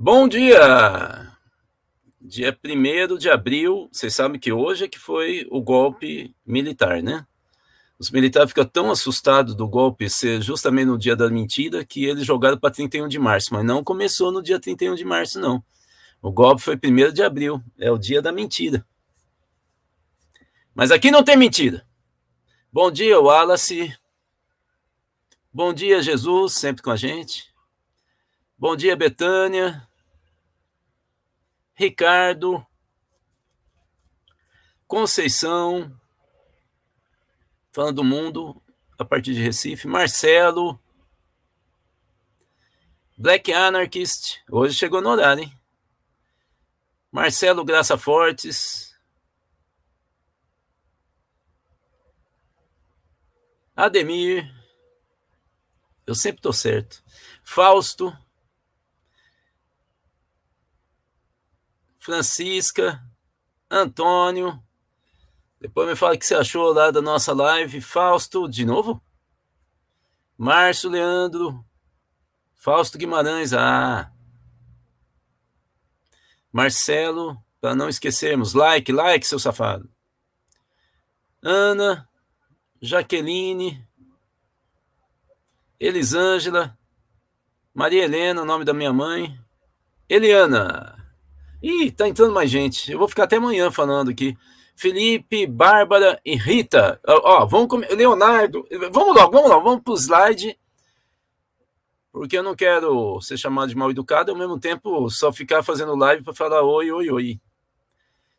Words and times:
Bom 0.00 0.28
dia! 0.28 1.28
Dia 2.20 2.56
1 2.64 3.16
de 3.16 3.28
abril, 3.28 3.88
vocês 3.90 4.14
sabem 4.14 4.38
que 4.38 4.52
hoje 4.52 4.84
é 4.84 4.88
que 4.88 4.96
foi 4.96 5.44
o 5.50 5.60
golpe 5.60 6.36
militar, 6.46 7.02
né? 7.02 7.26
Os 7.98 8.08
militares 8.08 8.50
ficam 8.50 8.64
tão 8.64 8.92
assustados 8.92 9.56
do 9.56 9.66
golpe 9.66 10.08
ser 10.08 10.40
justamente 10.40 10.86
no 10.86 10.96
dia 10.96 11.16
da 11.16 11.28
mentira 11.28 11.84
que 11.84 12.04
eles 12.04 12.24
jogaram 12.24 12.56
para 12.56 12.70
31 12.70 13.08
de 13.08 13.18
março, 13.18 13.52
mas 13.52 13.64
não 13.64 13.82
começou 13.82 14.30
no 14.30 14.40
dia 14.40 14.60
31 14.60 14.94
de 14.94 15.04
março, 15.04 15.40
não. 15.40 15.64
O 16.22 16.30
golpe 16.30 16.62
foi 16.62 16.76
1 16.76 17.12
de 17.12 17.24
abril, 17.24 17.60
é 17.76 17.90
o 17.90 17.98
dia 17.98 18.22
da 18.22 18.30
mentira. 18.30 18.86
Mas 20.76 20.92
aqui 20.92 21.10
não 21.10 21.24
tem 21.24 21.36
mentira. 21.36 21.84
Bom 22.72 22.88
dia, 22.88 23.18
Wallace. 23.18 23.92
Bom 25.52 25.74
dia, 25.74 26.00
Jesus, 26.00 26.52
sempre 26.52 26.84
com 26.84 26.92
a 26.92 26.96
gente. 26.96 27.47
Bom 28.60 28.74
dia, 28.74 28.96
Betânia. 28.96 29.88
Ricardo, 31.76 32.66
Conceição, 34.84 35.96
falando 37.72 37.94
do 37.94 38.04
mundo 38.04 38.60
a 38.98 39.04
partir 39.04 39.32
de 39.32 39.40
Recife, 39.40 39.86
Marcelo, 39.86 40.76
Black 43.16 43.52
Anarchist, 43.52 44.42
hoje 44.50 44.74
chegou 44.74 45.00
no 45.00 45.10
horário, 45.10 45.44
hein? 45.44 45.60
Marcelo 47.12 47.64
Graça 47.64 47.96
Fortes, 47.96 48.92
Ademir, 53.76 54.52
eu 56.04 56.14
sempre 56.16 56.42
tô 56.42 56.52
certo, 56.52 57.04
Fausto, 57.44 58.12
Francisca, 62.08 63.04
Antônio. 63.70 64.58
Depois 65.60 65.86
me 65.86 65.94
fala 65.94 66.14
o 66.14 66.18
que 66.18 66.24
você 66.24 66.34
achou 66.34 66.72
lá 66.72 66.90
da 66.90 67.02
nossa 67.02 67.34
live. 67.34 67.82
Fausto, 67.82 68.48
de 68.48 68.64
novo? 68.64 68.98
Márcio 70.34 70.88
Leandro. 70.88 71.62
Fausto 72.56 72.96
Guimarães, 72.96 73.52
ah. 73.52 74.10
Marcelo, 76.50 77.36
para 77.60 77.74
não 77.74 77.90
esquecermos. 77.90 78.54
Like, 78.54 78.90
like, 78.90 79.26
seu 79.26 79.38
safado. 79.38 79.86
Ana, 81.42 82.08
Jaqueline, 82.80 83.86
Elisângela, 85.78 86.74
Maria 87.74 88.04
Helena, 88.04 88.46
nome 88.46 88.64
da 88.64 88.72
minha 88.72 88.94
mãe. 88.94 89.38
Eliana. 90.08 90.97
Ih, 91.62 91.90
tá 91.90 92.08
entrando 92.08 92.32
mais 92.32 92.50
gente. 92.50 92.92
Eu 92.92 92.98
vou 92.98 93.08
ficar 93.08 93.24
até 93.24 93.36
amanhã 93.36 93.70
falando 93.70 94.10
aqui. 94.10 94.36
Felipe, 94.76 95.46
Bárbara 95.46 96.20
e 96.24 96.36
Rita. 96.36 97.00
Ó, 97.06 97.42
ó 97.42 97.46
vamos. 97.46 97.68
Leonardo, 97.90 98.66
vamos 98.92 99.16
logo, 99.16 99.32
vamos 99.32 99.50
lá, 99.50 99.58
vamos 99.58 99.82
pro 99.82 99.94
slide. 99.94 100.58
Porque 102.12 102.38
eu 102.38 102.42
não 102.42 102.54
quero 102.54 103.20
ser 103.20 103.36
chamado 103.36 103.68
de 103.68 103.76
mal 103.76 103.90
educado, 103.90 104.30
ao 104.30 104.38
mesmo 104.38 104.58
tempo 104.58 105.10
só 105.10 105.32
ficar 105.32 105.62
fazendo 105.62 105.94
live 105.94 106.22
para 106.22 106.34
falar 106.34 106.62
oi, 106.62 106.90
oi, 106.90 107.10
oi. 107.10 107.40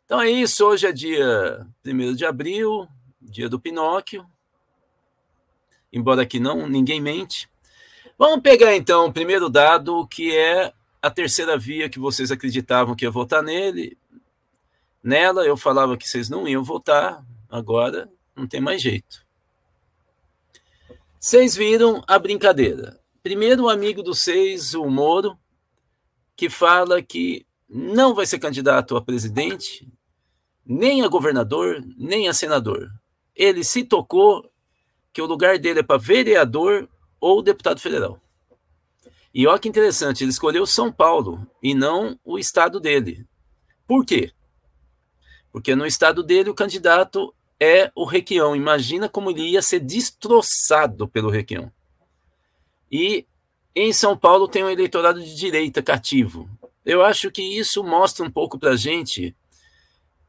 Então 0.04 0.20
é 0.20 0.28
isso, 0.30 0.66
hoje 0.66 0.86
é 0.86 0.92
dia 0.92 1.66
1 1.86 2.14
de 2.14 2.26
abril, 2.26 2.88
dia 3.20 3.48
do 3.48 3.60
Pinóquio. 3.60 4.26
Embora 5.92 6.22
aqui 6.22 6.40
não, 6.40 6.66
ninguém 6.66 7.00
mente. 7.00 7.48
Vamos 8.18 8.40
pegar 8.40 8.74
então 8.74 9.06
o 9.06 9.12
primeiro 9.12 9.48
dado, 9.48 10.06
que 10.08 10.36
é 10.36 10.72
a 11.02 11.10
terceira 11.10 11.56
via 11.56 11.88
que 11.88 11.98
vocês 11.98 12.30
acreditavam 12.30 12.94
que 12.94 13.04
ia 13.04 13.10
votar 13.10 13.42
nele, 13.42 13.96
nela 15.02 15.44
eu 15.44 15.56
falava 15.56 15.96
que 15.96 16.08
vocês 16.08 16.28
não 16.28 16.46
iam 16.46 16.62
votar, 16.62 17.24
agora 17.48 18.08
não 18.36 18.46
tem 18.46 18.60
mais 18.60 18.82
jeito. 18.82 19.24
Vocês 21.18 21.54
viram 21.54 22.02
a 22.06 22.18
brincadeira. 22.18 22.98
Primeiro, 23.22 23.64
um 23.64 23.68
amigo 23.68 24.02
dos 24.02 24.20
seis, 24.20 24.74
o 24.74 24.86
Moro, 24.86 25.38
que 26.34 26.48
fala 26.48 27.02
que 27.02 27.46
não 27.68 28.14
vai 28.14 28.24
ser 28.24 28.38
candidato 28.38 28.96
a 28.96 29.02
presidente, 29.02 29.86
nem 30.64 31.02
a 31.02 31.08
governador, 31.08 31.84
nem 31.96 32.28
a 32.28 32.32
senador. 32.32 32.90
Ele 33.34 33.62
se 33.62 33.84
tocou 33.84 34.50
que 35.12 35.20
o 35.20 35.26
lugar 35.26 35.58
dele 35.58 35.80
é 35.80 35.82
para 35.82 35.98
vereador 35.98 36.88
ou 37.20 37.42
deputado 37.42 37.80
federal. 37.80 38.20
E 39.32 39.46
olha 39.46 39.58
que 39.58 39.68
interessante, 39.68 40.24
ele 40.24 40.30
escolheu 40.30 40.66
São 40.66 40.90
Paulo 40.90 41.46
e 41.62 41.74
não 41.74 42.18
o 42.24 42.38
estado 42.38 42.80
dele. 42.80 43.24
Por 43.86 44.04
quê? 44.04 44.32
Porque 45.52 45.74
no 45.74 45.86
estado 45.86 46.22
dele 46.22 46.50
o 46.50 46.54
candidato 46.54 47.34
é 47.58 47.90
o 47.94 48.04
Requião. 48.04 48.56
Imagina 48.56 49.08
como 49.08 49.30
ele 49.30 49.50
ia 49.50 49.62
ser 49.62 49.80
destroçado 49.80 51.06
pelo 51.08 51.30
Requião. 51.30 51.70
E 52.90 53.26
em 53.74 53.92
São 53.92 54.16
Paulo 54.16 54.48
tem 54.48 54.64
um 54.64 54.70
eleitorado 54.70 55.22
de 55.22 55.34
direita 55.36 55.82
cativo. 55.82 56.48
Eu 56.84 57.04
acho 57.04 57.30
que 57.30 57.42
isso 57.42 57.84
mostra 57.84 58.24
um 58.24 58.30
pouco 58.30 58.58
para 58.58 58.70
a 58.70 58.76
gente 58.76 59.36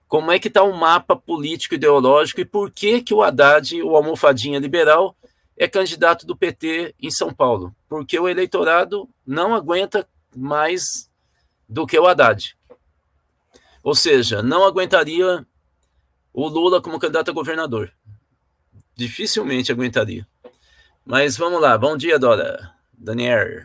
como 0.08 0.30
é 0.30 0.38
que 0.38 0.50
está 0.50 0.62
o 0.62 0.78
mapa 0.78 1.16
político 1.16 1.74
ideológico 1.74 2.42
e 2.42 2.46
por 2.46 2.70
que, 2.70 3.02
que 3.02 3.14
o 3.14 3.24
Haddad, 3.24 3.82
o 3.82 3.96
almofadinha 3.96 4.60
liberal, 4.60 5.16
é 5.62 5.68
candidato 5.68 6.26
do 6.26 6.36
PT 6.36 6.96
em 7.00 7.12
São 7.12 7.32
Paulo, 7.32 7.72
porque 7.88 8.20
o 8.20 8.28
eleitorado 8.28 9.08
não 9.24 9.54
aguenta 9.54 10.10
mais 10.36 11.08
do 11.70 11.86
que 11.86 12.00
o 12.00 12.08
Haddad. 12.08 12.58
Ou 13.84 13.94
seja, 13.94 14.42
não 14.42 14.64
aguentaria 14.64 15.46
o 16.34 16.48
Lula 16.48 16.82
como 16.82 16.98
candidato 16.98 17.30
a 17.30 17.34
governador. 17.34 17.94
Dificilmente 18.96 19.72
aguentaria. 19.72 20.28
Mas 21.06 21.38
vamos 21.38 21.62
lá. 21.62 21.78
Bom 21.78 21.96
dia, 21.96 22.18
Dora. 22.18 22.74
Daniel. 22.92 23.64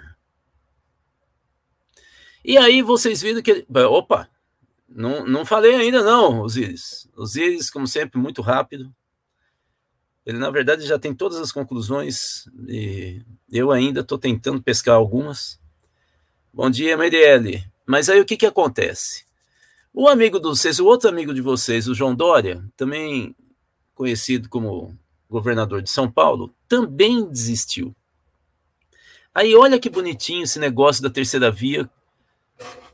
E 2.44 2.58
aí 2.58 2.82
vocês 2.82 3.22
viram 3.22 3.40
que. 3.40 3.66
Opa! 3.88 4.28
Não, 4.86 5.24
não 5.24 5.46
falei 5.46 5.74
ainda, 5.74 6.02
não, 6.02 6.42
Osiris. 6.42 7.08
Osiris, 7.16 7.70
como 7.70 7.86
sempre, 7.86 8.20
muito 8.20 8.42
rápido. 8.42 8.94
Ele, 10.26 10.38
na 10.38 10.50
verdade, 10.50 10.84
já 10.84 10.98
tem 10.98 11.14
todas 11.14 11.38
as 11.38 11.52
conclusões 11.52 12.48
e 12.68 13.22
eu 13.52 13.70
ainda 13.70 14.00
estou 14.00 14.18
tentando 14.18 14.60
pescar 14.60 14.96
algumas. 14.96 15.60
Bom 16.52 16.68
dia, 16.68 16.96
MDL. 16.96 17.64
Mas 17.86 18.08
aí 18.08 18.20
o 18.20 18.24
que, 18.24 18.36
que 18.36 18.44
acontece? 18.44 19.24
O 19.94 20.08
amigo 20.08 20.40
de 20.40 20.48
vocês, 20.48 20.80
o 20.80 20.84
outro 20.86 21.08
amigo 21.08 21.32
de 21.32 21.40
vocês, 21.40 21.86
o 21.86 21.94
João 21.94 22.12
Dória, 22.12 22.64
também 22.76 23.36
conhecido 23.94 24.48
como 24.48 24.98
governador 25.30 25.80
de 25.80 25.90
São 25.90 26.10
Paulo, 26.10 26.52
também 26.66 27.24
desistiu. 27.24 27.94
Aí 29.32 29.54
olha 29.54 29.78
que 29.78 29.88
bonitinho 29.88 30.42
esse 30.42 30.58
negócio 30.58 31.02
da 31.02 31.08
terceira 31.08 31.52
via 31.52 31.88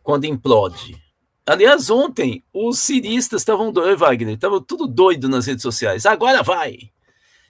quando 0.02 0.26
implode. 0.26 1.02
Aliás, 1.46 1.88
ontem 1.88 2.44
os 2.52 2.78
ciristas 2.78 3.40
estavam 3.40 3.72
doidos, 3.72 3.98
Wagner, 3.98 4.34
estavam 4.34 4.60
tudo 4.60 4.86
doido 4.86 5.30
nas 5.30 5.46
redes 5.46 5.62
sociais. 5.62 6.04
Agora 6.04 6.42
vai! 6.42 6.92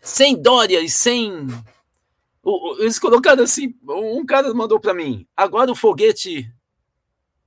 Sem 0.03 0.37
Dória 0.37 0.81
e 0.81 0.91
sem. 0.91 1.47
Eles 2.81 2.99
colocaram 2.99 3.45
assim: 3.45 3.75
um 3.89 4.27
cara 4.27 4.53
mandou 4.53 4.81
para 4.81 4.93
mim, 4.93 5.27
agora 5.37 5.71
o 5.71 5.77
foguete 5.77 6.53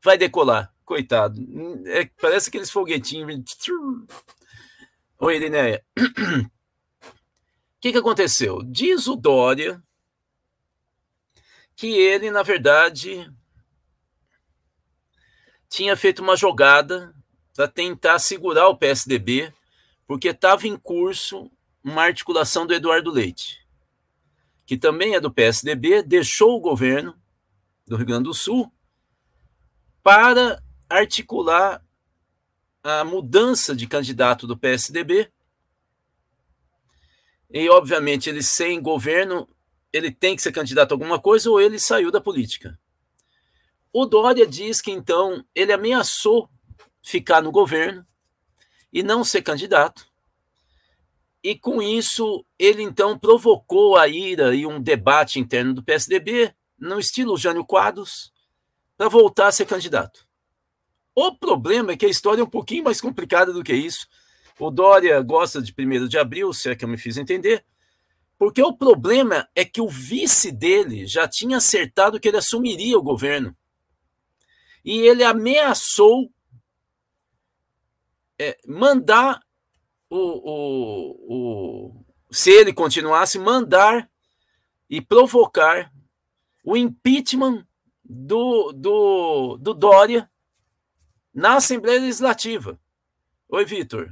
vai 0.01 0.17
decolar. 0.17 0.73
Coitado. 0.85 1.41
É, 1.87 2.05
parece 2.21 2.49
aqueles 2.49 2.69
foguetinhos. 2.69 3.43
Oi, 5.19 5.35
Irineia. 5.35 5.83
O 5.97 7.87
que, 7.87 7.91
que 7.91 7.97
aconteceu? 7.97 8.63
Diz 8.63 9.07
o 9.07 9.15
Dória 9.15 9.83
que 11.75 11.87
ele, 11.87 12.31
na 12.31 12.41
verdade, 12.41 13.29
tinha 15.69 15.97
feito 15.97 16.21
uma 16.21 16.37
jogada 16.37 17.13
para 17.55 17.67
tentar 17.67 18.17
segurar 18.19 18.69
o 18.69 18.77
PSDB, 18.77 19.53
porque 20.07 20.29
estava 20.29 20.67
em 20.67 20.77
curso 20.77 21.51
uma 21.85 22.01
articulação 22.01 22.65
do 22.65 22.73
Eduardo 22.73 23.11
Leite, 23.11 23.63
que 24.65 24.75
também 24.75 25.13
é 25.13 25.19
do 25.19 25.31
PSDB, 25.31 26.01
deixou 26.01 26.57
o 26.57 26.59
governo 26.59 27.15
do 27.85 27.95
Rio 27.95 28.07
Grande 28.07 28.23
do 28.23 28.33
Sul 28.33 28.73
para 30.01 30.59
articular 30.89 31.85
a 32.83 33.03
mudança 33.03 33.75
de 33.75 33.85
candidato 33.85 34.47
do 34.47 34.57
PSDB. 34.57 35.31
E, 37.51 37.69
obviamente, 37.69 38.29
ele 38.29 38.41
sem 38.41 38.81
governo, 38.81 39.47
ele 39.93 40.11
tem 40.11 40.35
que 40.35 40.41
ser 40.41 40.51
candidato 40.51 40.91
a 40.91 40.95
alguma 40.95 41.19
coisa 41.19 41.51
ou 41.51 41.61
ele 41.61 41.77
saiu 41.77 42.09
da 42.09 42.19
política. 42.19 42.79
O 43.93 44.07
Dória 44.07 44.47
diz 44.47 44.81
que, 44.81 44.91
então, 44.91 45.45
ele 45.53 45.71
ameaçou 45.71 46.49
ficar 47.03 47.43
no 47.43 47.51
governo 47.51 48.03
e 48.91 49.03
não 49.03 49.23
ser 49.23 49.43
candidato 49.43 50.14
e 51.45 51.55
com 51.55 51.79
isso, 51.79 52.43
ele 52.57 52.81
então 52.81 53.19
provocou 53.19 53.95
a 53.95 54.07
ira 54.07 54.55
e 54.55 54.65
um 54.65 54.81
debate 54.81 55.39
interno 55.39 55.75
do 55.75 55.83
PSDB, 55.83 56.51
no 56.75 56.99
estilo 56.99 57.37
Jânio 57.37 57.63
Quadros, 57.63 58.33
para 58.97 59.09
voltar 59.09 59.49
a 59.49 59.51
ser 59.51 59.67
candidato. 59.67 60.27
O 61.13 61.37
problema 61.37 61.91
é 61.91 61.95
que 61.95 62.07
a 62.07 62.09
história 62.09 62.41
é 62.41 62.43
um 62.43 62.49
pouquinho 62.49 62.85
mais 62.85 62.99
complicada 62.99 63.53
do 63.53 63.63
que 63.63 63.75
isso. 63.75 64.07
O 64.59 64.71
Dória 64.71 65.21
gosta 65.21 65.61
de 65.61 65.71
1 65.77 66.07
de 66.07 66.17
abril, 66.17 66.51
se 66.51 66.71
é 66.71 66.75
que 66.75 66.83
eu 66.83 66.89
me 66.89 66.97
fiz 66.97 67.15
entender, 67.15 67.63
porque 68.39 68.63
o 68.63 68.75
problema 68.75 69.47
é 69.53 69.63
que 69.63 69.79
o 69.79 69.87
vice 69.87 70.51
dele 70.51 71.05
já 71.05 71.27
tinha 71.27 71.57
acertado 71.57 72.19
que 72.19 72.27
ele 72.27 72.37
assumiria 72.37 72.97
o 72.97 73.03
governo. 73.03 73.55
E 74.83 74.97
ele 74.97 75.23
ameaçou 75.23 76.27
é, 78.39 78.57
mandar 78.65 79.44
o, 80.15 80.41
o, 80.45 81.89
o, 81.89 82.05
se 82.31 82.49
ele 82.49 82.73
continuasse, 82.73 83.37
mandar 83.37 84.09
e 84.89 85.01
provocar 85.01 85.91
o 86.63 86.77
impeachment 86.77 87.65
do, 88.03 88.71
do, 88.71 89.57
do 89.57 89.73
Dória 89.73 90.29
na 91.33 91.55
Assembleia 91.55 91.99
Legislativa. 91.99 92.79
Oi, 93.49 93.65
Vitor. 93.65 94.11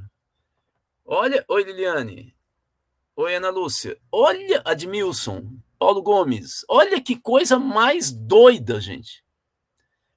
Olha, 1.06 1.44
oi, 1.48 1.64
Liliane. 1.64 2.36
Oi, 3.16 3.36
Ana 3.36 3.50
Lúcia. 3.50 3.98
Olha, 4.12 4.62
Admilson, 4.66 5.58
Paulo 5.80 6.02
Gomes. 6.02 6.66
Olha 6.68 7.02
que 7.02 7.16
coisa 7.16 7.58
mais 7.58 8.12
doida, 8.12 8.82
gente. 8.82 9.24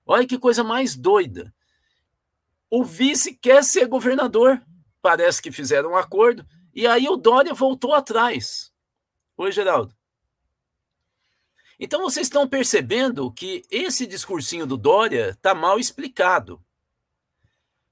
Olha 0.05 0.27
que 0.27 0.39
coisa 0.39 0.65
mais 0.65 0.97
doida. 0.97 1.55
O 2.71 2.85
vice 2.85 3.35
quer 3.35 3.63
ser 3.63 3.87
governador. 3.87 4.63
Parece 5.07 5.41
que 5.41 5.53
fizeram 5.53 5.93
um 5.93 5.97
acordo. 5.97 6.45
E 6.75 6.85
aí 6.85 7.09
o 7.09 7.15
Dória 7.15 7.55
voltou 7.55 7.95
atrás. 7.95 8.73
Oi, 9.37 9.53
Geraldo. 9.53 9.95
Então 11.79 12.03
vocês 12.03 12.27
estão 12.27 12.49
percebendo 12.49 13.31
que 13.31 13.63
esse 13.71 14.05
discursinho 14.05 14.67
do 14.67 14.77
Dória 14.77 15.31
está 15.31 15.55
mal 15.55 15.79
explicado. 15.79 16.61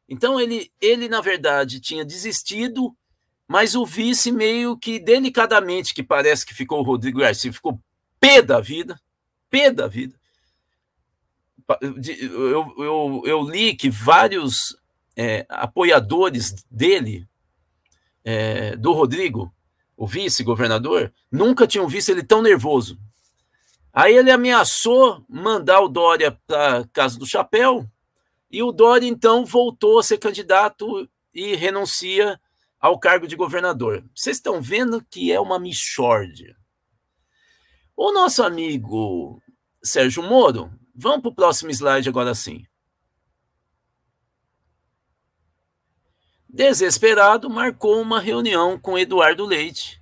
Então 0.09 0.41
ele, 0.41 0.73
ele, 0.81 1.09
na 1.09 1.21
verdade, 1.21 1.79
tinha 1.79 2.05
desistido, 2.05 2.97
mas 3.47 3.77
o 3.77 3.87
vice 3.87 4.33
meio 4.33 4.77
que 4.77 4.99
delicadamente, 4.99 5.95
que 5.95 6.03
parece 6.03 6.45
que 6.45 6.53
ficou 6.53 6.81
o 6.81 6.85
Rodrigo 6.85 7.21
Garcia, 7.21 7.53
ficou 7.53 7.81
pé 8.19 8.43
da 8.43 8.61
vida, 8.61 9.01
pé 9.49 9.71
da 9.71 9.87
vida. 9.87 10.19
Eu, 11.81 12.75
eu, 12.77 13.23
eu 13.25 13.43
li 13.49 13.77
que 13.77 13.89
vários 13.89 14.77
é, 15.17 15.47
apoiadores 15.49 16.65
dele, 16.71 17.27
é, 18.25 18.77
do 18.77 18.93
Rodrigo, 18.93 19.55
o 19.97 20.07
vice-governador, 20.07 21.13
nunca 21.31 21.67
tinham 21.67 21.87
visto 21.87 22.11
ele 22.11 22.23
tão 22.23 22.43
nervoso. 22.43 22.99
Aí 23.93 24.17
ele 24.17 24.31
ameaçou 24.31 25.25
mandar 25.29 25.81
o 25.81 25.89
Dória 25.89 26.37
para 26.47 26.85
casa 26.93 27.19
do 27.19 27.27
chapéu, 27.27 27.89
e 28.51 28.63
o 28.63 28.71
Dória, 28.71 29.09
então, 29.09 29.45
voltou 29.45 29.99
a 29.99 30.03
ser 30.03 30.19
candidato 30.19 31.09
e 31.35 31.57
renuncia 31.57 32.41
ao 32.81 32.99
cargo 33.01 33.27
de 33.27 33.35
governador. 33.35 34.05
Vocês 34.15 34.37
estão 34.37 34.63
vendo 34.63 35.05
que 35.11 35.33
é 35.33 35.41
uma 35.41 35.59
michórdia. 35.59 36.57
O 37.97 38.13
nosso 38.13 38.43
amigo 38.43 39.43
Sérgio 39.83 40.23
Moro, 40.23 40.71
vamos 40.95 41.23
para 41.23 41.31
o 41.31 41.35
próximo 41.35 41.71
slide 41.71 42.09
agora 42.09 42.35
sim. 42.35 42.65
Desesperado, 46.55 47.51
marcou 47.51 48.01
uma 48.01 48.21
reunião 48.21 48.79
com 48.79 48.97
Eduardo 48.97 49.45
Leite, 49.45 50.01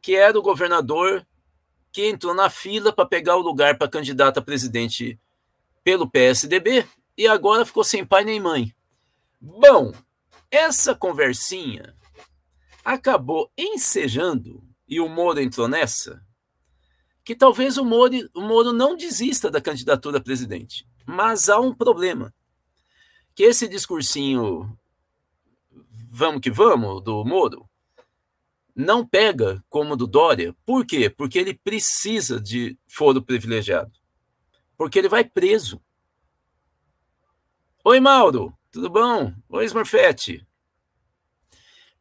que 0.00 0.14
era 0.14 0.38
o 0.38 0.42
governador 0.42 1.26
que 1.90 2.06
entrou 2.06 2.32
na 2.32 2.48
fila 2.48 2.92
para 2.92 3.04
pegar 3.04 3.34
o 3.34 3.40
lugar 3.40 3.76
para 3.76 3.90
candidato 3.90 4.38
a 4.38 4.40
presidente 4.40 5.18
pelo 5.82 6.08
PSDB 6.08 6.86
e 7.16 7.26
agora 7.26 7.66
ficou 7.66 7.82
sem 7.82 8.06
pai 8.06 8.22
nem 8.22 8.38
mãe. 8.38 8.72
Bom, 9.40 9.92
essa 10.48 10.94
conversinha 10.94 11.92
acabou 12.84 13.50
ensejando, 13.58 14.62
e 14.86 15.00
o 15.00 15.08
Moro 15.08 15.40
entrou 15.40 15.66
nessa, 15.66 16.24
que 17.24 17.34
talvez 17.34 17.76
o 17.76 17.84
Moro, 17.84 18.14
o 18.32 18.42
Moro 18.42 18.72
não 18.72 18.96
desista 18.96 19.50
da 19.50 19.60
candidatura 19.60 20.18
a 20.18 20.22
presidente. 20.22 20.86
Mas 21.04 21.48
há 21.48 21.58
um 21.58 21.74
problema. 21.74 22.32
Que 23.34 23.42
esse 23.42 23.66
discursinho 23.66 24.78
vamos 26.18 26.40
que 26.40 26.50
vamos 26.50 27.02
do 27.02 27.24
Moro 27.24 27.68
não 28.78 29.04
pega 29.04 29.62
como 29.68 29.96
do 29.96 30.06
Dória. 30.06 30.54
Por 30.64 30.86
quê? 30.86 31.10
Porque 31.10 31.36
ele 31.36 31.52
precisa 31.52 32.40
de 32.40 32.78
foro 32.86 33.20
privilegiado. 33.20 33.90
Porque 34.76 35.00
ele 35.00 35.08
vai 35.08 35.24
preso. 35.24 35.82
Oi, 37.82 37.98
Mauro, 37.98 38.56
tudo 38.70 38.88
bom? 38.88 39.34
Oi, 39.48 39.64
Smurfette. 39.64 40.46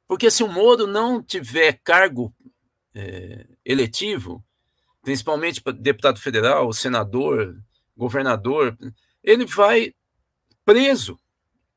Porque 0.07 0.29
se 0.29 0.43
o 0.43 0.47
Moro 0.47 0.85
não 0.85 1.21
tiver 1.21 1.81
cargo 1.83 2.31
é, 2.93 3.47
eletivo, 3.65 4.45
principalmente 5.01 5.59
para 5.59 5.73
deputado 5.73 6.19
federal, 6.19 6.71
senador, 6.73 7.59
governador, 7.95 8.77
ele 9.23 9.47
vai 9.47 9.95
preso. 10.63 11.19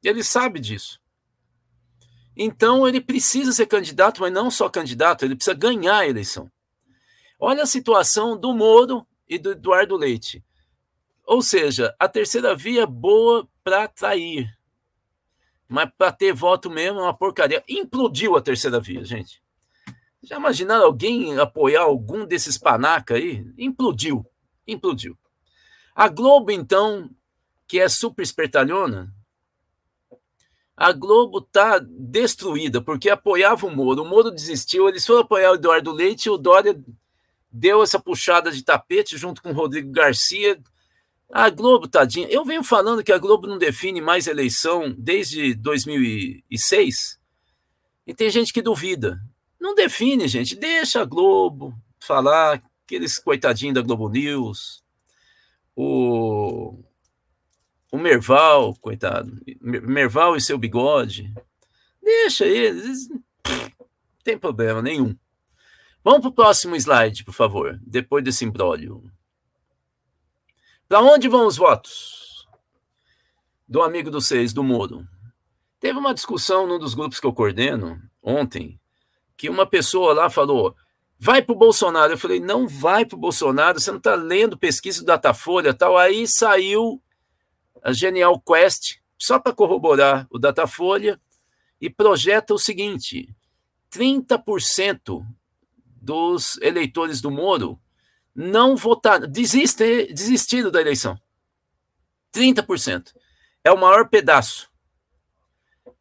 Ele 0.04 0.22
sabe 0.22 0.60
disso. 0.60 1.00
Então 2.36 2.86
ele 2.86 3.00
precisa 3.00 3.52
ser 3.52 3.66
candidato, 3.66 4.20
mas 4.20 4.32
não 4.32 4.50
só 4.50 4.68
candidato, 4.68 5.24
ele 5.24 5.36
precisa 5.36 5.54
ganhar 5.54 5.98
a 5.98 6.08
eleição. 6.08 6.50
Olha 7.38 7.62
a 7.62 7.66
situação 7.66 8.38
do 8.38 8.52
Moro 8.54 9.06
e 9.28 9.38
do 9.38 9.52
Eduardo 9.52 9.96
Leite. 9.96 10.44
Ou 11.24 11.42
seja, 11.42 11.94
a 11.98 12.08
terceira 12.08 12.54
via 12.54 12.82
é 12.82 12.86
boa 12.86 13.48
para 13.62 13.84
atrair. 13.84 14.56
Mas 15.68 15.88
para 15.96 16.10
ter 16.10 16.32
voto 16.32 16.68
mesmo 16.68 16.98
é 16.98 17.02
uma 17.02 17.16
porcaria. 17.16 17.62
Implodiu 17.68 18.36
a 18.36 18.42
terceira 18.42 18.80
via, 18.80 19.04
gente. 19.04 19.40
Já 20.22 20.36
imaginaram 20.36 20.84
alguém 20.84 21.38
apoiar 21.38 21.82
algum 21.82 22.26
desses 22.26 22.58
panaca 22.58 23.14
aí? 23.14 23.46
Implodiu. 23.56 24.26
Implodiu. 24.66 25.16
A 25.94 26.08
Globo, 26.08 26.50
então, 26.50 27.08
que 27.66 27.78
é 27.78 27.88
super 27.88 28.22
espertalhona, 28.22 29.14
a 30.80 30.92
Globo 30.92 31.42
tá 31.42 31.78
destruída, 31.78 32.80
porque 32.80 33.10
apoiava 33.10 33.66
o 33.66 33.70
Moro. 33.70 34.02
O 34.02 34.08
Moro 34.08 34.30
desistiu, 34.30 34.88
eles 34.88 35.04
foram 35.04 35.20
apoiar 35.20 35.50
o 35.50 35.56
Eduardo 35.56 35.92
Leite 35.92 36.24
e 36.24 36.30
o 36.30 36.38
Dória 36.38 36.82
deu 37.52 37.82
essa 37.82 38.00
puxada 38.00 38.50
de 38.50 38.64
tapete 38.64 39.18
junto 39.18 39.42
com 39.42 39.50
o 39.50 39.52
Rodrigo 39.52 39.92
Garcia, 39.92 40.58
a 41.30 41.50
Globo, 41.50 41.86
tadinha, 41.86 42.26
eu 42.28 42.46
venho 42.46 42.64
falando 42.64 43.04
que 43.04 43.12
a 43.12 43.18
Globo 43.18 43.46
não 43.46 43.58
define 43.58 44.00
mais 44.00 44.26
eleição 44.26 44.94
desde 44.96 45.52
2006, 45.52 47.20
e 48.06 48.14
tem 48.14 48.30
gente 48.30 48.50
que 48.50 48.62
duvida. 48.62 49.20
Não 49.60 49.75
define, 49.75 50.26
gente, 50.28 50.56
deixa 50.56 51.02
a 51.02 51.04
Globo 51.04 51.75
falar, 52.00 52.62
aqueles 52.87 53.18
coitadinhos 53.18 53.75
da 53.75 53.82
Globo 53.82 54.08
News, 54.08 54.82
o, 55.76 56.82
o 57.90 57.99
Merval, 57.99 58.75
coitado, 58.76 59.32
Merval 59.61 60.37
e 60.37 60.40
seu 60.40 60.56
bigode, 60.56 61.32
deixa 62.02 62.47
eles, 62.47 63.09
não 63.09 63.23
tem 64.23 64.38
problema 64.38 64.80
nenhum. 64.80 65.16
Vamos 66.02 66.20
para 66.20 66.28
o 66.30 66.35
próximo 66.35 66.76
slide, 66.76 67.25
por 67.25 67.35
favor, 67.35 67.78
depois 67.82 68.25
desse 68.25 68.44
imbróglio. 68.44 69.02
Para 70.88 71.00
onde 71.02 71.28
vão 71.28 71.47
os 71.47 71.56
votos? 71.56 72.49
Do 73.68 73.82
amigo 73.82 74.11
dos 74.11 74.26
seis, 74.26 74.52
do 74.52 74.64
Moro. 74.64 75.06
Teve 75.78 75.99
uma 75.99 76.14
discussão 76.14 76.66
num 76.66 76.78
dos 76.78 76.94
grupos 76.94 77.20
que 77.20 77.26
eu 77.26 77.32
coordeno 77.32 78.00
ontem, 78.23 78.80
que 79.37 79.49
uma 79.49 79.66
pessoa 79.66 80.12
lá 80.12 80.28
falou: 80.28 80.75
vai 81.18 81.42
para 81.42 81.52
o 81.52 81.59
Bolsonaro. 81.59 82.12
Eu 82.12 82.18
falei: 82.18 82.40
não 82.40 82.66
vai 82.66 83.04
para 83.04 83.16
o 83.16 83.20
Bolsonaro, 83.20 83.78
você 83.78 83.90
não 83.90 83.99
está 83.99 84.14
lendo 84.14 84.59
pesquisa 84.59 85.00
do 85.00 85.06
Datafolha 85.06 85.73
tal. 85.73 85.97
Aí 85.97 86.26
saiu 86.26 87.00
a 87.82 87.92
Genial 87.92 88.40
Quest, 88.40 88.99
só 89.18 89.38
para 89.38 89.54
corroborar 89.54 90.26
o 90.30 90.38
Datafolha, 90.38 91.20
e 91.80 91.88
projeta 91.88 92.54
o 92.54 92.58
seguinte: 92.58 93.34
30% 93.90 95.26
dos 96.00 96.56
eleitores 96.58 97.20
do 97.20 97.30
Moro 97.30 97.80
não 98.34 98.76
votaram, 98.76 99.28
desistem, 99.28 100.06
desistiram 100.12 100.70
da 100.70 100.80
eleição. 100.80 101.20
30%. 102.32 103.14
É 103.62 103.70
o 103.70 103.78
maior 103.78 104.08
pedaço. 104.08 104.70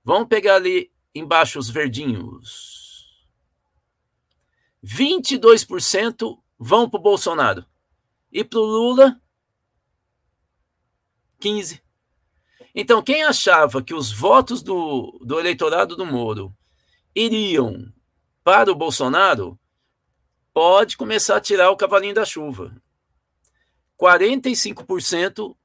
Vamos 0.03 0.27
pegar 0.27 0.55
ali 0.55 0.91
embaixo 1.13 1.59
os 1.59 1.69
verdinhos. 1.69 3.19
22% 4.83 6.39
vão 6.57 6.89
para 6.89 6.99
o 6.99 7.03
Bolsonaro. 7.03 7.65
E 8.31 8.43
para 8.43 8.59
o 8.59 8.63
Lula, 8.63 9.19
15%. 11.41 11.81
Então, 12.75 13.01
quem 13.01 13.23
achava 13.23 13.81
que 13.81 13.93
os 13.93 14.11
votos 14.11 14.61
do, 14.61 15.19
do 15.23 15.39
eleitorado 15.39 15.95
do 15.95 16.05
Moro 16.05 16.55
iriam 17.15 17.91
para 18.43 18.71
o 18.71 18.75
Bolsonaro, 18.75 19.59
pode 20.53 20.97
começar 20.97 21.37
a 21.37 21.41
tirar 21.41 21.71
o 21.71 21.77
cavalinho 21.77 22.13
da 22.13 22.25
chuva. 22.25 22.75
45% 23.99 25.55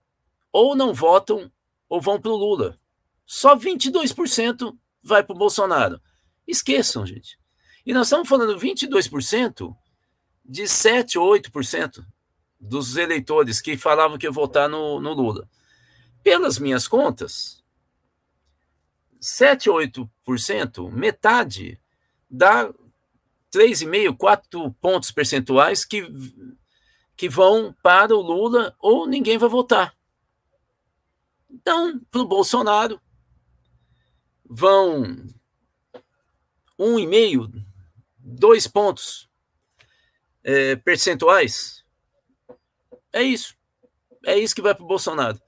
ou 0.53 0.75
não 0.75 0.93
votam 0.93 1.51
ou 1.89 2.01
vão 2.01 2.21
para 2.21 2.31
o 2.31 2.37
Lula. 2.37 2.79
Só 3.27 3.57
22% 3.57 4.77
vai 5.03 5.23
para 5.23 5.35
o 5.35 5.39
Bolsonaro. 5.39 6.01
Esqueçam, 6.47 7.07
gente. 7.07 7.39
E 7.87 7.93
nós 7.93 8.07
estamos 8.07 8.29
falando 8.29 8.59
22% 8.59 9.75
de 10.45 10.69
7 10.69 11.19
ou 11.19 11.33
8% 11.33 12.05
dos 12.59 12.97
eleitores 12.97 13.61
que 13.61 13.77
falavam 13.77 14.19
que 14.19 14.27
ia 14.27 14.33
votar 14.33 14.69
no, 14.69 15.01
no 15.01 15.13
Lula. 15.13 15.49
Pelas 16.25 16.59
minhas 16.59 16.89
contas, 16.89 17.63
7 19.21 19.71
ou 19.71 19.77
8%, 19.77 20.91
metade, 20.91 21.79
dá 22.29 22.73
3,5, 23.53 24.17
4 24.17 24.73
pontos 24.81 25.13
percentuais 25.13 25.85
que, 25.85 26.03
que 27.17 27.29
vão 27.29 27.73
para 27.83 28.17
o 28.17 28.21
Lula 28.21 28.75
ou 28.81 29.07
ninguém 29.07 29.39
vai 29.39 29.49
votar. 29.49 29.95
Então, 31.51 32.01
para 32.11 32.21
o 32.21 32.27
Bolsonaro, 32.27 33.01
vão 34.45 35.25
um 36.79 36.99
e 36.99 37.07
meio, 37.07 37.53
dois 38.19 38.67
pontos 38.67 39.29
é, 40.43 40.75
percentuais. 40.77 41.85
É 43.13 43.23
isso. 43.23 43.55
É 44.27 44.39
isso 44.39 44.55
que 44.55 44.63
vai 44.63 44.75
para 44.75 44.85
o 44.85 44.89
Bolsonaro. 44.89 45.41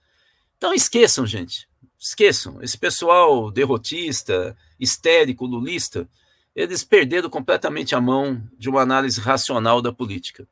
Então 0.56 0.72
esqueçam, 0.72 1.26
gente. 1.26 1.68
Esqueçam. 1.98 2.62
Esse 2.62 2.76
pessoal 2.76 3.50
derrotista, 3.50 4.56
histérico, 4.78 5.46
lulista, 5.46 6.08
eles 6.54 6.82
perderam 6.84 7.28
completamente 7.28 7.94
a 7.94 8.00
mão 8.00 8.42
de 8.56 8.68
uma 8.68 8.80
análise 8.80 9.20
racional 9.20 9.82
da 9.82 9.92
política. 9.92 10.46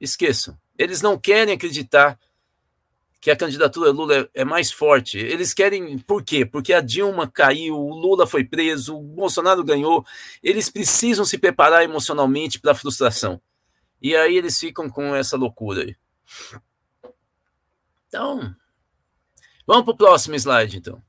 Esqueçam. 0.00 0.58
Eles 0.76 1.00
não 1.00 1.18
querem 1.18 1.54
acreditar 1.54 2.18
que 3.20 3.30
a 3.30 3.36
candidatura 3.36 3.90
Lula 3.90 4.28
é, 4.34 4.44
mais 4.44 4.70
forte. 4.70 5.18
Eles 5.18 5.52
querem. 5.54 5.98
Por 5.98 6.22
quê? 6.22 6.44
Porque 6.44 6.72
a 6.72 6.80
Dilma 6.80 7.28
caiu, 7.28 7.76
o 7.76 7.94
Lula 7.94 8.26
foi 8.26 8.44
preso, 8.44 8.96
o 8.96 9.02
Bolsonaro 9.02 9.64
ganhou. 9.64 10.06
Eles 10.42 10.70
precisam 10.70 11.24
se 11.24 11.38
preparar 11.38 11.82
emocionalmente 11.82 12.60
para 12.60 12.72
a 12.72 12.74
frustração. 12.74 13.40
E 14.00 14.14
aí 14.14 14.36
eles 14.36 14.58
ficam 14.58 14.88
com 14.88 15.14
essa 15.14 15.36
loucura 15.36 15.82
aí. 15.82 15.96
Então, 18.06 18.54
vamos 19.66 19.84
para 19.84 19.94
o 19.94 19.96
próximo 19.96 20.36
slide, 20.36 20.78
então. 20.78 21.02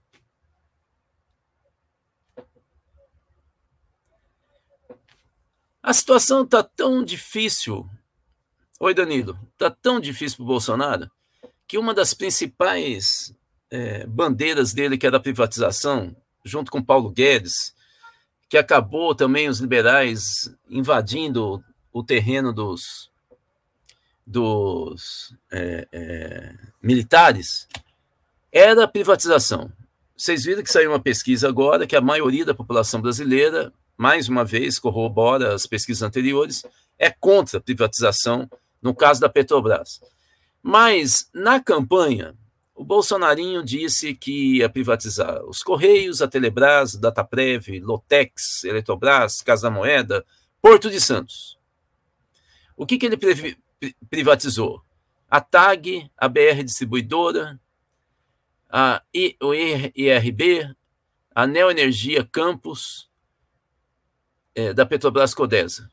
A 5.82 5.94
situação 5.94 6.44
está 6.44 6.62
tão 6.62 7.04
difícil. 7.04 7.90
Oi, 8.80 8.94
Danilo. 8.94 9.40
Está 9.54 9.70
tão 9.70 10.02
difícil 10.02 10.38
para 10.38 10.44
o 10.44 10.48
Bolsonaro 10.48 11.12
que 11.66 11.78
uma 11.78 11.94
das 11.94 12.14
principais 12.14 13.34
é, 13.70 14.06
bandeiras 14.06 14.74
dele, 14.74 14.98
que 14.98 15.08
era 15.08 15.18
a 15.18 15.22
privatização, 15.22 16.16
junto 16.44 16.72
com 16.72 16.84
Paulo 16.84 17.10
Guedes, 17.10 17.76
que 18.50 18.58
acabou 18.58 19.14
também 19.14 19.50
os 19.50 19.60
liberais 19.60 20.54
invadindo 20.70 21.64
o 21.92 22.04
terreno 22.04 22.54
dos, 22.54 23.12
dos 24.26 25.36
é, 25.52 25.88
é, 25.92 26.56
militares, 26.82 27.68
era 28.58 28.86
a 28.86 28.88
privatização. 28.88 29.72
Vocês 30.16 30.44
viram 30.44 30.64
que 30.64 30.72
saiu 30.72 30.90
uma 30.90 31.00
pesquisa 31.00 31.48
agora 31.48 31.86
que 31.86 31.96
a 31.96 32.02
maioria 32.02 32.44
da 32.44 32.56
população 32.56 33.00
brasileira, 33.00 33.72
mais 33.96 34.28
uma 34.28 34.44
vez, 34.44 34.80
corrobora 34.80 35.54
as 35.54 35.68
pesquisas 35.68 36.02
anteriores, 36.02 36.64
é 36.98 37.12
contra 37.12 37.60
a 37.60 37.62
privatização, 37.62 38.50
no 38.82 38.96
caso 38.96 39.22
da 39.22 39.30
Petrobras. 39.30 40.02
Mas, 40.64 41.30
na 41.32 41.60
campanha, 41.60 42.34
o 42.74 42.84
Bolsonarinho 42.84 43.64
disse 43.64 44.16
que 44.16 44.58
ia 44.58 44.68
privatizar 44.68 45.46
os 45.46 45.60
Correios, 45.60 46.20
a 46.24 46.28
Telebrás, 46.28 46.96
Dataprev, 46.96 47.80
Lotex, 47.80 48.64
Eletrobras, 48.64 49.42
Casa 49.44 49.70
da 49.70 49.70
Moeda, 49.70 50.26
Porto 50.60 50.90
de 50.90 51.00
Santos. 51.00 51.60
O 52.76 52.88
que, 52.88 52.98
que 52.98 53.06
ele 53.06 53.18
privatizou? 54.10 54.82
A 55.30 55.40
TAG, 55.40 56.10
a 56.18 56.28
BR 56.28 56.64
Distribuidora, 56.64 57.60
a 58.70 59.02
o 59.42 59.54
IRB, 59.54 60.76
a 61.34 61.48
Neoenergia 61.48 62.28
Campos, 62.32 63.10
é, 64.56 64.74
da 64.74 64.86
Petrobras 64.86 65.34
Codesa, 65.34 65.92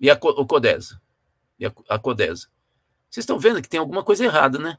e 0.00 0.10
a, 0.10 0.14
o 0.14 0.46
Codesa, 0.46 1.00
e 1.58 1.66
a, 1.66 1.72
a 1.88 1.98
Codesa. 1.98 2.48
Vocês 3.08 3.24
estão 3.24 3.38
vendo 3.38 3.60
que 3.60 3.68
tem 3.68 3.80
alguma 3.80 4.02
coisa 4.02 4.24
errada, 4.24 4.58
né? 4.58 4.78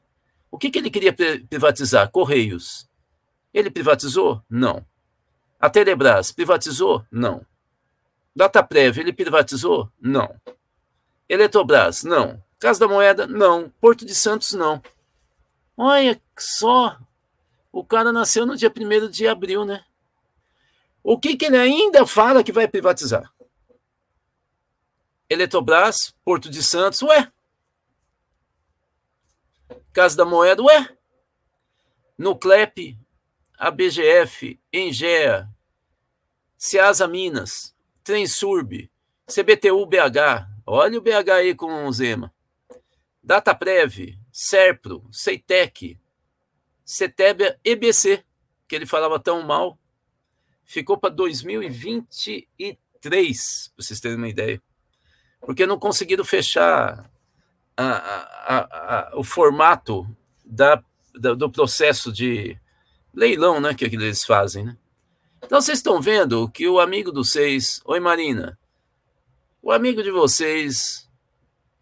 O 0.50 0.58
que, 0.58 0.70
que 0.70 0.78
ele 0.78 0.90
queria 0.90 1.12
privatizar? 1.12 2.10
Correios. 2.10 2.88
Ele 3.52 3.70
privatizou? 3.70 4.42
Não. 4.48 4.84
A 5.60 5.70
Telebrás 5.70 6.32
privatizou? 6.32 7.04
Não. 7.10 7.44
Dataprev, 8.34 8.98
ele 8.98 9.12
privatizou? 9.12 9.90
Não. 10.00 10.34
Eletrobras? 11.28 12.04
Não. 12.04 12.42
Casa 12.58 12.80
da 12.80 12.88
Moeda? 12.88 13.26
Não. 13.26 13.68
Porto 13.80 14.04
de 14.04 14.14
Santos? 14.14 14.52
Não. 14.52 14.82
Olha 15.76 16.20
só. 16.36 16.98
O 17.74 17.84
cara 17.84 18.12
nasceu 18.12 18.46
no 18.46 18.56
dia 18.56 18.70
1 18.72 19.10
de 19.10 19.26
abril, 19.26 19.64
né? 19.64 19.84
O 21.02 21.18
que, 21.18 21.36
que 21.36 21.46
ele 21.46 21.56
ainda 21.56 22.06
fala 22.06 22.44
que 22.44 22.52
vai 22.52 22.68
privatizar? 22.68 23.34
Eletrobras, 25.28 26.14
Porto 26.24 26.48
de 26.48 26.62
Santos, 26.62 27.02
ué, 27.02 27.32
Casa 29.92 30.16
da 30.16 30.24
Moeda, 30.24 30.62
ué? 30.62 30.96
Nuclep, 32.16 32.96
ABGF, 33.58 34.60
Engea, 34.72 35.50
Ceasa 36.56 37.08
Minas, 37.08 37.74
Trensurb, 38.04 38.88
CBTU 39.26 39.84
BH, 39.84 40.46
olha 40.64 40.98
o 40.98 41.02
BH 41.02 41.30
aí 41.32 41.54
com 41.56 41.86
o 41.86 41.92
Zema, 41.92 42.32
Dataprev, 43.20 44.16
Serpro, 44.30 45.08
Ceitec, 45.10 45.98
Cetebia 46.84 47.58
EBC, 47.64 48.24
que 48.68 48.76
ele 48.76 48.86
falava 48.86 49.18
tão 49.18 49.42
mal, 49.42 49.78
ficou 50.64 50.96
para 50.98 51.10
2023, 51.10 53.72
para 53.74 53.84
vocês 53.84 54.00
terem 54.00 54.16
uma 54.16 54.28
ideia. 54.28 54.62
Porque 55.40 55.66
não 55.66 55.78
conseguiram 55.78 56.24
fechar 56.24 57.10
a, 57.76 57.86
a, 57.86 58.58
a, 58.58 59.18
o 59.18 59.24
formato 59.24 60.06
da, 60.44 60.82
da, 61.14 61.34
do 61.34 61.50
processo 61.50 62.12
de 62.12 62.58
leilão 63.12 63.60
né, 63.60 63.74
que, 63.74 63.88
que 63.88 63.96
eles 63.96 64.24
fazem. 64.24 64.64
Né? 64.64 64.76
Então 65.42 65.60
vocês 65.60 65.78
estão 65.78 66.00
vendo 66.00 66.48
que 66.48 66.68
o 66.68 66.80
amigo 66.80 67.12
dos 67.12 67.30
seis, 67.30 67.80
oi 67.84 68.00
Marina, 68.00 68.58
o 69.62 69.70
amigo 69.70 70.02
de 70.02 70.10
vocês, 70.10 71.08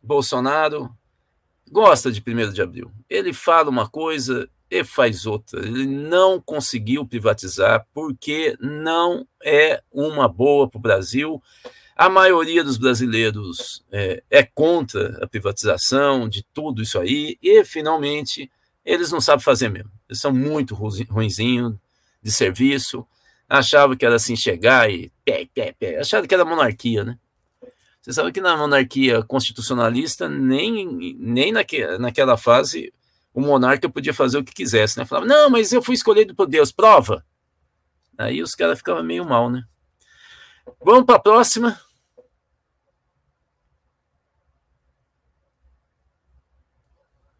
Bolsonaro, 0.03 0.95
gosta 1.71 2.13
de 2.13 2.21
1 2.21 2.53
de 2.53 2.63
abril. 2.63 2.93
Ele 3.09 3.33
fala 3.33 3.71
uma 3.71 3.89
coisa 3.89 4.49
e 4.73 4.83
faz 4.83 5.27
outra. 5.27 5.61
Ele 5.61 5.87
não 5.87 6.41
conseguiu 6.41 7.07
privatizar 7.07 7.87
porque 7.93 8.57
não 8.59 9.27
é 9.45 9.83
uma 9.93 10.27
boa 10.27 10.67
para 10.67 10.79
o 10.79 10.83
Brasil 10.83 11.43
a 11.95 12.09
maioria 12.09 12.65
dos 12.65 12.79
brasileiros 12.79 13.85
é, 13.93 14.23
é, 14.31 14.43
contra 14.43 15.23
a 15.23 15.29
privatização 15.29 16.29
de 16.29 16.43
tudo 16.53 16.83
isso 16.83 16.99
aí, 16.99 17.39
e 17.43 17.63
finalmente 17.65 18.51
eles 18.85 19.13
não 19.13 19.21
sabem 19.21 19.45
fazer 19.45 19.69
mesmo. 19.69 19.91
Eles 20.09 20.21
são 20.21 20.33
muito 20.33 20.75
ruinzinhos 20.75 21.75
de 22.23 22.33
serviço, 22.33 23.07
achavam 23.49 23.95
que 23.95 24.07
era 24.07 24.17
assim 24.17 24.35
chegar 24.35 24.91
e 24.91 25.13
pé, 25.25 25.47
pé, 25.55 25.75
pé. 25.79 26.01
achavam 26.01 26.27
que 26.27 26.35
era 26.35 26.45
monarquia, 26.45 27.05
né? 27.05 27.19
Você 28.01 28.13
sabe 28.13 28.33
que 28.33 28.41
na 28.41 28.57
monarquia 28.57 29.23
constitucionalista, 29.23 30.29
nem, 30.29 31.15
nem 31.17 31.53
naque, 31.53 31.87
naquela 31.99 32.37
fase, 32.37 32.93
o 33.35 33.41
monarca 33.41 33.89
podia 33.89 34.13
fazer 34.13 34.39
o 34.39 34.45
que 34.45 34.53
quisesse, 34.53 34.99
né? 34.99 35.05
Falava, 35.05 35.27
não, 35.27 35.49
mas 35.49 35.73
eu 35.73 35.83
fui 35.83 35.95
escolhido 35.95 36.35
por 36.35 36.47
Deus, 36.47 36.71
prova. 36.71 37.25
Aí 38.19 38.43
os 38.43 38.55
caras 38.55 38.79
ficavam 38.79 39.03
meio 39.03 39.25
mal, 39.25 39.51
né? 39.51 39.65
Vamos 40.85 41.05
para 41.05 41.17
a 41.17 41.21
próxima. 41.21 41.81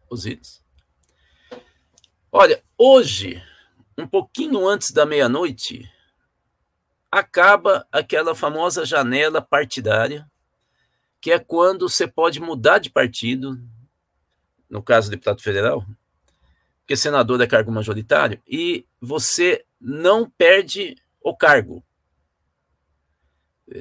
Os 0.09 0.25
itens. 0.25 0.63
Olha, 2.31 2.63
hoje, 2.77 3.41
um 3.97 4.07
pouquinho 4.07 4.67
antes 4.67 4.91
da 4.91 5.05
meia-noite, 5.05 5.87
acaba 7.11 7.87
aquela 7.91 8.33
famosa 8.33 8.85
janela 8.85 9.39
partidária, 9.39 10.29
que 11.21 11.31
é 11.31 11.37
quando 11.37 11.87
você 11.87 12.07
pode 12.07 12.39
mudar 12.39 12.79
de 12.79 12.89
partido, 12.89 13.61
no 14.73 14.83
caso 14.83 15.07
do 15.07 15.11
deputado 15.11 15.41
federal, 15.41 15.85
porque 16.81 16.97
senador 16.97 17.39
é 17.39 17.47
cargo 17.47 17.71
majoritário, 17.71 18.41
e 18.45 18.85
você 18.99 19.63
não 19.79 20.29
perde 20.29 20.97
o 21.21 21.33
cargo 21.35 21.83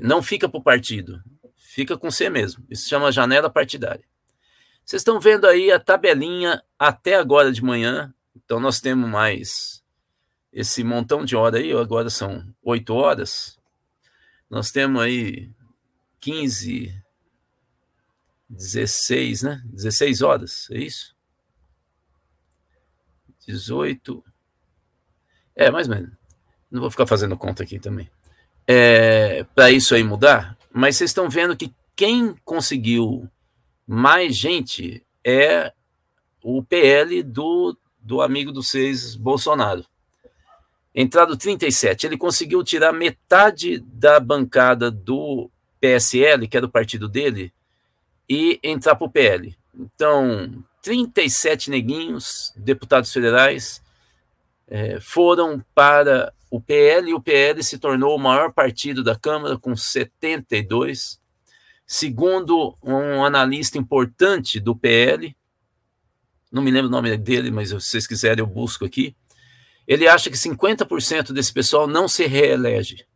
não 0.00 0.22
fica 0.22 0.48
para 0.48 0.58
o 0.58 0.62
partido, 0.62 1.22
fica 1.56 1.96
com 1.98 2.10
você 2.10 2.30
mesmo. 2.30 2.64
Isso 2.70 2.84
se 2.84 2.88
chama 2.88 3.12
janela 3.12 3.50
partidária. 3.50 4.04
Vocês 4.84 5.00
estão 5.00 5.20
vendo 5.20 5.46
aí 5.46 5.70
a 5.70 5.78
tabelinha 5.78 6.62
até 6.78 7.16
agora 7.16 7.52
de 7.52 7.62
manhã. 7.62 8.12
Então 8.34 8.58
nós 8.58 8.80
temos 8.80 9.08
mais 9.08 9.82
esse 10.52 10.84
montão 10.84 11.24
de 11.24 11.36
hora 11.36 11.58
aí, 11.58 11.72
agora 11.72 12.10
são 12.10 12.46
oito 12.62 12.94
horas. 12.94 13.58
Nós 14.50 14.70
temos 14.70 15.00
aí 15.02 15.50
15, 16.20 17.01
16, 18.52 19.42
né? 19.42 19.62
16 19.64 20.20
horas, 20.20 20.68
é 20.70 20.78
isso? 20.78 21.16
18. 23.46 24.22
É, 25.56 25.70
mais 25.70 25.88
ou 25.88 25.94
menos. 25.94 26.10
Não 26.70 26.80
vou 26.80 26.90
ficar 26.90 27.06
fazendo 27.06 27.36
conta 27.36 27.62
aqui 27.62 27.78
também. 27.78 28.10
É, 28.66 29.44
Para 29.54 29.70
isso 29.70 29.94
aí 29.94 30.04
mudar, 30.04 30.56
mas 30.72 30.96
vocês 30.96 31.10
estão 31.10 31.28
vendo 31.28 31.56
que 31.56 31.74
quem 31.96 32.34
conseguiu 32.44 33.28
mais 33.86 34.36
gente 34.36 35.04
é 35.24 35.72
o 36.42 36.62
PL 36.62 37.22
do, 37.22 37.76
do 38.00 38.20
amigo 38.20 38.52
dos 38.52 38.68
seis, 38.68 39.16
Bolsonaro. 39.16 39.84
Entrado 40.94 41.36
37, 41.36 42.06
ele 42.06 42.18
conseguiu 42.18 42.62
tirar 42.62 42.92
metade 42.92 43.78
da 43.80 44.20
bancada 44.20 44.90
do 44.90 45.50
PSL, 45.80 46.46
que 46.46 46.56
é 46.56 46.60
do 46.60 46.70
partido 46.70 47.08
dele, 47.08 47.52
e 48.28 48.58
entrar 48.62 48.94
para 48.94 49.06
o 49.06 49.10
PL. 49.10 49.56
Então, 49.74 50.64
37 50.82 51.70
neguinhos, 51.70 52.52
deputados 52.56 53.12
federais, 53.12 53.82
é, 54.66 55.00
foram 55.00 55.64
para 55.74 56.32
o 56.50 56.60
PL 56.60 57.10
e 57.10 57.14
o 57.14 57.20
PL 57.20 57.62
se 57.62 57.78
tornou 57.78 58.16
o 58.16 58.20
maior 58.20 58.52
partido 58.52 59.02
da 59.02 59.16
Câmara, 59.16 59.58
com 59.58 59.74
72. 59.74 61.20
Segundo 61.86 62.76
um 62.82 63.24
analista 63.24 63.78
importante 63.78 64.60
do 64.60 64.76
PL, 64.76 65.36
não 66.50 66.62
me 66.62 66.70
lembro 66.70 66.88
o 66.88 66.90
nome 66.90 67.16
dele, 67.16 67.50
mas 67.50 67.68
se 67.68 67.74
vocês 67.74 68.06
quiserem 68.06 68.40
eu 68.40 68.46
busco 68.46 68.84
aqui, 68.84 69.16
ele 69.86 70.06
acha 70.06 70.30
que 70.30 70.36
50% 70.36 71.32
desse 71.32 71.52
pessoal 71.52 71.86
não 71.86 72.06
se 72.06 72.26
reelege. 72.26 73.06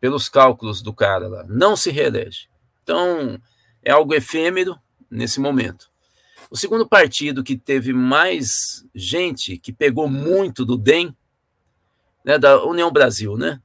Pelos 0.00 0.28
cálculos 0.28 0.82
do 0.82 0.92
cara 0.92 1.28
lá, 1.28 1.44
não 1.48 1.76
se 1.76 1.90
reelege. 1.90 2.48
Então, 2.82 3.40
é 3.82 3.90
algo 3.90 4.14
efêmero 4.14 4.78
nesse 5.10 5.40
momento. 5.40 5.90
O 6.50 6.56
segundo 6.56 6.86
partido 6.86 7.42
que 7.42 7.56
teve 7.56 7.92
mais 7.92 8.86
gente, 8.94 9.56
que 9.56 9.72
pegou 9.72 10.08
muito 10.08 10.64
do 10.64 10.76
DEM, 10.76 11.16
né, 12.24 12.38
da 12.38 12.62
União 12.64 12.90
Brasil, 12.90 13.36
né? 13.36 13.60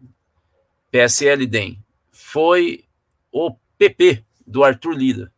PSL 0.90 1.46
DEM, 1.46 1.84
foi 2.12 2.86
o 3.32 3.56
PP, 3.78 4.24
do 4.48 4.64
Arthur 4.64 4.94
Lira. 4.94 5.34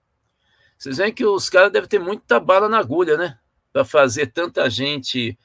Vocês 0.77 0.97
veem 0.97 1.11
que 1.11 1.25
os 1.25 1.49
caras 1.49 1.71
devem 1.71 1.89
ter 1.89 1.99
muita 1.99 2.39
bala 2.39 2.69
na 2.69 2.77
agulha, 2.77 3.17
né? 3.17 3.37
Para 3.73 3.83
fazer 3.83 4.27
tanta 4.27 4.69
gente 4.69 5.37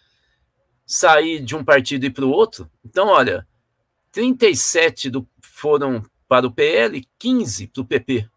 sair 0.87 1.43
de 1.43 1.57
um 1.57 1.65
partido 1.65 2.05
e 2.05 2.11
para 2.11 2.25
o 2.25 2.31
outro. 2.31 2.71
Então, 2.85 3.09
olha, 3.09 3.47
37 4.13 5.11
do, 5.11 5.27
foram 5.41 6.05
para 6.29 6.47
o 6.47 6.53
PL, 6.53 7.03
15 7.19 7.67
para 7.69 7.83
o 7.83 7.87
PP. 7.87 8.29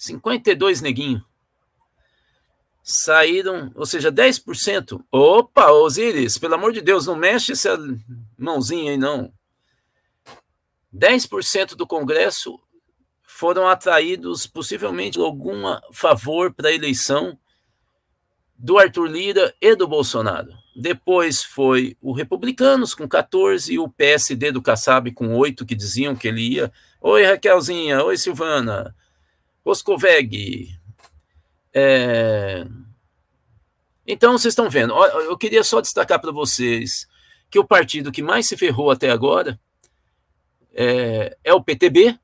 52 0.00 0.80
neguinho. 0.80 1.22
Saíram, 2.82 3.70
ou 3.74 3.84
seja, 3.84 4.10
10%. 4.10 5.04
Opa, 5.12 5.70
Osiris, 5.70 6.38
pelo 6.38 6.54
amor 6.54 6.72
de 6.72 6.80
Deus, 6.80 7.06
não 7.06 7.14
mexe 7.14 7.52
essa 7.52 7.78
mãozinha 8.38 8.92
aí, 8.92 8.96
não. 8.96 9.30
10% 10.92 11.76
do 11.76 11.86
Congresso 11.86 12.58
foram 13.22 13.68
atraídos, 13.68 14.46
possivelmente, 14.46 15.18
algum 15.18 15.62
favor 15.92 16.50
para 16.52 16.70
a 16.70 16.74
eleição 16.74 17.38
do 18.56 18.78
Arthur 18.78 19.06
Lira 19.06 19.54
e 19.60 19.76
do 19.76 19.86
Bolsonaro. 19.86 20.50
Depois 20.74 21.44
foi 21.44 21.94
o 22.00 22.12
Republicanos 22.12 22.94
com 22.94 23.06
14 23.06 23.74
e 23.74 23.78
o 23.78 23.88
PSD 23.88 24.50
do 24.50 24.62
Kassab 24.62 25.12
com 25.12 25.36
8, 25.36 25.66
que 25.66 25.74
diziam 25.74 26.16
que 26.16 26.26
ele 26.26 26.54
ia. 26.54 26.72
Oi, 27.02 27.22
Raquelzinha. 27.22 28.02
Oi, 28.02 28.16
Silvana. 28.16 28.94
Roscoveg. 29.70 30.68
É... 31.72 32.66
Então, 34.06 34.32
vocês 34.32 34.52
estão 34.52 34.68
vendo. 34.68 34.92
Eu 34.94 35.38
queria 35.38 35.62
só 35.62 35.80
destacar 35.80 36.20
para 36.20 36.32
vocês 36.32 37.08
que 37.48 37.58
o 37.58 37.64
partido 37.64 38.12
que 38.12 38.22
mais 38.22 38.46
se 38.46 38.56
ferrou 38.56 38.90
até 38.90 39.10
agora 39.10 39.58
é, 40.72 41.36
é 41.44 41.54
o 41.54 41.62
PTB, 41.62 42.18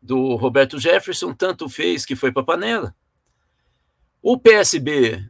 do 0.00 0.36
Roberto 0.36 0.78
Jefferson, 0.78 1.34
tanto 1.34 1.68
fez 1.68 2.06
que 2.06 2.16
foi 2.16 2.32
para 2.32 2.42
a 2.42 2.46
panela. 2.46 2.94
O 4.22 4.38
PSB, 4.38 5.28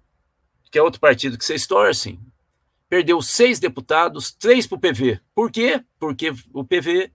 que 0.70 0.78
é 0.78 0.82
outro 0.82 1.00
partido 1.00 1.36
que 1.36 1.44
vocês 1.44 1.66
torcem, 1.66 2.20
perdeu 2.88 3.20
seis 3.20 3.58
deputados, 3.58 4.32
três 4.32 4.66
para 4.66 4.76
o 4.76 4.80
PV. 4.80 5.20
Por 5.34 5.50
quê? 5.50 5.82
Porque 5.98 6.32
o 6.52 6.64
PV 6.64 7.10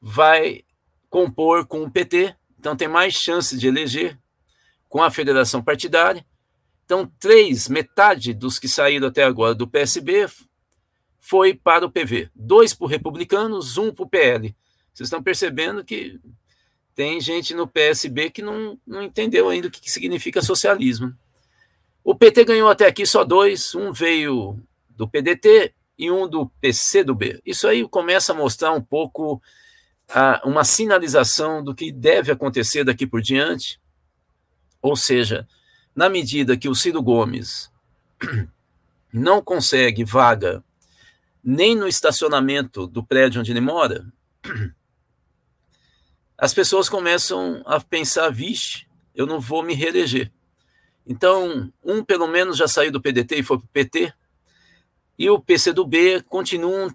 vai 0.00 0.64
compor 1.12 1.66
com 1.66 1.82
o 1.82 1.90
PT, 1.90 2.34
então 2.58 2.74
tem 2.74 2.88
mais 2.88 3.12
chance 3.12 3.54
de 3.58 3.68
eleger 3.68 4.18
com 4.88 5.02
a 5.02 5.10
federação 5.10 5.62
partidária. 5.62 6.24
Então, 6.86 7.06
três, 7.20 7.68
metade 7.68 8.32
dos 8.32 8.58
que 8.58 8.66
saíram 8.66 9.08
até 9.08 9.22
agora 9.22 9.54
do 9.54 9.68
PSB 9.68 10.26
foi 11.20 11.52
para 11.52 11.84
o 11.84 11.90
PV. 11.90 12.30
Dois 12.34 12.72
para 12.72 12.88
republicanos, 12.88 13.76
um 13.76 13.92
para 13.92 14.04
o 14.04 14.08
PL. 14.08 14.56
Vocês 14.92 15.06
estão 15.06 15.22
percebendo 15.22 15.84
que 15.84 16.18
tem 16.94 17.20
gente 17.20 17.54
no 17.54 17.68
PSB 17.68 18.30
que 18.30 18.40
não, 18.40 18.78
não 18.86 19.02
entendeu 19.02 19.50
ainda 19.50 19.68
o 19.68 19.70
que 19.70 19.90
significa 19.90 20.40
socialismo. 20.40 21.14
O 22.02 22.14
PT 22.14 22.46
ganhou 22.46 22.70
até 22.70 22.86
aqui 22.86 23.04
só 23.04 23.22
dois, 23.22 23.74
um 23.74 23.92
veio 23.92 24.58
do 24.88 25.06
PDT 25.06 25.74
e 25.98 26.10
um 26.10 26.26
do 26.26 26.46
PCdoB. 26.58 27.38
Isso 27.44 27.68
aí 27.68 27.86
começa 27.86 28.32
a 28.32 28.36
mostrar 28.36 28.72
um 28.72 28.80
pouco 28.80 29.42
uma 30.44 30.64
sinalização 30.64 31.62
do 31.62 31.74
que 31.74 31.90
deve 31.90 32.32
acontecer 32.32 32.84
daqui 32.84 33.06
por 33.06 33.22
diante. 33.22 33.80
Ou 34.80 34.96
seja, 34.96 35.46
na 35.94 36.08
medida 36.08 36.56
que 36.56 36.68
o 36.68 36.74
Ciro 36.74 37.02
Gomes 37.02 37.70
não 39.12 39.42
consegue 39.42 40.04
vaga 40.04 40.62
nem 41.42 41.74
no 41.74 41.88
estacionamento 41.88 42.86
do 42.86 43.02
prédio 43.02 43.40
onde 43.40 43.52
ele 43.52 43.60
mora, 43.60 44.06
as 46.38 46.54
pessoas 46.54 46.88
começam 46.88 47.62
a 47.64 47.80
pensar: 47.80 48.30
vixe, 48.30 48.86
eu 49.14 49.26
não 49.26 49.40
vou 49.40 49.62
me 49.62 49.74
reeleger. 49.74 50.30
Então, 51.06 51.72
um 51.82 52.04
pelo 52.04 52.28
menos 52.28 52.56
já 52.56 52.68
saiu 52.68 52.92
do 52.92 53.00
PDT 53.00 53.38
e 53.38 53.42
foi 53.42 53.58
para 53.58 53.64
o 53.64 53.68
PT, 53.68 54.12
e 55.18 55.28
o 55.28 55.40
PCdoB 55.40 56.22
continua, 56.22 56.94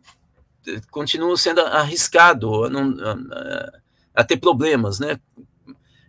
continua 0.91 1.35
sendo 1.37 1.61
arriscado 1.61 2.65
a, 2.65 2.69
não, 2.69 2.95
a, 3.01 3.71
a 4.15 4.23
ter 4.23 4.37
problemas, 4.37 4.99
né? 4.99 5.19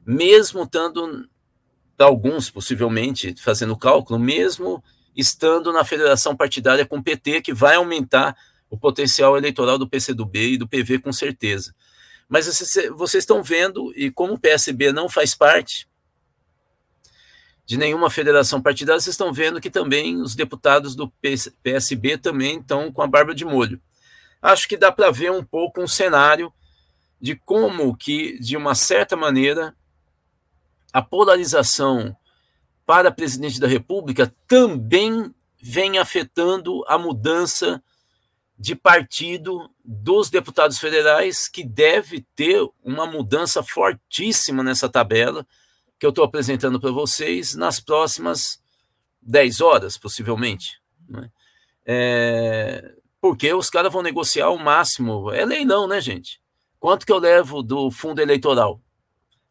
mesmo 0.08 0.62
estando, 0.62 1.28
alguns 1.98 2.48
possivelmente, 2.48 3.34
fazendo 3.38 3.76
cálculo, 3.76 4.18
mesmo 4.18 4.82
estando 5.14 5.70
na 5.70 5.84
federação 5.84 6.34
partidária 6.34 6.86
com 6.86 6.96
o 6.96 7.02
PT, 7.02 7.42
que 7.42 7.52
vai 7.52 7.74
aumentar 7.74 8.34
o 8.70 8.78
potencial 8.78 9.36
eleitoral 9.36 9.76
do 9.76 9.86
PCdoB 9.86 10.54
e 10.54 10.56
do 10.56 10.66
PV 10.66 11.00
com 11.00 11.12
certeza. 11.12 11.74
Mas 12.26 12.46
vocês 12.46 13.22
estão 13.22 13.42
vendo, 13.42 13.92
e 13.94 14.10
como 14.10 14.34
o 14.34 14.38
PSB 14.38 14.92
não 14.92 15.10
faz 15.10 15.34
parte 15.34 15.86
de 17.66 17.76
nenhuma 17.76 18.08
federação 18.08 18.62
partidária, 18.62 19.00
vocês 19.00 19.12
estão 19.12 19.30
vendo 19.30 19.60
que 19.60 19.68
também 19.68 20.22
os 20.22 20.34
deputados 20.34 20.96
do 20.96 21.12
PSB 21.62 22.16
também 22.16 22.60
estão 22.60 22.90
com 22.90 23.02
a 23.02 23.06
barba 23.06 23.34
de 23.34 23.44
molho. 23.44 23.78
Acho 24.40 24.68
que 24.68 24.76
dá 24.76 24.92
para 24.92 25.10
ver 25.10 25.32
um 25.32 25.44
pouco 25.44 25.82
um 25.82 25.88
cenário 25.88 26.52
de 27.20 27.34
como 27.34 27.96
que, 27.96 28.38
de 28.38 28.56
uma 28.56 28.74
certa 28.74 29.16
maneira, 29.16 29.74
a 30.92 31.02
polarização 31.02 32.16
para 32.86 33.10
presidente 33.10 33.60
da 33.60 33.66
República 33.66 34.32
também 34.46 35.34
vem 35.60 35.98
afetando 35.98 36.84
a 36.86 36.96
mudança 36.96 37.82
de 38.58 38.74
partido 38.74 39.70
dos 39.84 40.30
deputados 40.30 40.78
federais, 40.78 41.48
que 41.48 41.62
deve 41.62 42.26
ter 42.34 42.60
uma 42.82 43.06
mudança 43.06 43.62
fortíssima 43.62 44.62
nessa 44.62 44.88
tabela 44.88 45.46
que 45.98 46.06
eu 46.06 46.10
estou 46.10 46.24
apresentando 46.24 46.80
para 46.80 46.90
vocês 46.90 47.54
nas 47.54 47.80
próximas 47.80 48.60
10 49.22 49.60
horas, 49.60 49.98
possivelmente. 49.98 50.80
Né? 51.08 51.30
É, 51.84 52.94
porque 53.28 53.52
os 53.52 53.68
caras 53.68 53.92
vão 53.92 54.00
negociar 54.00 54.48
o 54.48 54.58
máximo. 54.58 55.30
É 55.30 55.44
leilão, 55.44 55.86
né, 55.86 56.00
gente? 56.00 56.40
Quanto 56.80 57.04
que 57.04 57.12
eu 57.12 57.18
levo 57.18 57.62
do 57.62 57.90
fundo 57.90 58.22
eleitoral? 58.22 58.80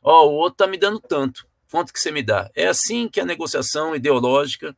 Ó, 0.01 0.23
oh, 0.23 0.29
o 0.29 0.33
outro 0.33 0.53
está 0.55 0.67
me 0.67 0.79
dando 0.79 0.99
tanto. 0.99 1.47
Quanto 1.69 1.93
que 1.93 1.99
você 1.99 2.11
me 2.11 2.23
dá? 2.23 2.49
É 2.55 2.65
assim 2.65 3.07
que 3.07 3.19
a 3.19 3.25
negociação 3.25 3.95
ideológica. 3.95 4.75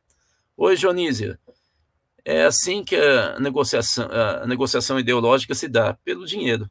Oi, 0.54 0.76
Jonísia. 0.76 1.40
É 2.26 2.44
assim 2.44 2.84
que 2.84 2.94
a 2.94 3.40
negociação, 3.40 4.06
a 4.12 4.46
negociação 4.46 5.00
ideológica 5.00 5.54
se 5.54 5.66
dá, 5.66 5.94
pelo 6.04 6.26
dinheiro. 6.26 6.70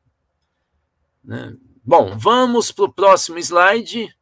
Né? 1.23 1.55
Bom, 1.83 2.15
vamos 2.15 2.71
para 2.71 2.85
o 2.85 2.93
próximo 2.93 3.39
slide. 3.39 4.15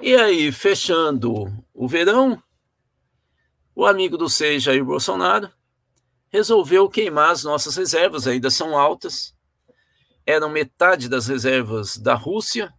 E 0.00 0.16
aí, 0.16 0.50
fechando 0.50 1.46
o 1.72 1.86
verão, 1.86 2.42
o 3.74 3.86
amigo 3.86 4.16
do 4.16 4.28
seis, 4.28 4.62
Jair 4.62 4.84
Bolsonaro, 4.84 5.50
resolveu 6.30 6.88
queimar 6.88 7.30
as 7.30 7.44
nossas 7.44 7.76
reservas, 7.76 8.26
ainda 8.26 8.50
são 8.50 8.78
altas. 8.78 9.34
Eram 10.24 10.48
metade 10.48 11.08
das 11.08 11.26
reservas 11.26 11.96
da 11.96 12.14
Rússia, 12.14 12.72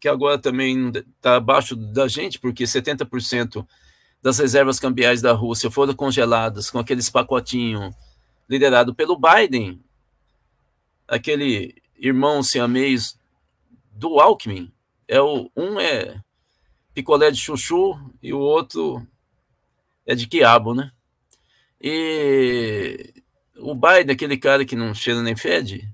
que 0.00 0.08
agora 0.08 0.38
também 0.38 0.90
está 0.90 1.36
abaixo 1.36 1.76
da 1.76 2.08
gente, 2.08 2.38
porque 2.38 2.64
70% 2.64 3.66
das 4.22 4.38
reservas 4.38 4.80
cambiais 4.80 5.22
da 5.22 5.32
Rússia 5.32 5.70
foram 5.70 5.94
congeladas 5.94 6.70
com 6.70 6.78
aqueles 6.78 7.08
pacotinhos 7.08 7.94
liderado 8.48 8.94
pelo 8.94 9.16
Biden, 9.16 9.80
aquele 11.06 11.80
irmão 11.96 12.42
siamês 12.42 13.16
do 13.92 14.18
Alckmin. 14.18 14.72
É 15.06 15.20
o, 15.20 15.50
um 15.56 15.78
é 15.78 16.20
picolé 16.92 17.30
de 17.30 17.38
chuchu 17.38 17.96
e 18.20 18.32
o 18.32 18.38
outro 18.40 19.06
é 20.06 20.14
de 20.14 20.26
quiabo, 20.26 20.74
né? 20.74 20.90
E 21.80 23.12
o 23.56 23.74
Biden, 23.74 24.14
aquele 24.14 24.36
cara 24.36 24.64
que 24.64 24.76
não 24.76 24.94
cheira 24.94 25.22
nem 25.22 25.36
fede, 25.36 25.88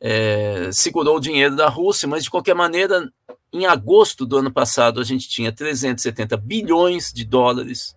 é, 0.00 0.70
segurou 0.72 1.16
o 1.16 1.20
dinheiro 1.20 1.54
da 1.54 1.68
Rússia, 1.68 2.08
mas 2.08 2.24
de 2.24 2.30
qualquer 2.30 2.54
maneira, 2.54 3.12
em 3.52 3.66
agosto 3.66 4.26
do 4.26 4.38
ano 4.38 4.50
passado, 4.50 5.00
a 5.00 5.04
gente 5.04 5.28
tinha 5.28 5.52
370 5.52 6.36
bilhões 6.36 7.12
de 7.12 7.24
dólares 7.24 7.94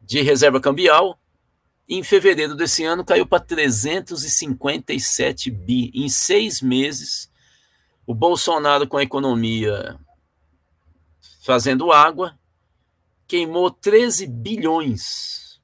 de 0.00 0.22
reserva 0.22 0.60
cambial. 0.60 1.18
Em 1.88 2.02
fevereiro 2.02 2.54
desse 2.54 2.84
ano 2.84 3.04
caiu 3.04 3.26
para 3.26 3.42
357 3.42 5.50
bi. 5.50 5.90
Em 5.94 6.08
seis 6.08 6.62
meses, 6.62 7.30
o 8.06 8.14
Bolsonaro, 8.14 8.86
com 8.86 8.96
a 8.96 9.02
economia 9.02 9.98
fazendo 11.42 11.92
água, 11.92 12.37
queimou 13.28 13.70
13 13.70 14.26
bilhões. 14.26 15.60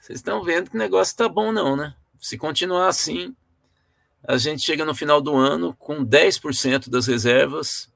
Vocês 0.00 0.20
estão 0.20 0.42
vendo 0.44 0.70
que 0.70 0.76
o 0.76 0.78
negócio 0.78 1.10
está 1.10 1.28
bom, 1.28 1.50
não, 1.50 1.74
né? 1.74 1.96
Se 2.20 2.38
continuar 2.38 2.86
assim, 2.86 3.34
a 4.22 4.36
gente 4.36 4.62
chega 4.62 4.84
no 4.84 4.94
final 4.94 5.20
do 5.20 5.34
ano 5.34 5.74
com 5.74 6.06
10% 6.06 6.88
das 6.88 7.08
reservas 7.08 7.92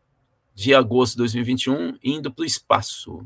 de 0.52 0.74
agosto 0.74 1.12
de 1.12 1.18
2021 1.18 1.98
indo 2.02 2.33
para 2.33 2.42
o 2.42 2.46
espaço. 2.46 3.24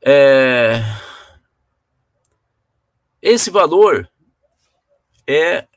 É... 0.00 0.80
Esse 3.20 3.50
valor 3.50 4.10
é 5.26 5.68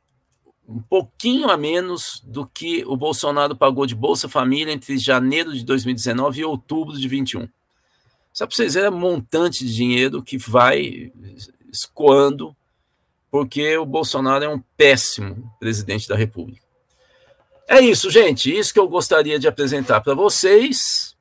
um 0.67 0.82
pouquinho 0.82 1.49
a 1.49 1.58
menos 1.58 2.21
do 2.25 2.45
que 2.47 2.84
o 2.86 2.97
Bolsonaro 2.97 3.56
pagou 3.56 3.86
de 3.86 3.95
Bolsa 3.95 4.28
Família 4.28 4.73
entre 4.73 4.97
janeiro 4.97 5.54
de 5.54 5.63
2019 5.63 6.41
e 6.41 6.45
outubro 6.45 6.97
de 6.97 7.08
21. 7.08 7.47
Só 8.34 8.45
para 8.45 8.56
vocês 8.56 8.73
verem, 8.73 8.89
é 8.89 8.91
um 8.91 8.99
montante 8.99 9.65
de 9.65 9.73
dinheiro 9.73 10.21
que 10.21 10.38
vai 10.38 11.12
escoando, 11.71 12.56
porque 13.32 13.78
o 13.78 13.86
Bolsonaro 13.86 14.43
é 14.43 14.49
um 14.49 14.62
péssimo 14.75 15.51
presidente 15.60 16.08
da 16.08 16.15
República. 16.15 16.65
É 17.67 17.80
isso, 17.80 18.12
gente. 18.12 18.56
Isso 18.56 18.73
que 18.73 18.80
eu 18.80 18.88
gostaria 18.88 19.39
de 19.39 19.47
apresentar 19.47 20.01
para 20.01 20.13
vocês. 20.13 21.15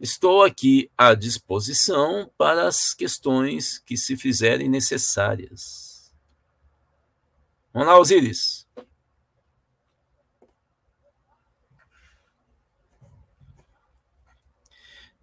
Estou 0.00 0.42
aqui 0.42 0.90
à 0.96 1.14
disposição 1.14 2.30
para 2.36 2.66
as 2.66 2.92
questões 2.92 3.78
que 3.78 3.96
se 3.96 4.16
fizerem 4.16 4.68
necessárias. 4.68 5.85
Vamos 7.76 7.88
lá, 7.90 7.98
Osiris. 7.98 8.66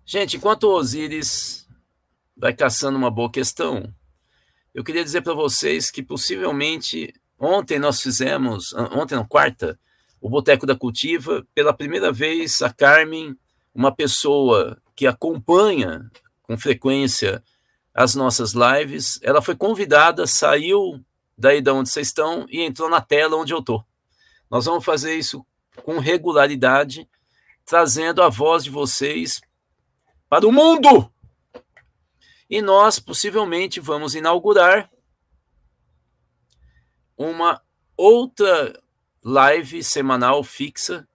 Gente, 0.05 0.37
enquanto 0.37 0.65
o 0.65 0.75
Osiris 0.75 1.67
vai 2.37 2.53
caçando 2.53 2.95
uma 2.95 3.09
boa 3.09 3.31
questão, 3.31 3.91
eu 4.71 4.83
queria 4.83 5.03
dizer 5.03 5.21
para 5.21 5.33
vocês 5.33 5.89
que 5.89 6.03
possivelmente 6.03 7.11
ontem 7.39 7.79
nós 7.79 7.99
fizemos, 7.99 8.71
ontem 8.91 9.15
na 9.15 9.25
quarta, 9.25 9.79
o 10.21 10.29
Boteco 10.29 10.67
da 10.67 10.75
Cultiva, 10.75 11.43
pela 11.55 11.73
primeira 11.73 12.11
vez 12.11 12.61
a 12.61 12.71
Carmen, 12.71 13.35
uma 13.73 13.91
pessoa 13.91 14.79
que 14.95 15.07
acompanha 15.07 16.07
com 16.43 16.55
frequência 16.55 17.43
as 17.95 18.13
nossas 18.13 18.53
lives, 18.53 19.19
ela 19.23 19.41
foi 19.41 19.55
convidada, 19.55 20.27
saiu 20.27 21.03
daí 21.43 21.61
de 21.61 21.69
onde 21.69 21.89
vocês 21.89 22.07
estão 22.07 22.47
e 22.49 22.61
entrou 22.61 22.89
na 22.89 23.01
tela 23.01 23.35
onde 23.35 23.53
eu 23.53 23.59
estou. 23.59 23.85
Nós 24.49 24.63
vamos 24.63 24.85
fazer 24.85 25.13
isso 25.13 25.45
com 25.83 25.99
regularidade, 25.99 27.07
trazendo 27.65 28.23
a 28.23 28.29
voz 28.29 28.63
de 28.63 28.69
vocês 28.69 29.41
para 30.29 30.47
o 30.47 30.53
mundo. 30.53 31.11
E 32.49 32.61
nós 32.61 32.97
possivelmente 32.97 33.81
vamos 33.81 34.15
inaugurar 34.15 34.89
uma 37.17 37.61
outra 37.97 38.81
live 39.21 39.83
semanal 39.83 40.45
fixa 40.45 41.05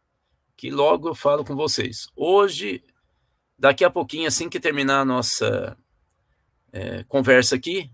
que 0.58 0.70
logo 0.70 1.08
eu 1.08 1.14
falo 1.14 1.42
com 1.42 1.56
vocês. 1.56 2.06
Hoje, 2.14 2.84
daqui 3.58 3.82
a 3.82 3.90
pouquinho, 3.90 4.28
assim 4.28 4.50
que 4.50 4.60
terminar 4.60 5.00
a 5.00 5.04
nossa 5.06 5.74
é, 6.70 7.02
conversa 7.04 7.56
aqui, 7.56 7.90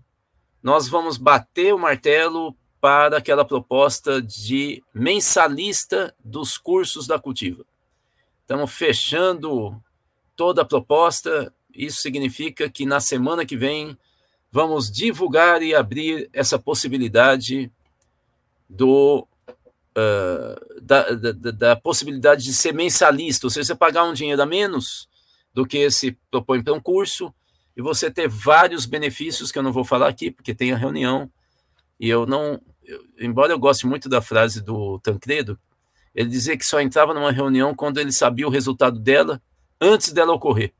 nós 0.65 0.87
vamos 0.87 1.15
bater 1.19 1.75
o 1.75 1.77
martelo 1.77 2.57
para 2.81 3.19
aquela 3.19 3.45
proposta 3.45 4.19
de 4.19 4.83
mensalista 4.91 6.11
dos 6.23 6.57
cursos 6.57 7.05
da 7.05 7.19
Cultiva. 7.19 7.63
Estamos 8.41 8.73
fechando 8.73 9.79
toda 10.35 10.63
a 10.63 10.65
proposta. 10.65 11.53
Isso 11.71 12.01
significa 12.01 12.67
que 12.67 12.83
na 12.83 12.99
semana 12.99 13.45
que 13.45 13.55
vem 13.55 13.95
vamos 14.51 14.91
divulgar 14.91 15.61
e 15.61 15.75
abrir 15.75 16.31
essa 16.33 16.57
possibilidade 16.57 17.71
do 18.67 19.27
uh, 19.95 20.81
da, 20.81 21.11
da, 21.11 21.51
da, 21.51 21.75
possibilidade 21.75 22.43
de 22.43 22.53
ser 22.55 22.73
mensalista, 22.73 23.45
ou 23.45 23.51
seja, 23.51 23.67
você 23.67 23.75
pagar 23.75 24.05
um 24.05 24.13
dinheiro 24.13 24.41
a 24.41 24.47
menos 24.47 25.07
do 25.53 25.63
que 25.63 25.91
se 25.91 26.17
propõe 26.31 26.63
para 26.63 26.73
um 26.73 26.81
curso 26.81 27.31
e 27.75 27.81
você 27.81 28.09
ter 28.09 28.27
vários 28.27 28.85
benefícios 28.85 29.51
que 29.51 29.59
eu 29.59 29.63
não 29.63 29.71
vou 29.71 29.83
falar 29.83 30.07
aqui, 30.07 30.31
porque 30.31 30.55
tem 30.55 30.71
a 30.71 30.77
reunião, 30.77 31.29
e 31.99 32.09
eu 32.09 32.25
não, 32.25 32.61
eu, 32.83 33.03
embora 33.19 33.51
eu 33.51 33.59
goste 33.59 33.85
muito 33.85 34.07
da 34.07 34.21
frase 34.21 34.61
do 34.61 34.99
Tancredo, 34.99 35.59
ele 36.13 36.29
dizia 36.29 36.57
que 36.57 36.65
só 36.65 36.79
entrava 36.79 37.13
numa 37.13 37.31
reunião 37.31 37.75
quando 37.75 37.99
ele 37.99 38.11
sabia 38.11 38.47
o 38.47 38.51
resultado 38.51 38.99
dela, 38.99 39.41
antes 39.81 40.13
dela 40.13 40.33
ocorrer. 40.33 40.73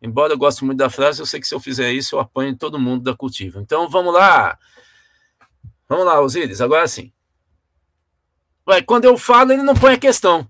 Embora 0.00 0.32
eu 0.32 0.38
goste 0.38 0.64
muito 0.64 0.78
da 0.78 0.90
frase, 0.90 1.20
eu 1.20 1.26
sei 1.26 1.38
que 1.40 1.46
se 1.46 1.54
eu 1.54 1.60
fizer 1.60 1.92
isso, 1.92 2.16
eu 2.16 2.20
apanho 2.20 2.56
todo 2.56 2.78
mundo 2.78 3.04
da 3.04 3.14
cultiva. 3.14 3.60
Então, 3.60 3.88
vamos 3.88 4.12
lá. 4.12 4.58
Vamos 5.88 6.06
lá, 6.06 6.20
Osíris, 6.20 6.60
agora 6.60 6.88
sim. 6.88 7.12
Vai, 8.64 8.82
quando 8.82 9.04
eu 9.04 9.18
falo, 9.18 9.52
ele 9.52 9.62
não 9.62 9.74
põe 9.74 9.94
a 9.94 9.98
questão. 9.98 10.48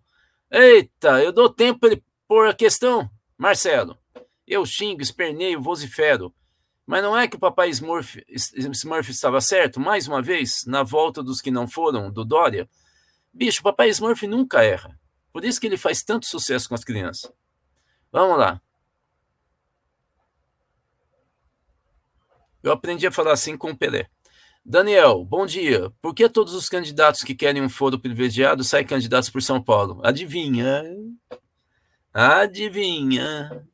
Eita, 0.51 1.23
eu 1.23 1.33
dou 1.33 1.53
tempo 1.53 1.81
para 1.81 1.92
ele 1.92 2.05
pôr 2.29 2.47
a 2.47 2.55
questão. 2.55 3.11
Marcelo, 3.37 3.99
eu 4.46 4.64
xingo, 4.66 5.02
esperneio, 5.02 5.61
vocifero. 5.61 6.35
Mas 6.87 7.02
não 7.02 7.16
é 7.16 7.28
que 7.28 7.37
o 7.37 7.38
papai 7.38 7.70
Smurf, 7.70 8.24
Smurf 8.28 9.11
estava 9.11 9.40
certo? 9.40 9.78
Mais 9.78 10.09
uma 10.09 10.20
vez, 10.20 10.64
na 10.66 10.83
volta 10.83 11.22
dos 11.22 11.40
que 11.40 11.50
não 11.50 11.68
foram, 11.68 12.11
do 12.11 12.24
Dória. 12.24 12.68
Bicho, 13.33 13.61
o 13.61 13.64
papai 13.64 13.88
Smurf 13.88 14.26
nunca 14.26 14.62
erra. 14.62 14.98
Por 15.33 15.44
isso 15.44 15.61
que 15.61 15.66
ele 15.66 15.76
faz 15.76 16.02
tanto 16.02 16.26
sucesso 16.26 16.68
com 16.68 16.74
as 16.74 16.85
crianças. 16.85 17.33
Vamos 18.11 18.37
lá. 18.37 18.61
Eu 22.62 22.72
aprendi 22.72 23.07
a 23.07 23.12
falar 23.12 23.33
assim 23.33 23.57
com 23.57 23.70
o 23.70 23.76
Pelé. 23.76 24.09
Daniel, 24.64 25.24
bom 25.24 25.44
dia. 25.44 25.90
Por 26.00 26.14
que 26.14 26.28
todos 26.28 26.55
os 26.55 26.68
candidatos 26.68 27.24
que 27.24 27.35
querem 27.35 27.62
um 27.62 27.68
foro 27.68 27.98
privilegiado 27.98 28.62
saem 28.62 28.87
candidatos 28.87 29.31
por 29.31 29.42
São 29.42 29.61
Paulo? 29.62 30.00
Adivinha? 30.05 30.85
Adivinha? 32.12 33.66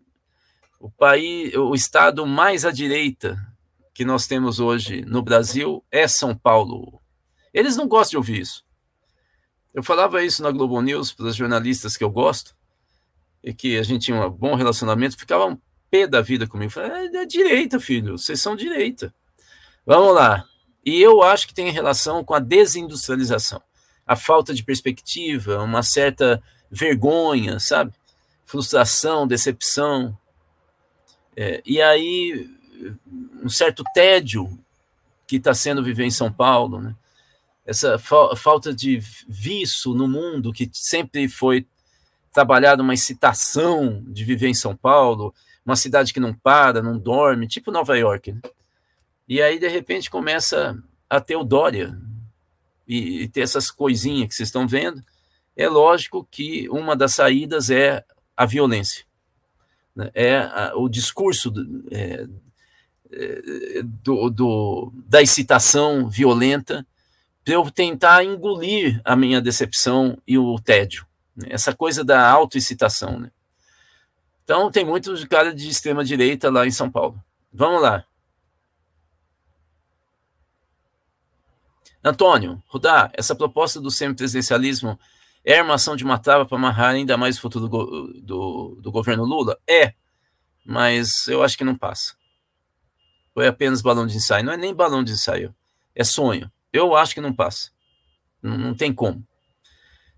O 0.78 0.90
país, 0.90 1.54
o 1.54 1.74
estado 1.74 2.26
mais 2.26 2.64
à 2.64 2.70
direita 2.70 3.36
que 3.92 4.04
nós 4.04 4.26
temos 4.26 4.60
hoje 4.60 5.02
no 5.02 5.22
Brasil 5.22 5.84
é 5.90 6.06
São 6.06 6.36
Paulo. 6.36 7.00
Eles 7.52 7.76
não 7.76 7.88
gostam 7.88 8.10
de 8.10 8.16
ouvir 8.18 8.42
isso. 8.42 8.64
Eu 9.74 9.82
falava 9.82 10.22
isso 10.22 10.42
na 10.42 10.50
Globo 10.50 10.80
News 10.80 11.12
para 11.12 11.26
os 11.26 11.36
jornalistas 11.36 11.96
que 11.96 12.04
eu 12.04 12.10
gosto, 12.10 12.56
e 13.42 13.52
que 13.52 13.78
a 13.78 13.82
gente 13.82 14.06
tinha 14.06 14.26
um 14.26 14.30
bom 14.30 14.54
relacionamento, 14.54 15.16
ficavam 15.16 15.50
um 15.50 15.58
pé 15.90 16.06
da 16.06 16.20
vida 16.20 16.46
comigo. 16.46 16.70
Falei, 16.70 17.08
é, 17.08 17.16
é 17.16 17.26
direita, 17.26 17.80
filho, 17.80 18.18
vocês 18.18 18.40
são 18.40 18.56
direita. 18.56 19.12
Vamos 19.86 20.14
lá. 20.14 20.44
E 20.84 21.00
eu 21.00 21.22
acho 21.22 21.46
que 21.46 21.54
tem 21.54 21.70
relação 21.70 22.24
com 22.24 22.34
a 22.34 22.38
desindustrialização, 22.38 23.62
a 24.06 24.16
falta 24.16 24.54
de 24.54 24.62
perspectiva, 24.62 25.62
uma 25.62 25.82
certa 25.82 26.42
vergonha, 26.70 27.58
sabe? 27.58 27.92
Frustração, 28.44 29.26
decepção. 29.26 30.16
É, 31.40 31.62
e 31.64 31.80
aí, 31.80 32.50
um 33.40 33.48
certo 33.48 33.84
tédio 33.94 34.58
que 35.24 35.36
está 35.36 35.54
sendo 35.54 35.84
viver 35.84 36.04
em 36.04 36.10
São 36.10 36.32
Paulo, 36.32 36.80
né? 36.80 36.96
essa 37.64 37.96
fa 37.96 38.34
falta 38.34 38.74
de 38.74 39.00
viço 39.28 39.94
no 39.94 40.08
mundo 40.08 40.52
que 40.52 40.68
sempre 40.72 41.28
foi 41.28 41.64
trabalhado 42.32 42.82
uma 42.82 42.92
excitação 42.92 44.02
de 44.08 44.24
viver 44.24 44.48
em 44.48 44.54
São 44.54 44.74
Paulo, 44.74 45.32
uma 45.64 45.76
cidade 45.76 46.12
que 46.12 46.18
não 46.18 46.34
para, 46.34 46.82
não 46.82 46.98
dorme, 46.98 47.46
tipo 47.46 47.70
Nova 47.70 47.96
York. 47.96 48.32
Né? 48.32 48.40
E 49.28 49.40
aí, 49.40 49.60
de 49.60 49.68
repente, 49.68 50.10
começa 50.10 50.76
a 51.08 51.20
ter 51.20 51.36
o 51.36 51.44
Dória 51.44 51.96
e, 52.84 53.22
e 53.22 53.28
ter 53.28 53.42
essas 53.42 53.70
coisinhas 53.70 54.30
que 54.30 54.34
vocês 54.34 54.48
estão 54.48 54.66
vendo. 54.66 55.00
É 55.56 55.68
lógico 55.68 56.26
que 56.28 56.68
uma 56.68 56.96
das 56.96 57.14
saídas 57.14 57.70
é 57.70 58.04
a 58.36 58.44
violência. 58.44 59.06
Né? 59.98 60.10
É 60.14 60.36
a, 60.38 60.72
o 60.76 60.88
discurso 60.88 61.50
do, 61.50 61.84
é, 61.90 62.24
é, 63.10 63.82
do, 63.82 64.30
do, 64.30 64.92
da 65.08 65.20
excitação 65.20 66.08
violenta 66.08 66.86
para 67.44 67.54
eu 67.54 67.68
tentar 67.68 68.22
engolir 68.22 69.00
a 69.04 69.16
minha 69.16 69.40
decepção 69.40 70.16
e 70.24 70.38
o 70.38 70.56
tédio. 70.60 71.04
Né? 71.34 71.48
Essa 71.50 71.74
coisa 71.74 72.04
da 72.04 72.30
autoexcitação. 72.30 73.18
Né? 73.18 73.32
Então, 74.44 74.70
tem 74.70 74.84
muitos 74.84 75.24
caras 75.24 75.52
de 75.52 75.68
extrema 75.68 76.04
direita 76.04 76.48
lá 76.48 76.64
em 76.64 76.70
São 76.70 76.88
Paulo. 76.88 77.20
Vamos 77.52 77.82
lá. 77.82 78.04
Antônio, 82.04 82.62
Rudá, 82.68 83.10
essa 83.14 83.34
proposta 83.34 83.80
do 83.80 83.90
semipresidencialismo 83.90 84.96
é 85.48 85.60
armação 85.60 85.96
de 85.96 86.04
uma 86.04 86.18
trava 86.18 86.44
para 86.44 86.58
amarrar 86.58 86.90
ainda 86.90 87.16
mais 87.16 87.38
o 87.38 87.40
futuro 87.40 87.68
do, 87.68 88.12
do, 88.20 88.78
do, 88.82 88.92
governo 88.92 89.24
Lula? 89.24 89.58
É, 89.66 89.94
mas 90.62 91.26
eu 91.26 91.42
acho 91.42 91.56
que 91.56 91.64
não 91.64 91.74
passa. 91.74 92.14
Foi 93.32 93.46
apenas 93.46 93.80
balão 93.80 94.06
de 94.06 94.14
ensaio. 94.14 94.44
Não 94.44 94.52
é 94.52 94.58
nem 94.58 94.74
balão 94.74 95.02
de 95.02 95.12
ensaio, 95.12 95.54
é 95.94 96.04
sonho. 96.04 96.52
Eu 96.70 96.94
acho 96.94 97.14
que 97.14 97.20
não 97.22 97.32
passa. 97.32 97.70
Não, 98.42 98.58
não 98.58 98.74
tem 98.74 98.92
como. 98.92 99.26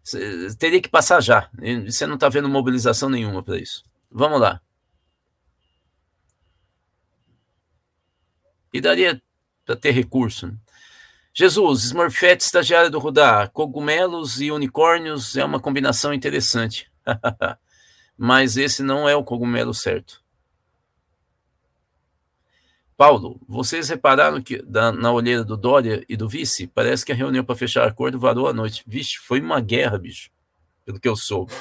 Cê, 0.03 0.53
teria 0.59 0.83
que 0.83 0.89
passar 0.89 1.21
já. 1.21 1.49
Você 1.87 2.09
não 2.09 2.17
está 2.17 2.29
vendo 2.29 2.49
mobilização 2.49 3.09
nenhuma 3.09 3.41
para 3.41 3.57
isso. 3.57 3.85
Vamos 4.11 4.41
lá. 4.41 4.61
E 8.73 8.81
daria 8.81 9.23
para 9.65 9.77
ter 9.77 9.93
recurso. 9.93 10.49
Né? 10.49 10.55
Jesus, 11.41 11.85
Smurfette, 11.85 12.45
estagiário 12.45 12.91
do 12.91 12.99
Rudá, 12.99 13.49
cogumelos 13.49 14.43
e 14.43 14.53
unicórnios 14.53 15.39
é 15.39 15.43
uma 15.43 15.59
combinação 15.59 16.13
interessante. 16.13 16.93
Mas 18.15 18.59
esse 18.59 18.83
não 18.83 19.09
é 19.09 19.17
o 19.17 19.25
cogumelo 19.25 19.73
certo. 19.73 20.23
Paulo, 22.95 23.41
vocês 23.49 23.89
repararam 23.89 24.43
que 24.43 24.61
da, 24.61 24.93
na 24.93 25.11
olheira 25.11 25.43
do 25.43 25.57
Dória 25.57 26.05
e 26.07 26.15
do 26.15 26.29
vice, 26.29 26.67
parece 26.67 27.07
que 27.07 27.13
a 27.13 27.15
reunião 27.15 27.43
para 27.43 27.57
fechar 27.57 27.89
acordo 27.89 28.19
varou 28.19 28.47
a 28.47 28.53
noite. 28.53 28.85
Vixe, 28.87 29.17
foi 29.17 29.41
uma 29.41 29.63
guerra, 29.63 29.97
bicho, 29.97 30.31
pelo 30.85 31.01
que 31.01 31.09
eu 31.09 31.17
soube. 31.17 31.55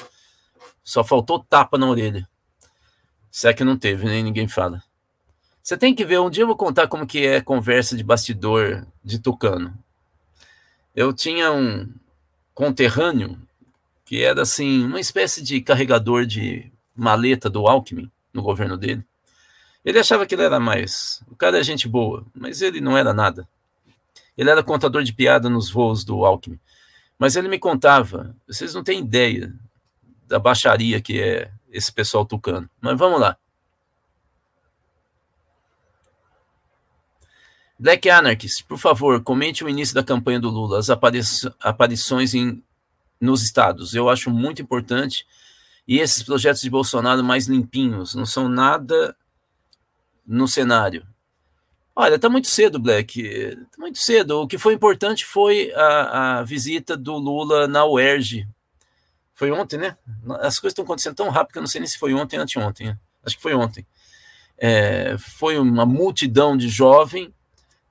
Só 0.84 1.02
faltou 1.02 1.42
tapa 1.42 1.78
na 1.78 1.88
orelha. 1.88 2.28
Se 3.30 3.48
é 3.48 3.54
que 3.54 3.64
não 3.64 3.78
teve, 3.78 4.04
nem 4.04 4.22
ninguém 4.22 4.46
fala. 4.46 4.82
Você 5.62 5.76
tem 5.76 5.94
que 5.94 6.04
ver, 6.04 6.18
um 6.20 6.30
dia 6.30 6.42
eu 6.42 6.46
vou 6.46 6.56
contar 6.56 6.88
como 6.88 7.06
que 7.06 7.26
é 7.26 7.40
conversa 7.40 7.96
de 7.96 8.02
bastidor 8.02 8.86
de 9.04 9.18
Tucano. 9.18 9.76
Eu 10.94 11.12
tinha 11.12 11.52
um 11.52 11.92
conterrâneo 12.54 13.38
que 14.04 14.22
era 14.22 14.42
assim, 14.42 14.84
uma 14.84 14.98
espécie 14.98 15.42
de 15.42 15.60
carregador 15.60 16.26
de 16.26 16.72
maleta 16.96 17.48
do 17.48 17.66
Alckmin 17.66 18.10
no 18.32 18.42
governo 18.42 18.76
dele. 18.76 19.04
Ele 19.84 19.98
achava 19.98 20.26
que 20.26 20.34
ele 20.34 20.42
era 20.42 20.58
mais. 20.58 21.22
O 21.30 21.36
cara 21.36 21.58
é 21.58 21.62
gente 21.62 21.88
boa, 21.88 22.26
mas 22.34 22.60
ele 22.60 22.80
não 22.80 22.98
era 22.98 23.14
nada. 23.14 23.48
Ele 24.36 24.50
era 24.50 24.62
contador 24.62 25.02
de 25.02 25.12
piada 25.12 25.48
nos 25.48 25.70
voos 25.70 26.04
do 26.04 26.24
Alckmin. 26.24 26.58
Mas 27.18 27.36
ele 27.36 27.48
me 27.48 27.58
contava, 27.58 28.34
vocês 28.46 28.74
não 28.74 28.82
têm 28.82 29.00
ideia 29.00 29.52
da 30.26 30.38
baixaria 30.38 31.00
que 31.00 31.20
é 31.20 31.50
esse 31.70 31.92
pessoal 31.92 32.24
tucano. 32.24 32.68
Mas 32.80 32.98
vamos 32.98 33.20
lá. 33.20 33.36
Black 37.80 38.10
Anarchist, 38.10 38.62
por 38.64 38.76
favor, 38.76 39.22
comente 39.22 39.64
o 39.64 39.68
início 39.68 39.94
da 39.94 40.04
campanha 40.04 40.38
do 40.38 40.50
Lula, 40.50 40.78
as 40.78 40.90
aparições 40.90 42.34
em, 42.34 42.62
nos 43.18 43.42
estados. 43.42 43.94
Eu 43.94 44.10
acho 44.10 44.30
muito 44.30 44.60
importante. 44.60 45.26
E 45.88 45.98
esses 45.98 46.22
projetos 46.22 46.60
de 46.60 46.68
Bolsonaro 46.68 47.24
mais 47.24 47.46
limpinhos, 47.46 48.14
não 48.14 48.26
são 48.26 48.50
nada 48.50 49.16
no 50.26 50.46
cenário. 50.46 51.06
Olha, 51.96 52.16
está 52.16 52.28
muito 52.28 52.48
cedo, 52.48 52.78
Black. 52.78 53.56
Tá 53.56 53.78
muito 53.78 53.98
cedo. 53.98 54.42
O 54.42 54.46
que 54.46 54.58
foi 54.58 54.74
importante 54.74 55.24
foi 55.24 55.72
a, 55.72 56.38
a 56.38 56.42
visita 56.42 56.98
do 56.98 57.16
Lula 57.16 57.66
na 57.66 57.86
UERJ 57.86 58.46
foi 59.32 59.50
ontem, 59.50 59.78
né? 59.78 59.96
As 60.40 60.58
coisas 60.58 60.72
estão 60.72 60.84
acontecendo 60.84 61.14
tão 61.14 61.30
rápido 61.30 61.54
que 61.54 61.58
eu 61.58 61.62
não 61.62 61.66
sei 61.66 61.80
nem 61.80 61.88
se 61.88 61.98
foi 61.98 62.12
ontem 62.12 62.36
ou 62.36 62.42
anteontem. 62.42 62.94
Acho 63.24 63.36
que 63.36 63.42
foi 63.42 63.54
ontem. 63.54 63.86
É, 64.58 65.16
foi 65.16 65.58
uma 65.58 65.86
multidão 65.86 66.58
de 66.58 66.68
jovem, 66.68 67.32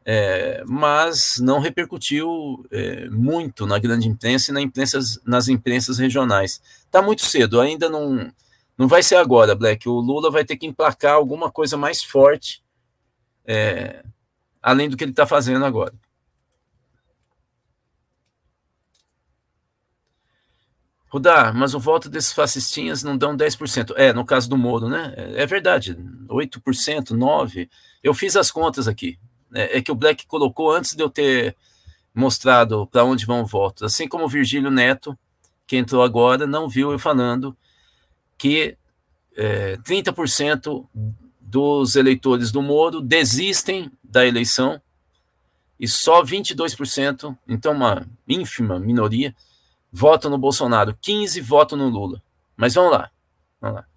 é, 0.05 0.63
mas 0.65 1.39
não 1.39 1.59
repercutiu 1.59 2.65
é, 2.71 3.09
muito 3.09 3.67
na 3.67 3.77
grande 3.77 4.07
imprensa 4.07 4.51
e 4.51 4.53
na 4.53 4.61
imprensa, 4.61 4.99
nas 5.25 5.47
imprensas 5.47 5.97
regionais. 5.97 6.61
Está 6.85 7.01
muito 7.01 7.25
cedo, 7.25 7.59
ainda 7.59 7.89
não, 7.89 8.31
não 8.77 8.87
vai 8.87 9.03
ser 9.03 9.15
agora, 9.15 9.55
Black. 9.55 9.87
O 9.87 9.99
Lula 9.99 10.31
vai 10.31 10.45
ter 10.45 10.57
que 10.57 10.65
emplacar 10.65 11.13
alguma 11.13 11.51
coisa 11.51 11.77
mais 11.77 12.03
forte, 12.03 12.63
é, 13.45 14.03
além 14.61 14.89
do 14.89 14.97
que 14.97 15.03
ele 15.03 15.11
está 15.11 15.25
fazendo 15.27 15.65
agora. 15.65 15.93
Rudar, 21.11 21.55
mas 21.55 21.73
o 21.73 21.79
voto 21.79 22.07
desses 22.07 22.31
fascistinhas 22.31 23.01
não 23.01 23.17
dão 23.17 23.35
10%. 23.35 23.93
É, 23.97 24.13
no 24.13 24.23
caso 24.23 24.47
do 24.47 24.55
Moro, 24.55 24.87
né? 24.87 25.13
É, 25.17 25.43
é 25.43 25.45
verdade, 25.45 25.95
8%, 26.27 27.15
9%. 27.15 27.67
Eu 28.03 28.13
fiz 28.13 28.35
as 28.35 28.51
contas 28.51 28.87
aqui. 28.87 29.19
É, 29.53 29.77
é, 29.77 29.81
que 29.81 29.91
o 29.91 29.95
Black 29.95 30.27
colocou 30.27 30.71
antes 30.71 30.95
de 30.95 31.03
eu 31.03 31.09
ter 31.09 31.55
mostrado 32.13 32.87
para 32.87 33.03
onde 33.03 33.25
vão 33.25 33.43
os 33.43 33.51
votos. 33.51 33.83
Assim 33.83 34.07
como 34.07 34.25
o 34.25 34.29
Virgílio 34.29 34.69
Neto, 34.69 35.17
que 35.65 35.77
entrou 35.77 36.03
agora, 36.03 36.45
não 36.45 36.67
viu 36.67 36.91
eu 36.91 36.99
falando 36.99 37.55
que 38.37 38.77
é, 39.35 39.77
30% 39.77 40.85
dos 41.39 41.95
eleitores 41.95 42.51
do 42.51 42.61
Moro 42.61 43.01
desistem 43.01 43.91
da 44.03 44.25
eleição 44.25 44.81
e 45.79 45.87
só 45.87 46.21
22%, 46.21 47.35
então 47.47 47.71
uma 47.71 48.05
ínfima 48.27 48.79
minoria, 48.79 49.33
votam 49.91 50.29
no 50.29 50.37
Bolsonaro, 50.37 50.97
15 51.01 51.39
votam 51.41 51.77
no 51.77 51.87
Lula. 51.87 52.21
Mas 52.55 52.73
vamos 52.73 52.91
lá. 52.91 53.09
Vamos 53.61 53.77
lá. 53.77 53.88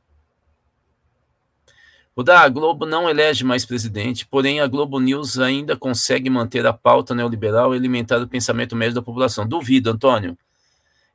O 2.15 2.23
da 2.23 2.47
Globo 2.49 2.85
não 2.85 3.09
elege 3.09 3.43
mais 3.43 3.65
presidente, 3.65 4.27
porém 4.27 4.61
a 4.61 4.67
Globo 4.67 5.01
News 5.01 5.39
ainda 5.39 5.75
consegue 5.77 6.29
manter 6.29 6.67
a 6.67 6.73
pauta 6.73 7.15
neoliberal 7.15 7.75
e 7.75 7.79
alimentar 7.79 8.19
o 8.19 8.29
pensamento 8.29 8.77
médio 8.77 8.97
da 8.97 9.03
população. 9.03 9.49
Duvido, 9.49 9.91
Antônio. 9.91 10.37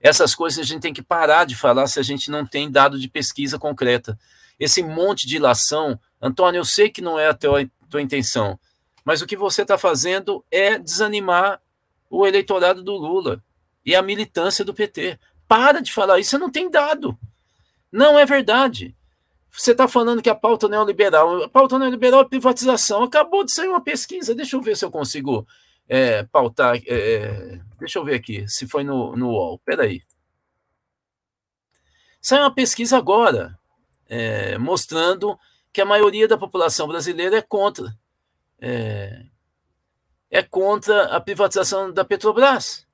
Essas 0.02 0.34
coisas 0.34 0.60
a 0.60 0.64
gente 0.64 0.82
tem 0.82 0.94
que 0.94 1.04
parar 1.04 1.46
de 1.46 1.56
falar 1.56 1.86
se 1.86 2.00
a 2.00 2.04
gente 2.04 2.32
não 2.32 2.46
tem 2.46 2.72
dado 2.72 3.00
de 3.00 3.08
pesquisa 3.08 3.60
concreta. 3.60 4.18
Esse 4.60 4.82
monte 4.82 5.28
de 5.28 5.36
ilação, 5.36 6.00
Antônio, 6.20 6.60
eu 6.60 6.66
sei 6.66 6.90
que 6.90 7.02
não 7.02 7.20
é 7.20 7.28
a 7.28 7.34
tua, 7.34 7.70
tua 7.88 8.02
intenção, 8.02 8.60
mas 9.06 9.22
o 9.22 9.28
que 9.28 9.38
você 9.38 9.62
está 9.62 9.78
fazendo 9.78 10.44
é 10.50 10.80
desanimar 10.80 11.62
o 12.10 12.26
eleitorado 12.26 12.82
do 12.82 12.96
Lula 12.96 13.44
e 13.86 13.96
a 13.96 14.02
militância 14.02 14.66
do 14.66 14.74
PT. 14.74 15.20
Para 15.48 15.80
de 15.80 15.94
falar 15.94 16.20
isso, 16.20 16.32
você 16.32 16.38
não 16.40 16.52
tem 16.52 16.72
dado. 16.72 17.18
Não 17.92 18.18
é 18.18 18.26
verdade. 18.26 18.97
Você 19.58 19.72
está 19.72 19.88
falando 19.88 20.22
que 20.22 20.30
a 20.30 20.36
pauta 20.36 20.70
neoliberal, 20.70 21.43
a 21.43 21.50
pauta 21.50 21.80
neoliberal 21.80 22.22
é 22.22 22.26
privatização. 22.26 23.02
Acabou 23.02 23.43
de 23.43 23.52
sair 23.52 23.67
uma 23.67 23.82
pesquisa, 23.82 24.36
deixa 24.36 24.56
eu 24.56 24.62
ver 24.62 24.78
se 24.78 24.86
eu 24.86 24.91
consigo 24.91 25.48
é, 25.89 26.24
pautar. 26.26 26.76
É, 26.76 26.82
é 26.86 27.60
deixa 27.80 27.98
eu 27.98 28.06
ver 28.06 28.13
aqui, 28.13 28.48
se 28.48 28.67
foi 28.67 28.84
no, 28.84 29.15
no 29.15 29.30
UOL. 29.32 29.60
Peraí. 29.65 30.04
Saiu 32.22 32.43
uma 32.43 32.54
pesquisa 32.54 32.98
agora, 32.98 33.58
é, 34.08 34.60
mostrando 34.60 35.38
que 35.74 35.82
a 35.82 35.86
maioria 35.86 36.28
da 36.28 36.38
população 36.38 36.88
brasileira 36.88 37.38
é 37.38 37.41
contra. 37.41 37.98
É, 38.62 39.26
é 40.30 40.43
contra 40.43 41.06
a 41.06 41.20
privatização 41.20 41.91
da 41.91 42.06
Petrobras. 42.06 42.86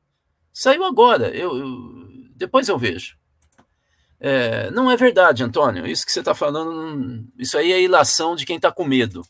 Saiu 0.54 0.86
agora, 0.86 1.28
eu, 1.36 1.58
eu 1.58 2.30
depois 2.38 2.70
eu 2.70 2.78
vejo. 2.78 3.18
É, 4.26 4.72
não 4.72 4.90
é 4.90 4.96
verdade, 4.96 5.44
Antônio. 5.44 5.86
Isso 5.86 6.06
que 6.06 6.12
você 6.14 6.20
está 6.20 6.34
falando, 6.34 7.28
isso 7.38 7.58
aí 7.58 7.74
é 7.74 7.82
ilação 7.82 8.38
de 8.38 8.46
quem 8.46 8.56
está 8.56 8.72
com 8.72 8.86
medo. 8.86 9.22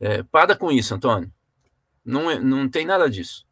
É, 0.00 0.24
para 0.24 0.56
com 0.56 0.72
isso, 0.72 0.92
Antônio. 0.92 1.32
Não, 2.04 2.28
é, 2.28 2.40
não 2.40 2.68
tem 2.68 2.84
nada 2.84 3.08
disso. 3.08 3.46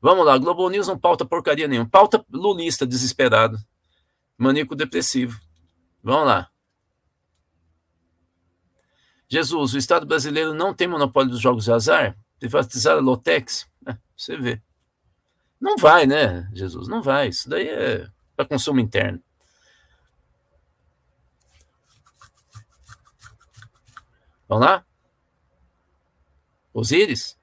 Vamos 0.00 0.24
lá, 0.24 0.38
Globo 0.38 0.70
News 0.70 0.88
não 0.88 0.98
pauta 0.98 1.26
porcaria 1.26 1.68
nenhuma. 1.68 1.86
Pauta 1.86 2.24
lulista 2.32 2.86
desesperado. 2.86 3.58
Maníaco 4.38 4.74
depressivo. 4.74 5.38
Vamos 6.02 6.28
lá. 6.28 6.48
Jesus, 9.28 9.74
o 9.74 9.78
Estado 9.78 10.06
brasileiro 10.06 10.54
não 10.54 10.72
tem 10.72 10.88
monopólio 10.88 11.30
dos 11.30 11.40
jogos 11.40 11.64
de 11.64 11.72
azar? 11.72 12.16
Privatizar 12.38 12.96
a 12.96 13.00
Lotex? 13.00 13.68
É, 13.86 13.94
você 14.16 14.34
vê. 14.38 14.62
Não 15.60 15.76
vai, 15.76 16.06
né, 16.06 16.48
Jesus? 16.54 16.88
Não 16.88 17.02
vai. 17.02 17.28
Isso 17.28 17.50
daí 17.50 17.68
é 17.68 18.08
para 18.34 18.46
consumo 18.46 18.80
interno. 18.80 19.22
Vamos 24.50 24.66
lá? 24.66 24.84
Osíris? 26.74 27.38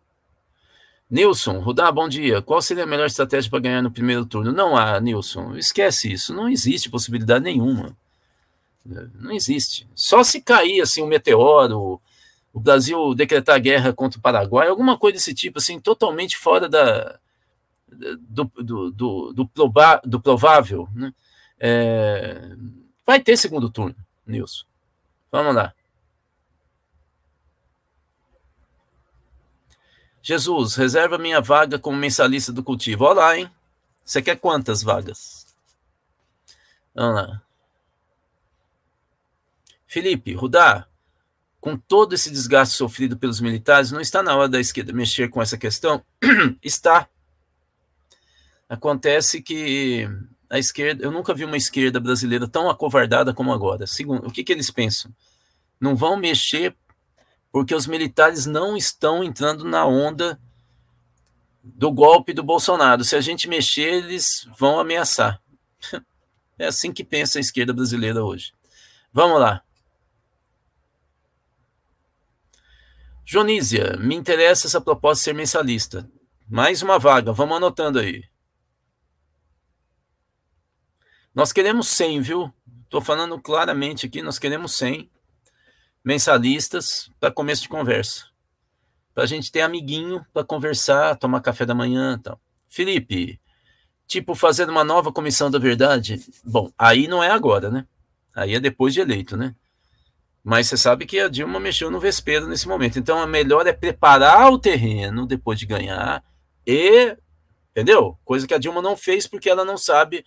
Nilson, 1.09 1.59
Rudá, 1.59 1.89
bom 1.89 2.09
dia. 2.09 2.41
Qual 2.41 2.61
seria 2.61 2.83
a 2.83 2.87
melhor 2.87 3.05
estratégia 3.05 3.49
para 3.49 3.61
ganhar 3.61 3.81
no 3.81 3.89
primeiro 3.89 4.25
turno? 4.25 4.51
Não 4.51 4.75
há, 4.75 4.99
Nilson. 4.99 5.55
Esquece 5.55 6.11
isso. 6.11 6.33
Não 6.33 6.49
existe 6.49 6.89
possibilidade 6.89 7.45
nenhuma. 7.45 7.95
Não 9.15 9.31
existe. 9.31 9.87
Só 9.95 10.21
se 10.21 10.41
cair 10.41 10.81
assim 10.81 11.01
um 11.01 11.07
meteoro, 11.07 12.01
o 12.51 12.59
Brasil 12.59 13.15
decretar 13.15 13.61
guerra 13.61 13.93
contra 13.93 14.19
o 14.19 14.21
Paraguai, 14.21 14.67
alguma 14.67 14.97
coisa 14.97 15.15
desse 15.15 15.33
tipo, 15.33 15.59
assim, 15.59 15.79
totalmente 15.79 16.37
fora 16.37 16.67
da, 16.67 17.17
do, 17.87 18.51
do, 18.57 18.91
do, 18.91 19.33
do, 19.33 19.47
proba, 19.47 20.01
do 20.03 20.19
provável. 20.19 20.89
Né? 20.93 21.13
É, 21.57 22.49
vai 23.05 23.21
ter 23.21 23.37
segundo 23.37 23.69
turno, 23.69 23.95
Nilson. 24.25 24.65
Vamos 25.31 25.55
lá. 25.55 25.73
Jesus, 30.27 30.75
reserva 30.75 31.17
minha 31.17 31.39
vaga 31.39 31.79
como 31.79 31.95
mensalista 31.95 32.51
do 32.51 32.61
cultivo. 32.61 33.05
Olha 33.05 33.13
lá, 33.13 33.37
hein? 33.37 33.49
Você 34.03 34.21
quer 34.21 34.35
quantas 34.37 34.83
vagas? 34.83 35.45
Vamos 36.93 37.15
lá. 37.15 37.41
Felipe, 39.87 40.33
Rudá, 40.33 40.85
com 41.61 41.77
todo 41.77 42.13
esse 42.13 42.29
desgaste 42.29 42.75
sofrido 42.75 43.15
pelos 43.15 43.39
militares, 43.39 43.89
não 43.89 44.01
está 44.01 44.21
na 44.21 44.35
hora 44.35 44.49
da 44.49 44.59
esquerda 44.59 44.91
mexer 44.91 45.29
com 45.29 45.41
essa 45.41 45.57
questão? 45.57 46.03
está. 46.61 47.07
Acontece 48.67 49.41
que 49.41 50.09
a 50.49 50.59
esquerda, 50.59 51.05
eu 51.05 51.11
nunca 51.11 51.33
vi 51.33 51.45
uma 51.45 51.55
esquerda 51.55 52.01
brasileira 52.01 52.49
tão 52.49 52.69
acovardada 52.69 53.33
como 53.33 53.53
agora. 53.53 53.87
Segundo, 53.87 54.27
o 54.27 54.31
que, 54.31 54.43
que 54.43 54.51
eles 54.51 54.69
pensam? 54.69 55.09
Não 55.79 55.95
vão 55.95 56.17
mexer 56.17 56.75
porque 57.51 57.73
os 57.73 57.88
militares 57.88 58.45
não 58.45 58.75
estão 58.75 59.23
entrando 59.23 59.63
na 59.63 59.86
onda 59.86 60.39
do 61.63 61.91
golpe 61.91 62.33
do 62.33 62.43
Bolsonaro. 62.43 63.03
Se 63.03 63.15
a 63.15 63.21
gente 63.21 63.47
mexer, 63.47 63.93
eles 63.93 64.47
vão 64.57 64.79
ameaçar. 64.79 65.41
É 66.60 66.65
assim 66.65 66.91
que 66.91 67.03
pensa 67.03 67.38
a 67.38 67.39
esquerda 67.39 67.71
brasileira 67.71 68.25
hoje. 68.25 68.51
Vamos 69.13 69.39
lá. 69.39 69.63
Jonísia, 73.23 73.95
me 73.97 74.15
interessa 74.15 74.65
essa 74.65 74.81
proposta 74.81 75.21
de 75.21 75.25
ser 75.25 75.33
mensalista. 75.33 76.10
Mais 76.49 76.81
uma 76.81 76.97
vaga, 76.97 77.31
vamos 77.31 77.57
anotando 77.57 77.99
aí. 77.99 78.23
Nós 81.36 81.53
queremos 81.53 81.89
100, 81.89 82.21
viu? 82.21 82.53
Estou 82.86 83.01
falando 83.01 83.39
claramente 83.39 84.07
aqui, 84.07 84.23
nós 84.23 84.39
queremos 84.39 84.75
100 84.75 85.12
mensalistas 86.07 87.11
para 87.19 87.29
começo 87.29 87.63
de 87.63 87.67
conversa. 87.67 88.27
Para 89.13 89.25
a 89.25 89.27
gente 89.27 89.51
ter 89.51 89.59
amiguinho 89.59 90.25
para 90.33 90.41
conversar, 90.41 91.17
tomar 91.17 91.41
café 91.41 91.65
da 91.65 91.75
manhã 91.75 92.17
tal. 92.17 92.39
Felipe, 92.69 93.41
tipo, 94.07 94.33
fazer 94.33 94.69
uma 94.69 94.85
nova 94.85 95.11
comissão 95.11 95.51
da 95.51 95.59
verdade? 95.59 96.21
Bom, 96.45 96.71
aí 96.77 97.09
não 97.09 97.21
é 97.21 97.29
agora, 97.29 97.69
né? 97.69 97.85
Aí 98.33 98.55
é 98.55 98.59
depois 98.59 98.93
de 98.93 99.01
eleito, 99.01 99.35
né? 99.35 99.53
Mas 100.41 100.67
você 100.67 100.77
sabe 100.77 101.05
que 101.05 101.19
a 101.19 101.27
Dilma 101.27 101.59
mexeu 101.59 101.91
no 101.91 101.99
vespeiro 101.99 102.47
nesse 102.47 102.69
momento. 102.69 102.97
Então, 102.97 103.19
a 103.19 103.27
melhor 103.27 103.67
é 103.67 103.73
preparar 103.73 104.49
o 104.49 104.57
terreno 104.57 105.27
depois 105.27 105.59
de 105.59 105.65
ganhar 105.65 106.23
e. 106.65 107.17
Entendeu? 107.71 108.17
Coisa 108.23 108.47
que 108.47 108.53
a 108.53 108.57
Dilma 108.57 108.81
não 108.81 108.95
fez 108.95 109.27
porque 109.27 109.49
ela 109.49 109.65
não 109.65 109.77
sabe 109.77 110.23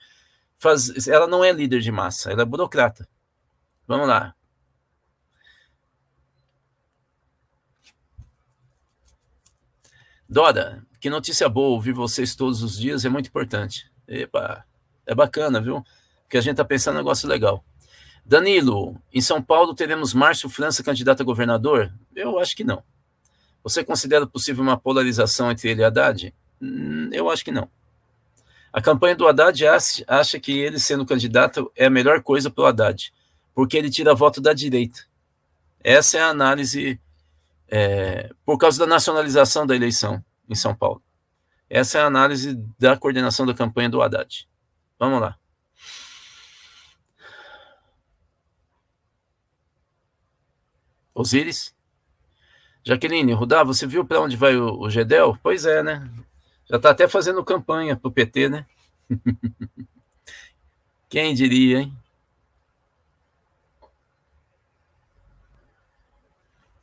fazer. 0.58 1.10
Ela 1.10 1.26
não 1.26 1.42
é 1.42 1.50
líder 1.50 1.80
de 1.80 1.90
massa, 1.90 2.30
ela 2.30 2.42
é 2.42 2.44
burocrata. 2.44 3.08
Vamos 3.88 4.06
lá. 4.06 4.34
Dora, 10.30 10.86
que 11.00 11.10
notícia 11.10 11.48
boa 11.48 11.70
ouvir 11.70 11.92
vocês 11.92 12.36
todos 12.36 12.62
os 12.62 12.78
dias, 12.78 13.04
é 13.04 13.08
muito 13.08 13.26
importante. 13.26 13.90
Epa, 14.06 14.64
é 15.04 15.12
bacana, 15.12 15.60
viu? 15.60 15.84
Porque 16.22 16.38
a 16.38 16.40
gente 16.40 16.54
tá 16.54 16.64
pensando 16.64 16.94
um 16.94 16.98
negócio 16.98 17.28
legal. 17.28 17.64
Danilo, 18.24 18.96
em 19.12 19.20
São 19.20 19.42
Paulo 19.42 19.74
teremos 19.74 20.14
Márcio 20.14 20.48
França 20.48 20.84
candidato 20.84 21.20
a 21.20 21.24
governador? 21.24 21.92
Eu 22.14 22.38
acho 22.38 22.54
que 22.54 22.62
não. 22.62 22.80
Você 23.64 23.82
considera 23.82 24.24
possível 24.24 24.62
uma 24.62 24.78
polarização 24.78 25.50
entre 25.50 25.68
ele 25.68 25.80
e 25.80 25.84
Haddad? 25.84 26.32
Hum, 26.62 27.10
eu 27.12 27.28
acho 27.28 27.44
que 27.44 27.50
não. 27.50 27.68
A 28.72 28.80
campanha 28.80 29.16
do 29.16 29.26
Haddad 29.26 29.60
acha 30.06 30.38
que 30.38 30.56
ele 30.56 30.78
sendo 30.78 31.04
candidato 31.04 31.72
é 31.74 31.86
a 31.86 31.90
melhor 31.90 32.22
coisa 32.22 32.48
para 32.48 32.62
o 32.62 32.66
Haddad, 32.68 33.12
porque 33.52 33.76
ele 33.76 33.90
tira 33.90 34.14
voto 34.14 34.40
da 34.40 34.52
direita. 34.52 35.00
Essa 35.82 36.18
é 36.18 36.20
a 36.20 36.28
análise 36.28 37.00
é, 37.70 38.30
por 38.44 38.58
causa 38.58 38.80
da 38.80 38.86
nacionalização 38.86 39.64
da 39.64 39.76
eleição 39.76 40.22
em 40.48 40.54
São 40.54 40.74
Paulo. 40.74 41.00
Essa 41.68 41.98
é 41.98 42.02
a 42.02 42.06
análise 42.06 42.54
da 42.78 42.96
coordenação 42.96 43.46
da 43.46 43.54
campanha 43.54 43.88
do 43.88 44.02
Haddad. 44.02 44.48
Vamos 44.98 45.20
lá. 45.20 45.38
Osíris? 51.14 51.74
Jaqueline, 52.82 53.32
Rudá, 53.32 53.62
você 53.62 53.86
viu 53.86 54.04
para 54.04 54.20
onde 54.20 54.36
vai 54.36 54.56
o, 54.56 54.80
o 54.80 54.90
Gedel? 54.90 55.38
Pois 55.42 55.64
é, 55.64 55.82
né? 55.82 56.10
Já 56.68 56.76
está 56.76 56.90
até 56.90 57.06
fazendo 57.06 57.44
campanha 57.44 57.94
para 57.94 58.08
o 58.08 58.12
PT, 58.12 58.48
né? 58.48 58.66
Quem 61.08 61.34
diria, 61.34 61.80
hein? 61.80 61.96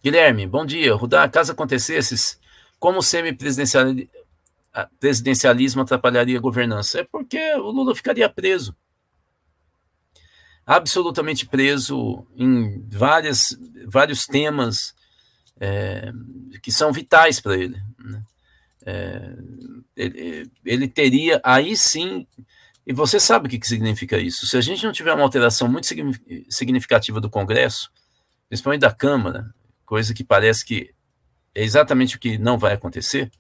Guilherme, 0.08 0.48
bom 0.48 0.66
dia. 0.66 0.96
Rudá, 0.96 1.28
caso 1.28 1.52
acontecesse, 1.52 2.38
como 2.80 3.00
o 3.00 3.04
semi-presidencialismo 3.04 5.82
atrapalharia 5.82 6.38
a 6.38 6.42
governança? 6.42 7.02
É 7.02 7.04
porque 7.04 7.38
o 7.56 7.70
Lula 7.72 7.94
ficaria 7.94 8.30
preso. 8.30 8.74
Absolutamente 10.66 11.46
preso 11.46 12.26
em 12.38 12.82
várias, 12.88 13.60
vários 13.86 14.26
temas 14.26 14.96
é, 15.60 16.10
que 16.64 16.72
são 16.72 16.94
vitais 16.94 17.42
para 17.42 17.58
ele, 17.58 17.76
né? 18.00 18.24
é, 18.86 19.36
ele. 19.94 20.50
Ele 20.64 20.88
teria, 20.88 21.42
aí 21.44 21.76
sim, 21.76 22.26
e 22.86 22.94
você 22.94 23.20
sabe 23.20 23.48
o 23.48 23.50
que, 23.50 23.60
que 23.60 23.68
significa 23.68 24.18
isso. 24.18 24.48
Se 24.48 24.56
a 24.56 24.62
gente 24.62 24.86
não 24.86 24.94
tiver 24.94 25.14
uma 25.14 25.24
alteração 25.24 25.68
muito 25.68 25.88
significativa 26.50 27.20
do 27.20 27.30
Congresso, 27.30 27.92
principalmente 28.48 28.84
da 28.84 28.94
Câmara, 28.94 29.54
coisa 29.88 30.14
que 30.14 30.24
parece 30.24 30.66
que 30.66 30.94
é 31.56 31.64
exatamente 31.64 32.18
o 32.18 32.20
que 32.20 32.38
não 32.38 32.60
vai 32.60 32.74
acontecer, 32.74 33.32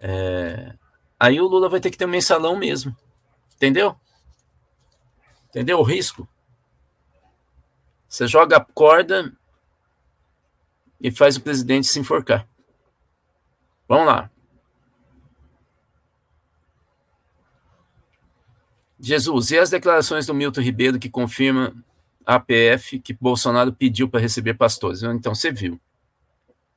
é, 0.00 0.74
aí 1.18 1.40
o 1.40 1.46
Lula 1.46 1.68
vai 1.68 1.80
ter 1.80 1.90
que 1.90 1.96
ter 1.96 2.04
um 2.04 2.08
mensalão 2.08 2.56
mesmo. 2.56 2.94
Entendeu? 3.54 3.96
Entendeu 5.48 5.78
o 5.78 5.84
risco? 5.84 6.28
Você 8.08 8.26
joga 8.26 8.56
a 8.56 8.64
corda 8.64 9.32
e 11.00 11.10
faz 11.10 11.36
o 11.36 11.40
presidente 11.40 11.86
se 11.86 12.00
enforcar. 12.00 12.48
Vamos 13.88 14.06
lá. 14.06 14.30
Jesus, 18.98 19.52
e 19.52 19.58
as 19.58 19.70
declarações 19.70 20.26
do 20.26 20.34
Milton 20.34 20.60
Ribeiro 20.60 20.98
que 20.98 21.08
confirma 21.08 21.74
APF 22.24 22.98
que 22.98 23.12
Bolsonaro 23.12 23.72
pediu 23.72 24.08
para 24.08 24.20
receber 24.20 24.54
pastores. 24.54 25.02
Então 25.02 25.34
você 25.34 25.50
viu. 25.50 25.80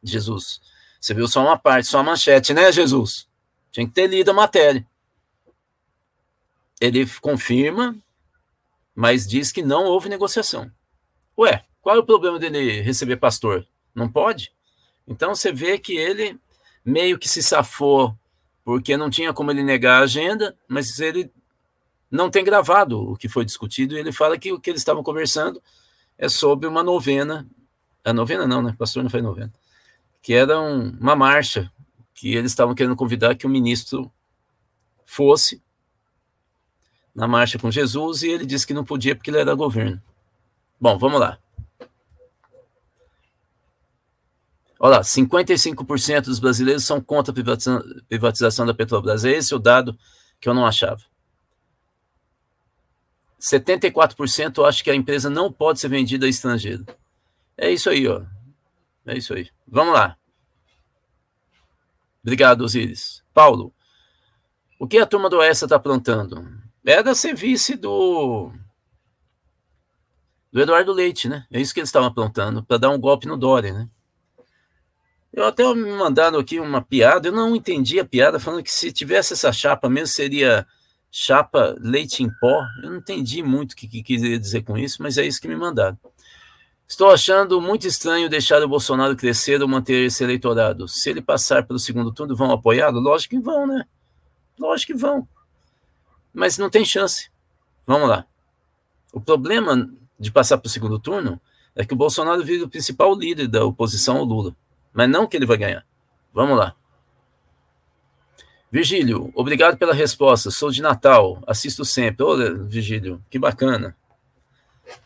Jesus. 0.03 0.61
Você 0.99 1.13
viu 1.13 1.27
só 1.27 1.41
uma 1.41 1.57
parte, 1.57 1.87
só 1.87 1.99
a 1.99 2.03
manchete, 2.03 2.53
né, 2.53 2.71
Jesus? 2.71 3.27
Tinha 3.71 3.87
que 3.87 3.93
ter 3.93 4.07
lido 4.07 4.31
a 4.31 4.33
matéria. 4.33 4.85
Ele 6.79 7.05
confirma, 7.21 7.95
mas 8.95 9.27
diz 9.27 9.51
que 9.51 9.61
não 9.61 9.85
houve 9.85 10.09
negociação. 10.09 10.71
Ué, 11.37 11.63
qual 11.81 11.95
é 11.95 11.99
o 11.99 12.05
problema 12.05 12.39
dele 12.39 12.81
receber 12.81 13.17
pastor? 13.17 13.67
Não 13.93 14.09
pode? 14.09 14.53
Então 15.07 15.35
você 15.35 15.51
vê 15.51 15.77
que 15.77 15.97
ele 15.97 16.39
meio 16.85 17.17
que 17.17 17.27
se 17.27 17.41
safou 17.41 18.17
porque 18.63 18.95
não 18.95 19.09
tinha 19.09 19.33
como 19.33 19.51
ele 19.51 19.63
negar 19.63 19.99
a 19.99 20.03
agenda, 20.03 20.57
mas 20.67 20.99
ele 20.99 21.31
não 22.13 22.29
tem 22.29 22.43
gravado 22.43 23.01
o 23.01 23.17
que 23.17 23.27
foi 23.27 23.43
discutido, 23.43 23.95
e 23.95 23.99
ele 23.99 24.11
fala 24.11 24.37
que 24.37 24.53
o 24.53 24.59
que 24.59 24.69
eles 24.69 24.81
estavam 24.81 25.01
conversando 25.01 25.59
é 26.15 26.29
sobre 26.29 26.67
uma 26.67 26.83
novena, 26.83 27.47
a 28.05 28.13
novena 28.13 28.45
não, 28.45 28.61
né, 28.61 28.75
pastor 28.77 29.01
não 29.01 29.09
foi 29.09 29.19
novena, 29.19 29.51
que 30.21 30.31
era 30.31 30.61
um, 30.61 30.95
uma 30.99 31.15
marcha, 31.15 31.71
que 32.13 32.35
eles 32.35 32.51
estavam 32.51 32.75
querendo 32.75 32.95
convidar 32.95 33.33
que 33.33 33.47
o 33.47 33.49
ministro 33.49 34.11
fosse 35.03 35.59
na 37.15 37.27
marcha 37.27 37.57
com 37.57 37.71
Jesus, 37.71 38.21
e 38.21 38.29
ele 38.29 38.45
disse 38.45 38.67
que 38.67 38.75
não 38.75 38.85
podia 38.85 39.15
porque 39.15 39.31
ele 39.31 39.39
era 39.39 39.55
governo. 39.55 39.99
Bom, 40.79 40.99
vamos 40.99 41.19
lá. 41.19 41.39
Olha 44.79 44.97
lá, 44.97 45.01
55% 45.01 46.25
dos 46.25 46.39
brasileiros 46.39 46.83
são 46.83 47.01
contra 47.01 47.31
a 47.31 48.03
privatização 48.07 48.65
da 48.67 48.73
Petrobras. 48.73 49.25
É 49.25 49.31
esse 49.31 49.55
o 49.55 49.59
dado 49.59 49.97
que 50.39 50.49
eu 50.49 50.53
não 50.53 50.65
achava. 50.65 51.01
74% 53.43 54.65
acham 54.65 54.83
que 54.83 54.89
a 54.89 54.95
empresa 54.95 55.29
não 55.29 55.51
pode 55.51 55.81
ser 55.81 55.89
vendida 55.89 56.25
a 56.25 56.29
estrangeiro. 56.29 56.85
É 57.57 57.69
isso 57.69 57.89
aí, 57.89 58.07
ó. 58.07 58.23
É 59.05 59.17
isso 59.17 59.33
aí. 59.33 59.49
Vamos 59.67 59.93
lá. 59.93 60.17
Obrigado, 62.21 62.61
Osiris. 62.61 63.21
Paulo, 63.33 63.73
o 64.79 64.87
que 64.87 64.97
a 64.97 65.05
turma 65.05 65.29
do 65.29 65.43
ESA 65.43 65.65
está 65.65 65.75
aprontando? 65.75 66.47
Era 66.85 67.13
ser 67.13 67.35
vice 67.35 67.75
do, 67.75 68.49
do 70.49 70.61
Eduardo 70.61 70.93
Leite, 70.93 71.27
né? 71.27 71.45
É 71.51 71.59
isso 71.59 71.73
que 71.73 71.81
eles 71.81 71.89
estavam 71.89 72.07
aprontando, 72.07 72.63
para 72.63 72.77
dar 72.77 72.91
um 72.91 72.99
golpe 72.99 73.27
no 73.27 73.35
Dória, 73.35 73.73
né? 73.73 73.89
Eu 75.33 75.45
até 75.45 75.63
me 75.73 75.91
mandaram 75.91 76.39
aqui 76.39 76.59
uma 76.59 76.81
piada, 76.81 77.27
eu 77.27 77.33
não 77.33 77.55
entendi 77.55 77.99
a 77.99 78.05
piada, 78.05 78.39
falando 78.39 78.63
que 78.63 78.71
se 78.71 78.91
tivesse 78.91 79.33
essa 79.33 79.51
chapa 79.51 79.89
mesmo 79.89 80.07
seria 80.13 80.65
chapa 81.15 81.75
leite 81.79 82.23
em 82.23 82.29
pó. 82.39 82.65
Eu 82.81 82.89
não 82.89 82.97
entendi 82.97 83.43
muito 83.43 83.73
o 83.73 83.75
que, 83.75 83.87
que 83.87 84.01
queria 84.01 84.39
dizer 84.39 84.63
com 84.63 84.75
isso, 84.75 85.01
mas 85.03 85.15
é 85.19 85.23
isso 85.23 85.39
que 85.39 85.47
me 85.47 85.55
mandaram. 85.55 85.97
Estou 86.87 87.11
achando 87.11 87.61
muito 87.61 87.87
estranho 87.87 88.27
deixar 88.27 88.61
o 88.63 88.67
Bolsonaro 88.67 89.15
crescer 89.15 89.61
ou 89.61 89.67
manter 89.67 90.07
esse 90.07 90.23
eleitorado. 90.23 90.87
Se 90.87 91.11
ele 91.11 91.21
passar 91.21 91.65
pelo 91.65 91.77
segundo 91.77 92.11
turno, 92.11 92.35
vão 92.35 92.51
apoiá-lo? 92.51 92.99
Lógico 92.99 93.35
que 93.35 93.41
vão, 93.41 93.67
né? 93.67 93.85
Lógico 94.59 94.91
que 94.91 94.99
vão. 94.99 95.27
Mas 96.33 96.57
não 96.57 96.69
tem 96.69 96.83
chance. 96.83 97.29
Vamos 97.85 98.09
lá. 98.09 98.25
O 99.13 99.21
problema 99.21 99.89
de 100.19 100.31
passar 100.31 100.57
para 100.57 100.67
o 100.67 100.71
segundo 100.71 100.97
turno 100.97 101.39
é 101.75 101.85
que 101.85 101.93
o 101.93 101.97
Bolsonaro 101.97 102.43
vira 102.43 102.65
o 102.65 102.69
principal 102.69 103.15
líder 103.15 103.47
da 103.47 103.63
oposição 103.63 104.17
ao 104.17 104.23
Lula. 104.23 104.55
Mas 104.91 105.09
não 105.09 105.27
que 105.27 105.37
ele 105.37 105.45
vai 105.45 105.57
ganhar. 105.57 105.85
Vamos 106.33 106.57
lá. 106.57 106.75
Virgílio, 108.73 109.31
obrigado 109.35 109.77
pela 109.77 109.93
resposta. 109.93 110.49
Sou 110.49 110.71
de 110.71 110.81
Natal, 110.81 111.43
assisto 111.45 111.85
sempre. 111.85 112.25
Ô, 112.25 112.35
Virgílio, 112.65 113.23
que 113.29 113.37
bacana. 113.37 113.95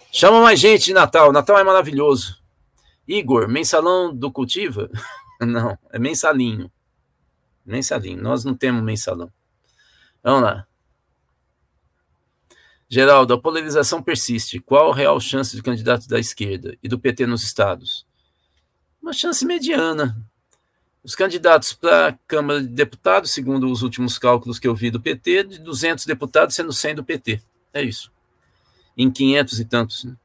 Chama 0.09 0.39
mais 0.39 0.57
gente 0.57 0.85
de 0.85 0.93
Natal. 0.93 1.33
Natal 1.33 1.59
é 1.59 1.65
maravilhoso. 1.65 2.41
Igor, 3.05 3.45
mensalão 3.49 4.15
do 4.15 4.31
Cultiva? 4.31 4.89
não, 5.41 5.77
é 5.91 5.99
mensalinho. 5.99 6.71
Mensalinho. 7.65 8.21
Nós 8.21 8.45
não 8.45 8.55
temos 8.55 8.81
mensalão. 8.81 9.29
Vamos 10.23 10.43
lá. 10.43 10.65
Geraldo, 12.87 13.33
a 13.33 13.41
polarização 13.41 14.01
persiste. 14.01 14.61
Qual 14.61 14.93
a 14.93 14.95
real 14.95 15.19
chance 15.19 15.53
de 15.53 15.61
candidato 15.61 16.07
da 16.07 16.17
esquerda 16.17 16.77
e 16.81 16.87
do 16.87 16.97
PT 16.97 17.27
nos 17.27 17.43
estados? 17.43 18.07
Uma 19.01 19.11
chance 19.11 19.45
mediana. 19.45 20.25
Os 21.07 21.15
candidatos 21.15 21.71
para 21.71 22.09
a 22.09 22.13
Câmara 22.27 22.59
de 22.59 22.67
Deputados, 22.67 23.31
segundo 23.31 23.71
os 23.71 23.81
últimos 23.81 24.19
cálculos 24.19 24.59
que 24.59 24.67
eu 24.67 24.75
vi 24.75 24.91
do 24.91 24.99
PT, 24.99 25.45
de 25.45 25.59
200 25.59 26.05
deputados 26.05 26.53
sendo 26.53 26.73
100 26.73 26.95
do 26.95 27.03
PT. 27.05 27.41
É 27.73 27.81
isso. 27.81 28.11
Em 28.97 29.09
500 29.09 29.57
e 29.61 29.63
tantos. 29.63 30.03
Né? 30.03 30.17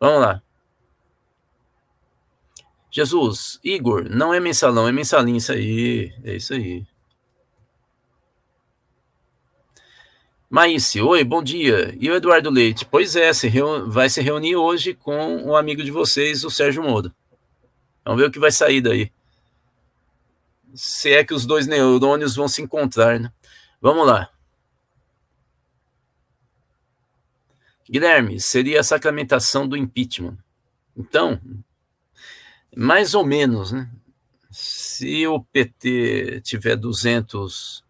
Vamos 0.00 0.20
lá. 0.20 0.42
Jesus, 2.90 3.60
Igor, 3.62 4.08
não 4.10 4.34
é 4.34 4.40
mensalão, 4.40 4.88
é 4.88 4.90
mensalinho 4.90 5.36
isso 5.36 5.52
aí. 5.52 6.12
É 6.24 6.34
isso 6.34 6.54
aí. 6.54 6.84
Maíce, 10.50 11.00
oi, 11.00 11.22
bom 11.22 11.40
dia. 11.40 11.96
E 12.00 12.10
o 12.10 12.16
Eduardo 12.16 12.50
Leite? 12.50 12.84
Pois 12.84 13.14
é, 13.14 13.32
se 13.32 13.48
vai 13.86 14.10
se 14.10 14.20
reunir 14.20 14.56
hoje 14.56 14.92
com 14.92 15.36
um 15.36 15.54
amigo 15.54 15.84
de 15.84 15.92
vocês, 15.92 16.42
o 16.42 16.50
Sérgio 16.50 16.82
Moro. 16.82 17.14
Vamos 18.04 18.20
ver 18.20 18.26
o 18.26 18.32
que 18.32 18.40
vai 18.40 18.50
sair 18.50 18.80
daí. 18.80 19.12
Se 20.74 21.12
é 21.12 21.24
que 21.24 21.32
os 21.32 21.46
dois 21.46 21.66
neurônios 21.66 22.34
vão 22.34 22.48
se 22.48 22.60
encontrar, 22.60 23.20
né? 23.20 23.32
Vamos 23.80 24.06
lá. 24.06 24.30
Guilherme, 27.88 28.40
seria 28.40 28.80
a 28.80 28.84
sacramentação 28.84 29.68
do 29.68 29.76
impeachment. 29.76 30.36
Então, 30.96 31.40
mais 32.74 33.14
ou 33.14 33.24
menos, 33.24 33.72
né? 33.72 33.88
Se 34.50 35.26
o 35.26 35.40
PT 35.40 36.40
tiver 36.42 36.76
200 36.76 37.84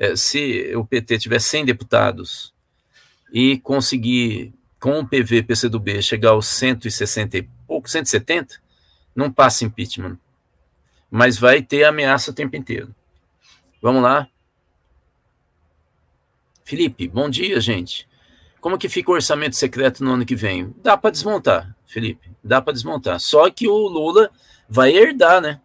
é, 0.00 0.16
se 0.16 0.74
o 0.74 0.82
PT 0.82 1.18
tiver 1.18 1.38
100 1.38 1.66
deputados 1.66 2.54
e 3.30 3.58
conseguir, 3.58 4.54
com 4.80 4.98
o 4.98 5.06
PV 5.06 5.42
PCdoB, 5.42 6.00
chegar 6.00 6.30
aos 6.30 6.46
160 6.46 7.36
e 7.36 7.42
pouco, 7.66 7.88
170, 7.88 8.62
não 9.14 9.30
passa 9.30 9.66
impeachment. 9.66 10.18
Mas 11.10 11.38
vai 11.38 11.62
ter 11.62 11.84
ameaça 11.84 12.30
o 12.30 12.34
tempo 12.34 12.56
inteiro. 12.56 12.94
Vamos 13.82 14.02
lá. 14.02 14.28
Felipe, 16.64 17.08
bom 17.08 17.28
dia, 17.28 17.60
gente. 17.60 18.08
Como 18.60 18.78
que 18.78 18.88
fica 18.88 19.10
o 19.10 19.14
orçamento 19.14 19.56
secreto 19.56 20.04
no 20.04 20.12
ano 20.12 20.26
que 20.26 20.36
vem? 20.36 20.72
Dá 20.82 20.96
para 20.96 21.10
desmontar, 21.10 21.74
Felipe. 21.86 22.30
Dá 22.44 22.60
para 22.60 22.74
desmontar. 22.74 23.18
Só 23.18 23.50
que 23.50 23.66
o 23.66 23.88
Lula 23.88 24.30
vai 24.68 24.94
herdar, 24.94 25.40
né? 25.40 25.60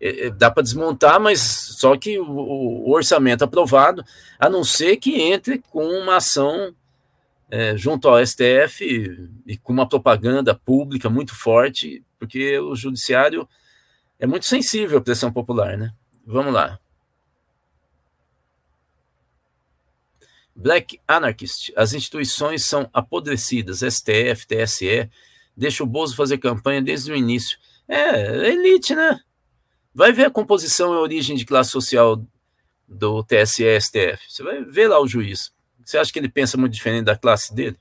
É, 0.00 0.26
é, 0.26 0.30
dá 0.30 0.50
para 0.50 0.62
desmontar, 0.62 1.18
mas 1.20 1.40
só 1.40 1.96
que 1.96 2.18
o, 2.18 2.90
orçamento 2.90 3.42
aprovado, 3.42 4.04
a 4.38 4.48
não 4.48 4.62
ser 4.62 4.96
que 4.96 5.20
entre 5.20 5.58
com 5.70 5.84
uma 5.84 6.16
ação 6.16 6.74
é, 7.50 7.76
junto 7.76 8.08
ao 8.08 8.24
STF 8.24 9.28
e, 9.46 9.56
com 9.58 9.72
uma 9.72 9.88
propaganda 9.88 10.54
pública 10.54 11.08
muito 11.08 11.34
forte, 11.34 12.04
porque 12.18 12.58
o 12.58 12.74
judiciário 12.74 13.48
é 14.18 14.26
muito 14.26 14.46
sensível 14.46 14.98
à 14.98 15.00
pressão 15.00 15.32
popular, 15.32 15.76
né? 15.76 15.92
Vamos 16.26 16.52
lá. 16.52 16.78
Black 20.54 20.98
Anarchist, 21.06 21.70
as 21.76 21.92
instituições 21.92 22.64
são 22.64 22.88
apodrecidas, 22.92 23.80
STF, 23.80 24.46
TSE, 24.46 25.10
deixa 25.54 25.84
o 25.84 25.86
Bozo 25.86 26.16
fazer 26.16 26.38
campanha 26.38 26.80
desde 26.80 27.12
o 27.12 27.16
início. 27.16 27.58
É, 27.86 28.48
elite, 28.48 28.94
né? 28.94 29.20
Vai 29.94 30.12
ver 30.12 30.24
a 30.24 30.30
composição 30.30 30.94
e 30.94 30.96
a 30.96 31.00
origem 31.00 31.36
de 31.36 31.44
classe 31.44 31.70
social 31.70 32.22
do 32.88 33.22
TSE 33.22 33.64
STF. 33.80 34.18
Você 34.28 34.42
vai 34.42 34.64
ver 34.64 34.88
lá 34.88 35.00
o 35.00 35.06
juiz. 35.06 35.52
Você 35.84 35.98
acha 35.98 36.12
que 36.12 36.18
ele 36.18 36.28
pensa 36.28 36.56
muito 36.56 36.72
diferente 36.72 37.04
da 37.04 37.16
classe 37.16 37.54
dele? 37.54 37.76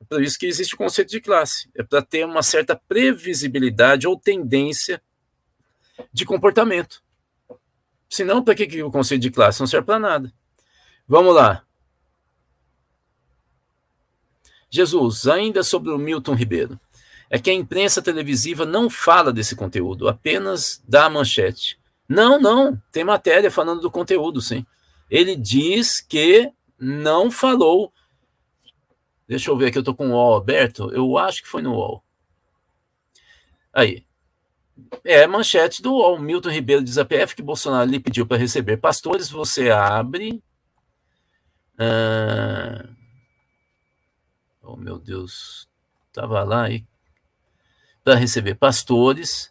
É 0.00 0.04
por 0.04 0.22
isso 0.22 0.38
que 0.38 0.46
existe 0.46 0.74
o 0.74 0.78
conceito 0.78 1.10
de 1.10 1.20
classe. 1.20 1.70
É 1.74 1.82
para 1.82 2.02
ter 2.02 2.26
uma 2.26 2.42
certa 2.42 2.74
previsibilidade 2.76 4.06
ou 4.06 4.18
tendência 4.18 5.00
de 6.12 6.24
comportamento. 6.24 7.02
Senão, 8.08 8.42
para 8.42 8.54
que, 8.54 8.66
que 8.66 8.82
o 8.82 8.90
conceito 8.90 9.22
de 9.22 9.30
classe 9.30 9.60
não 9.60 9.66
serve 9.66 9.86
para 9.86 9.98
nada? 9.98 10.32
Vamos 11.08 11.34
lá. 11.34 11.64
Jesus, 14.70 15.26
ainda 15.26 15.62
sobre 15.62 15.90
o 15.90 15.98
Milton 15.98 16.34
Ribeiro 16.34 16.78
é 17.28 17.38
que 17.38 17.50
a 17.50 17.54
imprensa 17.54 18.02
televisiva 18.02 18.66
não 18.66 18.90
fala 18.90 19.32
desse 19.32 19.56
conteúdo, 19.56 20.06
apenas 20.06 20.82
dá 20.86 21.06
a 21.06 21.10
manchete. 21.10 21.78
Não, 22.06 22.38
não, 22.38 22.80
tem 22.92 23.04
matéria 23.04 23.50
falando 23.50 23.80
do 23.80 23.90
conteúdo, 23.90 24.42
sim. 24.42 24.66
Ele 25.10 25.34
diz 25.34 26.00
que 26.00 26.52
não 26.78 27.30
falou. 27.30 27.92
Deixa 29.26 29.50
eu 29.50 29.56
ver 29.56 29.68
aqui, 29.68 29.78
eu 29.78 29.80
estou 29.80 29.94
com 29.94 30.08
o 30.08 30.12
UOL 30.12 30.36
aberto. 30.36 30.90
Eu 30.92 31.16
acho 31.16 31.42
que 31.42 31.48
foi 31.48 31.62
no 31.62 31.72
UOL. 31.72 32.04
Aí. 33.72 34.04
É 35.04 35.26
manchete 35.26 35.82
do 35.82 35.92
UOL. 35.92 36.18
Milton 36.18 36.50
Ribeiro 36.50 36.82
diz 36.82 36.98
a 36.98 37.04
PF 37.04 37.34
que 37.34 37.42
Bolsonaro 37.42 37.90
lhe 37.90 38.00
pediu 38.00 38.26
para 38.26 38.36
receber 38.36 38.76
pastores. 38.78 39.30
Você 39.30 39.70
abre. 39.70 40.42
Ah, 41.78 42.88
oh, 44.62 44.76
meu 44.76 44.98
Deus. 44.98 45.68
Estava 46.08 46.44
lá 46.44 46.70
e 46.70 46.86
para 48.04 48.14
receber 48.14 48.54
pastores. 48.54 49.50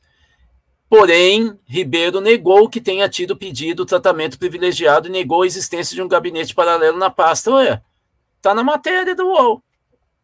Porém, 0.89 1.57
Ribeiro 1.65 2.19
negou 2.19 2.69
que 2.69 2.81
tenha 2.81 3.07
tido 3.07 3.37
pedido 3.37 3.85
tratamento 3.85 4.37
privilegiado 4.37 5.07
e 5.07 5.11
negou 5.11 5.43
a 5.43 5.45
existência 5.45 5.95
de 5.95 6.01
um 6.01 6.07
gabinete 6.07 6.53
paralelo 6.53 6.97
na 6.97 7.09
pasta. 7.09 7.51
Ué, 7.51 7.81
tá 8.41 8.53
na 8.53 8.63
matéria 8.63 9.15
do 9.15 9.25
UOL. 9.25 9.63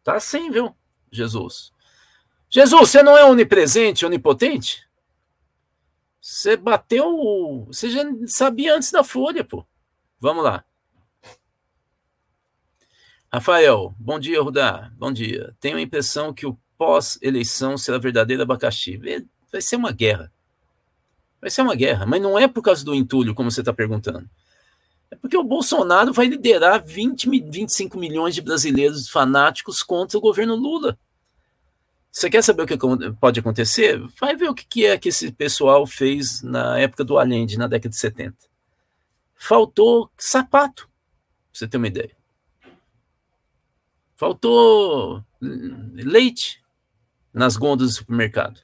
Tá 0.04 0.16
assim, 0.16 0.50
viu, 0.50 0.74
Jesus? 1.10 1.72
Jesus, 2.50 2.90
você 2.90 3.02
não 3.02 3.16
é 3.16 3.24
onipresente, 3.24 4.06
onipotente? 4.06 4.87
Você 6.28 6.58
bateu. 6.58 7.64
Você 7.68 7.88
já 7.88 8.04
sabia 8.26 8.76
antes 8.76 8.90
da 8.90 9.02
folha, 9.02 9.42
pô. 9.42 9.66
Vamos 10.20 10.44
lá. 10.44 10.62
Rafael, 13.32 13.94
bom 13.98 14.20
dia, 14.20 14.42
Rudá. 14.42 14.92
Bom 14.98 15.10
dia. 15.10 15.56
Tenho 15.58 15.78
a 15.78 15.80
impressão 15.80 16.34
que 16.34 16.44
o 16.44 16.58
pós-eleição 16.76 17.78
será 17.78 17.96
verdadeiro 17.96 18.42
abacaxi. 18.42 19.00
Vai 19.50 19.62
ser 19.62 19.76
uma 19.76 19.90
guerra. 19.90 20.30
Vai 21.40 21.48
ser 21.48 21.62
uma 21.62 21.74
guerra, 21.74 22.04
mas 22.04 22.20
não 22.20 22.38
é 22.38 22.46
por 22.46 22.60
causa 22.60 22.84
do 22.84 22.94
entulho, 22.94 23.34
como 23.34 23.50
você 23.50 23.62
está 23.62 23.72
perguntando. 23.72 24.28
É 25.10 25.16
porque 25.16 25.36
o 25.36 25.42
Bolsonaro 25.42 26.12
vai 26.12 26.26
liderar 26.26 26.84
20, 26.84 27.26
25 27.48 27.96
milhões 27.98 28.34
de 28.34 28.42
brasileiros 28.42 29.08
fanáticos 29.08 29.82
contra 29.82 30.18
o 30.18 30.20
governo 30.20 30.54
Lula. 30.54 30.98
Você 32.18 32.28
quer 32.28 32.42
saber 32.42 32.64
o 32.64 32.66
que 32.66 32.76
pode 33.20 33.38
acontecer? 33.38 34.02
Vai 34.20 34.34
ver 34.34 34.48
o 34.48 34.54
que 34.54 34.84
é 34.84 34.98
que 34.98 35.08
esse 35.08 35.30
pessoal 35.30 35.86
fez 35.86 36.42
na 36.42 36.76
época 36.76 37.04
do 37.04 37.16
Allende, 37.16 37.56
na 37.56 37.68
década 37.68 37.90
de 37.90 37.96
70. 37.96 38.36
Faltou 39.36 40.10
sapato, 40.18 40.88
pra 40.88 40.92
você 41.52 41.68
ter 41.68 41.76
uma 41.76 41.86
ideia. 41.86 42.10
Faltou 44.16 45.24
leite 45.40 46.60
nas 47.32 47.56
gôndolas 47.56 47.92
do 47.92 47.98
supermercado. 47.98 48.62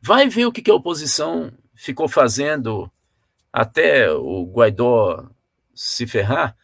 Vai 0.00 0.28
ver 0.28 0.46
o 0.46 0.52
que 0.52 0.70
a 0.70 0.74
oposição 0.74 1.52
ficou 1.74 2.08
fazendo 2.08 2.88
até 3.52 4.12
o 4.12 4.44
Guaidó 4.44 5.28
se 5.74 6.06
ferrar, 6.06 6.56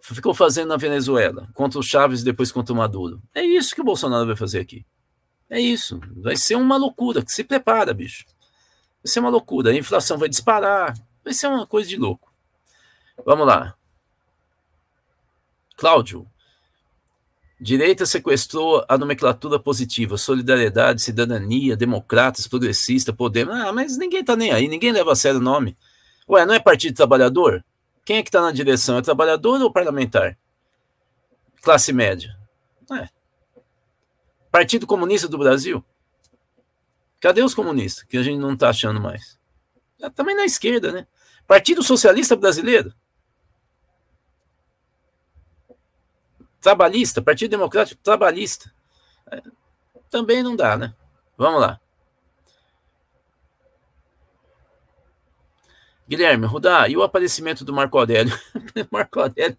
ficou 0.00 0.32
fazendo 0.32 0.68
na 0.68 0.76
Venezuela, 0.76 1.48
contra 1.52 1.80
o 1.80 1.82
Chaves 1.82 2.20
e 2.20 2.24
depois 2.24 2.52
contra 2.52 2.72
o 2.72 2.76
Maduro. 2.76 3.20
É 3.34 3.42
isso 3.42 3.74
que 3.74 3.80
o 3.80 3.84
Bolsonaro 3.84 4.28
vai 4.28 4.36
fazer 4.36 4.60
aqui. 4.60 4.86
É 5.48 5.60
isso. 5.60 6.00
Vai 6.16 6.36
ser 6.36 6.56
uma 6.56 6.76
loucura. 6.76 7.22
Se 7.26 7.44
prepara, 7.44 7.94
bicho. 7.94 8.24
Vai 9.02 9.12
ser 9.12 9.20
uma 9.20 9.30
loucura. 9.30 9.70
A 9.70 9.76
inflação 9.76 10.18
vai 10.18 10.28
disparar. 10.28 10.94
Vai 11.24 11.32
ser 11.32 11.46
uma 11.46 11.66
coisa 11.66 11.88
de 11.88 11.96
louco. 11.96 12.32
Vamos 13.24 13.46
lá. 13.46 13.74
Cláudio. 15.76 16.26
Direita 17.58 18.04
sequestrou 18.04 18.84
a 18.86 18.98
nomenclatura 18.98 19.58
positiva, 19.58 20.18
solidariedade, 20.18 21.00
cidadania, 21.00 21.74
democratas, 21.74 22.46
progressista, 22.46 23.14
poder. 23.14 23.48
Ah, 23.48 23.72
mas 23.72 23.96
ninguém 23.96 24.22
tá 24.22 24.36
nem 24.36 24.52
aí, 24.52 24.68
ninguém 24.68 24.92
leva 24.92 25.12
a 25.12 25.16
sério 25.16 25.40
o 25.40 25.42
nome. 25.42 25.76
Ué, 26.28 26.44
não 26.44 26.52
é 26.52 26.60
Partido 26.60 26.94
Trabalhador? 26.94 27.64
Quem 28.04 28.18
é 28.18 28.22
que 28.22 28.28
está 28.28 28.42
na 28.42 28.52
direção? 28.52 28.98
É 28.98 29.02
trabalhador 29.02 29.60
ou 29.62 29.72
parlamentar? 29.72 30.36
Classe 31.62 31.92
média. 31.92 32.36
É. 32.92 33.08
Partido 34.56 34.86
Comunista 34.86 35.28
do 35.28 35.36
Brasil? 35.36 35.84
Cadê 37.20 37.42
os 37.42 37.54
comunistas? 37.54 38.04
Que 38.04 38.16
a 38.16 38.22
gente 38.22 38.38
não 38.38 38.54
está 38.54 38.70
achando 38.70 38.98
mais. 38.98 39.38
É, 40.00 40.08
também 40.08 40.34
na 40.34 40.46
esquerda, 40.46 40.90
né? 40.90 41.06
Partido 41.46 41.82
Socialista 41.82 42.34
Brasileiro? 42.34 42.94
Trabalhista, 46.58 47.20
Partido 47.20 47.50
Democrático 47.50 48.00
Trabalhista. 48.02 48.72
É, 49.30 49.42
também 50.08 50.42
não 50.42 50.56
dá, 50.56 50.74
né? 50.74 50.94
Vamos 51.36 51.60
lá. 51.60 51.78
Guilherme, 56.08 56.46
Rudá, 56.46 56.88
e 56.88 56.96
o 56.96 57.02
aparecimento 57.02 57.62
do 57.62 57.74
Marco 57.74 57.98
Aurélio? 57.98 58.32
Marco 58.90 59.20
Aurélio? 59.20 59.58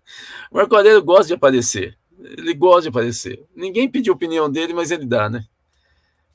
Marco 0.51 0.75
Aurélio 0.75 1.03
gosta 1.03 1.27
de 1.27 1.33
aparecer. 1.35 1.95
Ele 2.19 2.53
gosta 2.53 2.83
de 2.83 2.89
aparecer. 2.89 3.45
Ninguém 3.55 3.89
pediu 3.89 4.13
opinião 4.13 4.49
dele, 4.49 4.73
mas 4.73 4.91
ele 4.91 5.05
dá, 5.05 5.29
né? 5.29 5.45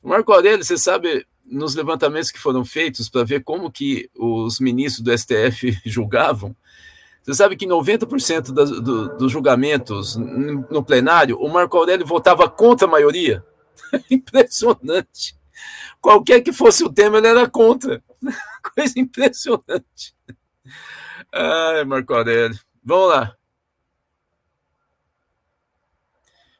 Marco 0.01 0.33
Aurélio, 0.33 0.63
você 0.63 0.77
sabe, 0.77 1.25
nos 1.45 1.75
levantamentos 1.75 2.31
que 2.31 2.39
foram 2.39 2.65
feitos 2.65 3.09
para 3.09 3.23
ver 3.23 3.43
como 3.43 3.71
que 3.71 4.09
os 4.17 4.59
ministros 4.59 5.03
do 5.03 5.17
STF 5.17 5.77
julgavam, 5.85 6.55
você 7.23 7.33
sabe 7.35 7.55
que 7.55 7.65
90% 7.65 8.51
das, 8.51 8.69
do, 8.69 9.17
dos 9.17 9.31
julgamentos 9.31 10.17
no 10.17 10.83
plenário, 10.83 11.39
o 11.39 11.47
Marco 11.47 11.77
Aurélio 11.77 12.05
votava 12.05 12.49
contra 12.49 12.85
a 12.85 12.91
maioria? 12.91 13.43
Impressionante. 14.11 15.33
Qualquer 16.01 16.41
que 16.41 16.51
fosse 16.51 16.83
o 16.83 16.91
tema, 16.91 17.17
ele 17.17 17.27
era 17.27 17.49
contra. 17.49 18.03
Coisa 18.75 18.99
impressionante. 18.99 20.13
Ai, 21.31 21.85
Marco 21.85 22.13
Aurélio. 22.13 22.59
Vamos 22.83 23.09
lá. 23.09 23.35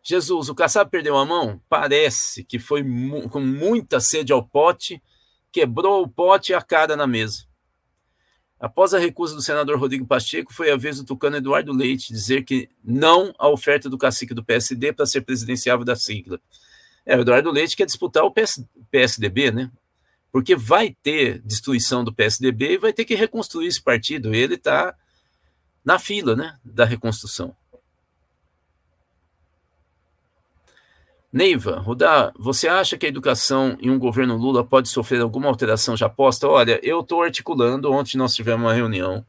Jesus, 0.04 0.50
o 0.50 0.56
caçado 0.56 0.90
perdeu 0.90 1.18
a 1.18 1.26
mão? 1.26 1.62
Parece 1.70 2.44
que 2.44 2.60
foi 2.60 2.84
mu 2.84 3.30
com 3.30 3.40
muita 3.40 4.02
sede 4.02 4.34
ao 4.34 4.46
pote, 4.46 5.02
quebrou 5.50 6.04
o 6.04 6.08
pote 6.08 6.52
e 6.52 6.56
a 6.56 6.62
cara 6.62 6.98
na 6.98 7.08
mesa. 7.08 7.46
Após 8.60 8.94
a 8.94 9.00
recusa 9.00 9.34
do 9.34 9.42
senador 9.42 9.80
Rodrigo 9.80 10.06
Pacheco, 10.06 10.54
foi 10.54 10.72
a 10.72 10.78
vez 10.78 10.98
do 10.98 11.06
tucano 11.06 11.38
Eduardo 11.38 11.74
Leite 11.74 12.12
dizer 12.14 12.44
que 12.44 12.70
não 12.84 13.34
à 13.40 13.48
oferta 13.50 13.90
do 13.90 13.98
cacique 13.98 14.34
do 14.34 14.44
PSD 14.44 14.92
para 14.94 15.06
ser 15.06 15.22
presidenciável 15.22 15.86
da 15.86 15.96
sigla. 15.96 16.40
É, 17.06 17.18
o 17.18 17.22
Eduardo 17.22 17.52
Leite 17.52 17.76
quer 17.76 17.86
disputar 17.86 18.24
o 18.24 18.32
PS, 18.32 18.64
PSDB, 18.90 19.52
né? 19.52 19.72
Porque 20.32 20.56
vai 20.56 20.96
ter 21.04 21.42
destruição 21.42 22.04
do 22.04 22.14
PSDB 22.14 22.74
e 22.74 22.78
vai 22.78 22.94
ter 22.94 23.06
que 23.06 23.16
reconstruir 23.16 23.68
esse 23.68 23.82
partido. 23.82 24.34
Ele 24.34 24.56
está 24.56 24.96
na 25.84 26.00
fila, 26.00 26.36
né, 26.36 26.58
da 26.64 26.86
reconstrução. 26.86 27.56
Neiva, 31.34 31.80
Rudá, 31.80 32.32
você 32.38 32.68
acha 32.68 32.96
que 32.96 33.08
a 33.08 33.10
educação 33.10 33.76
em 33.82 33.90
um 33.90 33.98
governo 33.98 34.38
Lula 34.38 34.64
pode 34.64 34.88
sofrer 34.88 35.20
alguma 35.20 35.48
alteração 35.48 35.98
já 35.98 36.08
posta? 36.08 36.48
Olha, 36.48 36.80
eu 36.84 37.00
estou 37.00 37.24
articulando, 37.24 37.92
ontem 37.92 38.20
nós 38.20 38.36
tivemos 38.36 38.64
uma 38.64 38.72
reunião 38.72 39.26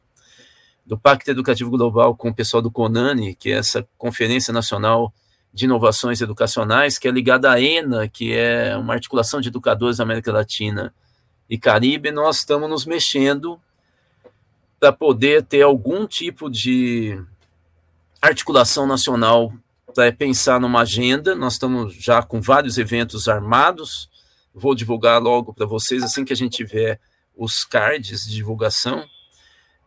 do 0.85 0.95
Pacto 0.95 1.31
Educativo 1.31 1.71
Global 1.71 2.15
com 2.15 2.29
o 2.29 2.35
pessoal 2.35 2.61
do 2.61 2.69
CONANI, 2.69 3.33
que 3.33 3.51
é 3.51 3.57
essa 3.57 3.87
Conferência 3.97 4.53
Nacional 4.53 5.11
de 5.51 5.65
Inovações 5.65 6.21
Educacionais, 6.21 6.99
que 6.99 7.07
é 7.07 7.11
ligada 7.11 7.51
à 7.51 7.59
ENA, 7.59 8.07
que 8.07 8.31
é 8.33 8.77
uma 8.77 8.93
articulação 8.93 9.41
de 9.41 9.47
educadores 9.47 9.97
da 9.97 10.03
América 10.03 10.31
Latina 10.31 10.93
e 11.49 11.57
Caribe, 11.57 12.11
nós 12.11 12.37
estamos 12.37 12.69
nos 12.69 12.85
mexendo 12.85 13.59
para 14.79 14.93
poder 14.93 15.43
ter 15.43 15.63
algum 15.63 16.05
tipo 16.05 16.51
de 16.51 17.19
articulação 18.21 18.85
nacional 18.85 19.51
para 19.95 20.11
pensar 20.11 20.59
numa 20.59 20.81
agenda. 20.81 21.33
Nós 21.33 21.53
estamos 21.53 21.95
já 21.95 22.21
com 22.21 22.41
vários 22.41 22.77
eventos 22.77 23.29
armados. 23.29 24.09
Vou 24.53 24.75
divulgar 24.75 25.21
logo 25.21 25.53
para 25.53 25.65
vocês 25.65 26.03
assim 26.03 26.25
que 26.25 26.33
a 26.33 26.35
gente 26.35 26.57
tiver 26.57 26.99
os 27.35 27.63
cards 27.63 28.25
de 28.25 28.35
divulgação. 28.35 29.05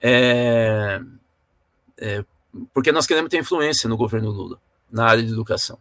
É, 0.00 1.00
é, 1.98 2.24
porque 2.72 2.90
nós 2.90 3.06
queremos 3.06 3.28
ter 3.28 3.38
influência 3.38 3.88
no 3.88 3.96
governo 3.96 4.30
Lula 4.30 4.58
na 4.90 5.04
área 5.04 5.22
de 5.22 5.30
educação. 5.30 5.78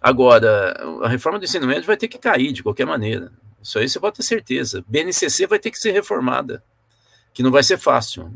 Agora, 0.00 0.74
a 1.02 1.08
reforma 1.08 1.38
do 1.38 1.46
ensino 1.46 1.66
médio 1.66 1.86
vai 1.86 1.96
ter 1.96 2.08
que 2.08 2.18
cair 2.18 2.52
de 2.52 2.62
qualquer 2.62 2.84
maneira. 2.84 3.32
Isso 3.62 3.78
aí 3.78 3.88
você 3.88 3.98
pode 3.98 4.16
ter 4.16 4.22
certeza. 4.22 4.84
BNCC 4.86 5.46
vai 5.46 5.58
ter 5.58 5.70
que 5.70 5.78
ser 5.78 5.92
reformada, 5.92 6.62
que 7.32 7.42
não 7.42 7.50
vai 7.50 7.62
ser 7.62 7.78
fácil. 7.78 8.30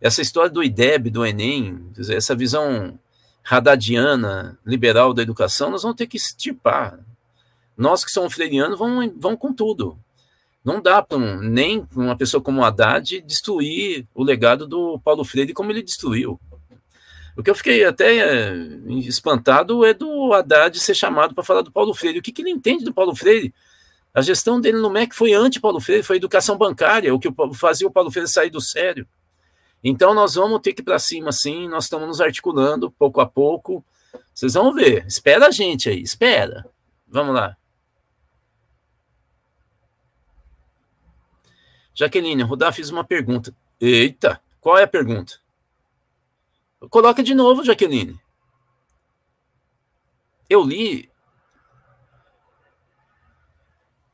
Essa 0.00 0.22
história 0.22 0.48
do 0.48 0.64
IDEB, 0.64 1.10
do 1.10 1.26
Enem, 1.26 1.90
essa 2.08 2.34
visão 2.34 2.98
radadiana, 3.48 4.58
liberal 4.66 5.14
da 5.14 5.22
educação, 5.22 5.70
nós 5.70 5.84
vamos 5.84 5.96
ter 5.96 6.08
que 6.08 6.16
extirpar. 6.16 6.98
Nós 7.76 8.04
que 8.04 8.10
somos 8.10 8.34
freirianos 8.34 8.76
vamos, 8.76 9.12
vamos 9.16 9.38
com 9.38 9.52
tudo. 9.52 9.96
Não 10.64 10.82
dá 10.82 11.00
para 11.00 11.16
um, 11.16 11.40
nem 11.40 11.86
uma 11.94 12.16
pessoa 12.16 12.42
como 12.42 12.64
Haddad 12.64 13.20
destruir 13.20 14.04
o 14.12 14.24
legado 14.24 14.66
do 14.66 14.98
Paulo 14.98 15.24
Freire 15.24 15.54
como 15.54 15.70
ele 15.70 15.80
destruiu. 15.80 16.40
O 17.36 17.42
que 17.42 17.48
eu 17.48 17.54
fiquei 17.54 17.84
até 17.84 18.16
é, 18.16 18.52
espantado 18.98 19.84
é 19.84 19.94
do 19.94 20.32
Haddad 20.32 20.76
ser 20.80 20.94
chamado 20.94 21.32
para 21.32 21.44
falar 21.44 21.62
do 21.62 21.70
Paulo 21.70 21.94
Freire. 21.94 22.18
O 22.18 22.22
que, 22.22 22.32
que 22.32 22.42
ele 22.42 22.50
entende 22.50 22.84
do 22.84 22.92
Paulo 22.92 23.14
Freire? 23.14 23.54
A 24.12 24.22
gestão 24.22 24.60
dele 24.60 24.78
no 24.78 24.90
MEC 24.90 25.14
foi 25.14 25.34
anti-Paulo 25.34 25.80
Freire, 25.80 26.02
foi 26.02 26.16
educação 26.16 26.58
bancária, 26.58 27.14
o 27.14 27.20
que 27.20 27.28
fazia 27.54 27.86
o 27.86 27.92
Paulo 27.92 28.10
Freire 28.10 28.28
sair 28.28 28.50
do 28.50 28.60
sério. 28.60 29.06
Então 29.88 30.12
nós 30.12 30.34
vamos 30.34 30.60
ter 30.62 30.72
que 30.72 30.82
ir 30.82 30.84
para 30.84 30.98
cima, 30.98 31.30
sim, 31.30 31.68
nós 31.68 31.84
estamos 31.84 32.08
nos 32.08 32.20
articulando 32.20 32.90
pouco 32.90 33.20
a 33.20 33.26
pouco. 33.26 33.84
Vocês 34.34 34.54
vão 34.54 34.74
ver, 34.74 35.06
espera 35.06 35.46
a 35.46 35.50
gente 35.52 35.88
aí, 35.88 36.02
espera. 36.02 36.68
Vamos 37.06 37.32
lá. 37.32 37.56
Jaqueline, 41.94 42.42
Rudá 42.42 42.72
fiz 42.72 42.90
uma 42.90 43.04
pergunta. 43.04 43.54
Eita, 43.80 44.40
qual 44.60 44.76
é 44.76 44.82
a 44.82 44.88
pergunta? 44.88 45.34
Coloca 46.90 47.22
de 47.22 47.32
novo, 47.32 47.64
Jaqueline. 47.64 48.18
Eu 50.50 50.64
li. 50.64 51.08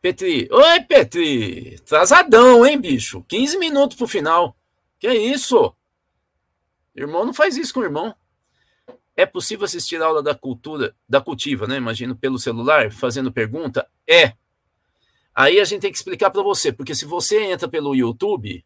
Petri. 0.03 0.51
Oi, 0.53 0.81
Petri. 0.83 1.77
Atrasadão, 1.77 2.67
hein, 2.67 2.79
bicho? 2.79 3.25
15 3.27 3.57
minutos 3.57 3.97
pro 3.97 4.07
final. 4.07 4.55
Que 5.03 5.09
é 5.09 5.17
isso? 5.17 5.75
Irmão 6.95 7.27
não 7.27 7.35
faz 7.35 7.57
isso 7.57 7.75
com 7.75 7.81
o 7.81 7.85
irmão. 7.85 8.15
É 9.17 9.27
possível 9.27 9.65
assistir 9.65 10.01
a 10.01 10.07
aula 10.07 10.23
da 10.23 10.33
cultura, 10.33 10.95
da 11.09 11.21
cultiva, 11.21 11.67
né? 11.67 11.77
Imagino 11.77 12.15
pelo 12.15 12.39
celular, 12.39 12.93
fazendo 12.93 13.33
pergunta? 13.33 13.91
É. 14.09 14.35
Aí 15.35 15.59
a 15.59 15.65
gente 15.65 15.81
tem 15.81 15.91
que 15.91 15.99
explicar 15.99 16.31
para 16.31 16.41
você, 16.41 16.73
porque 16.73 16.95
se 16.95 17.05
você 17.05 17.43
entra 17.43 17.69
pelo 17.69 17.97
YouTube, 17.97 18.65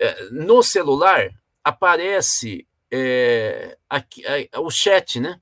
é, 0.00 0.30
no 0.30 0.62
celular, 0.62 1.28
aparece 1.62 2.66
é, 2.90 3.76
aqui, 3.86 4.24
é, 4.24 4.48
o 4.58 4.70
chat, 4.70 5.20
né? 5.20 5.38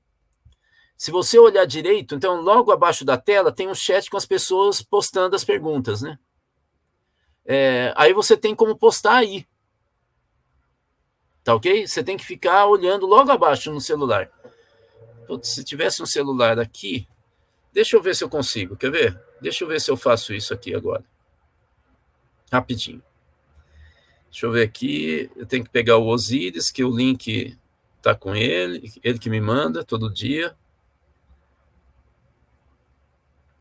Se 0.97 1.09
você 1.09 1.39
olhar 1.39 1.63
direito, 1.63 2.15
então 2.15 2.41
logo 2.41 2.69
abaixo 2.69 3.05
da 3.05 3.17
tela 3.17 3.49
tem 3.49 3.69
um 3.69 3.75
chat 3.75 4.09
com 4.09 4.17
as 4.17 4.25
pessoas 4.25 4.81
postando 4.81 5.37
as 5.37 5.45
perguntas, 5.45 6.01
né? 6.01 6.19
É, 7.45 7.93
aí 7.95 8.11
você 8.11 8.35
tem 8.35 8.53
como 8.53 8.77
postar 8.77 9.15
aí. 9.15 9.47
Tá 11.43 11.53
ok? 11.55 11.85
Você 11.85 12.03
tem 12.03 12.17
que 12.17 12.25
ficar 12.25 12.65
olhando 12.65 13.05
logo 13.05 13.31
abaixo 13.31 13.71
no 13.71 13.81
celular. 13.81 14.29
Putz, 15.27 15.49
se 15.49 15.63
tivesse 15.63 16.01
um 16.01 16.05
celular 16.05 16.59
aqui, 16.59 17.07
Deixa 17.73 17.97
eu 17.97 18.01
ver 18.01 18.15
se 18.15 18.23
eu 18.23 18.29
consigo, 18.29 18.77
quer 18.77 18.91
ver? 18.91 19.19
Deixa 19.41 19.63
eu 19.63 19.67
ver 19.67 19.81
se 19.81 19.89
eu 19.89 19.97
faço 19.97 20.31
isso 20.31 20.53
aqui 20.53 20.75
agora. 20.75 21.03
Rapidinho. 22.51 23.01
Deixa 24.29 24.45
eu 24.45 24.51
ver 24.51 24.61
aqui. 24.61 25.29
Eu 25.35 25.45
tenho 25.47 25.63
que 25.63 25.71
pegar 25.71 25.97
o 25.97 26.05
Osiris, 26.05 26.69
que 26.69 26.83
o 26.83 26.95
link 26.95 27.57
tá 27.99 28.13
com 28.13 28.35
ele, 28.35 28.93
ele 29.03 29.17
que 29.17 29.29
me 29.29 29.41
manda 29.41 29.83
todo 29.83 30.13
dia. 30.13 30.55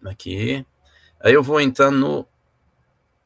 Aqui. 0.04 0.66
Aí 1.18 1.32
eu 1.32 1.42
vou 1.42 1.58
entrar 1.58 1.90
no 1.90 2.26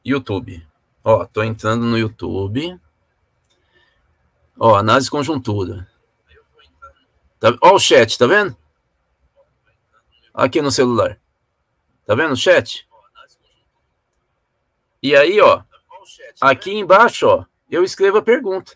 YouTube. 0.05 0.65
Ó, 1.03 1.25
tô 1.25 1.43
entrando 1.43 1.85
no 1.85 1.97
YouTube. 1.97 2.79
Ó, 4.59 4.75
análise 4.75 5.09
conjuntura. 5.09 5.87
Tá, 7.39 7.55
ó 7.61 7.75
o 7.75 7.79
chat, 7.79 8.17
tá 8.17 8.25
vendo? 8.25 8.57
Aqui 10.33 10.61
no 10.61 10.71
celular. 10.71 11.19
Tá 12.05 12.15
vendo 12.15 12.33
o 12.33 12.37
chat? 12.37 12.87
E 15.01 15.15
aí, 15.15 15.39
ó, 15.39 15.63
aqui 16.41 16.71
embaixo, 16.71 17.27
ó, 17.27 17.45
eu 17.69 17.83
escrevo 17.83 18.17
a 18.17 18.23
pergunta. 18.23 18.75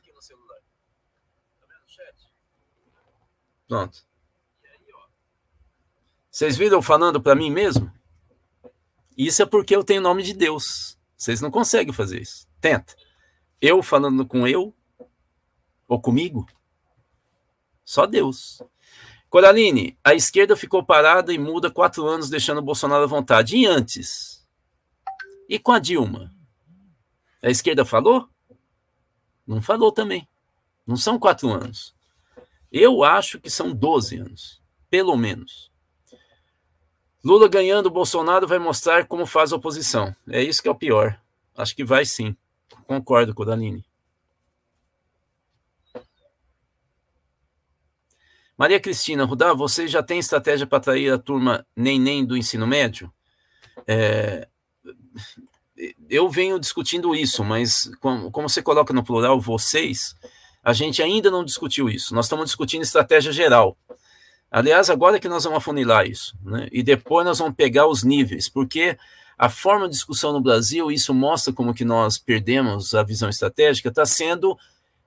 Pronto. 3.68 4.06
Vocês 6.30 6.58
viram 6.58 6.82
falando 6.82 7.22
para 7.22 7.36
mim 7.36 7.50
mesmo? 7.50 7.92
Isso 9.18 9.42
é 9.42 9.46
porque 9.46 9.76
eu 9.76 9.84
tenho 9.84 10.02
nome 10.02 10.24
de 10.24 10.34
Deus. 10.34 10.98
Vocês 11.16 11.42
não 11.42 11.52
conseguem 11.52 11.94
fazer 11.94 12.22
isso. 12.22 12.48
Tenta. 12.60 12.96
Eu 13.60 13.82
falando 13.82 14.26
com 14.26 14.48
eu 14.48 14.76
ou 15.92 16.00
comigo? 16.00 16.48
Só 17.84 18.06
Deus. 18.06 18.62
Coraline, 19.30 19.98
a 20.02 20.16
esquerda 20.16 20.56
ficou 20.56 20.86
parada 20.86 21.34
e 21.34 21.38
muda 21.38 21.70
quatro 21.70 22.08
anos, 22.08 22.30
deixando 22.30 22.60
o 22.60 22.64
Bolsonaro 22.64 23.04
à 23.04 23.08
vontade. 23.08 23.58
E 23.58 23.66
antes? 23.66 24.48
E 25.50 25.60
com 25.60 25.74
a 25.74 25.80
Dilma? 25.80 26.34
A 27.44 27.50
esquerda 27.50 27.84
falou? 27.84 28.30
Não 29.46 29.62
falou 29.62 29.92
também. 29.92 30.26
Não 30.88 30.96
são 30.96 31.20
quatro 31.20 31.50
anos. 31.50 31.94
Eu 32.72 33.04
acho 33.04 33.38
que 33.38 33.50
são 33.50 33.74
12 33.74 34.16
anos, 34.16 34.62
pelo 34.90 35.18
menos. 35.18 35.70
Lula 37.22 37.50
ganhando, 37.50 37.92
Bolsonaro 37.92 38.48
vai 38.48 38.60
mostrar 38.60 39.08
como 39.08 39.26
faz 39.26 39.52
a 39.52 39.58
oposição. 39.58 40.16
É 40.30 40.42
isso 40.42 40.62
que 40.62 40.70
é 40.70 40.72
o 40.72 40.76
pior. 40.76 41.22
Acho 41.54 41.76
que 41.76 41.84
vai 41.84 42.06
sim. 42.06 42.34
Concordo 42.88 43.36
com 43.36 43.44
o 43.44 43.46
Danini. 43.46 43.86
Maria 48.62 48.80
Cristina, 48.80 49.26
Rudá, 49.26 49.56
você 49.56 49.88
já 49.88 50.04
tem 50.04 50.20
estratégia 50.20 50.68
para 50.68 50.78
atrair 50.78 51.12
a 51.12 51.18
turma 51.18 51.66
nem-nem 51.76 52.24
do 52.24 52.38
ensino 52.38 52.68
médio? 52.68 53.12
É, 53.88 54.48
eu 56.08 56.30
venho 56.30 56.60
discutindo 56.60 57.16
isso, 57.16 57.44
mas 57.44 57.90
como, 58.00 58.30
como 58.30 58.48
você 58.48 58.62
coloca 58.62 58.94
no 58.94 59.04
plural 59.04 59.42
vocês, 59.42 60.16
a 60.64 60.74
gente 60.74 61.02
ainda 61.02 61.32
não 61.32 61.44
discutiu 61.44 61.90
isso. 61.90 62.14
Nós 62.14 62.26
estamos 62.26 62.46
discutindo 62.46 62.84
estratégia 62.84 63.32
geral. 63.32 63.76
Aliás, 64.52 64.92
agora 64.92 65.20
que 65.20 65.28
nós 65.28 65.44
vamos 65.44 65.58
afunilar 65.58 66.06
isso, 66.06 66.38
né? 66.44 66.68
e 66.72 66.84
depois 66.84 67.26
nós 67.26 67.40
vamos 67.40 67.56
pegar 67.56 67.88
os 67.88 68.04
níveis, 68.04 68.48
porque 68.48 68.96
a 69.40 69.50
forma 69.50 69.88
de 69.88 69.96
discussão 69.96 70.32
no 70.34 70.40
Brasil, 70.40 70.92
isso 70.92 71.16
mostra 71.16 71.52
como 71.52 71.74
que 71.74 71.84
nós 71.84 72.20
perdemos 72.20 72.94
a 72.94 73.02
visão 73.02 73.28
estratégica, 73.28 73.90
está 73.90 74.06
sendo 74.06 74.56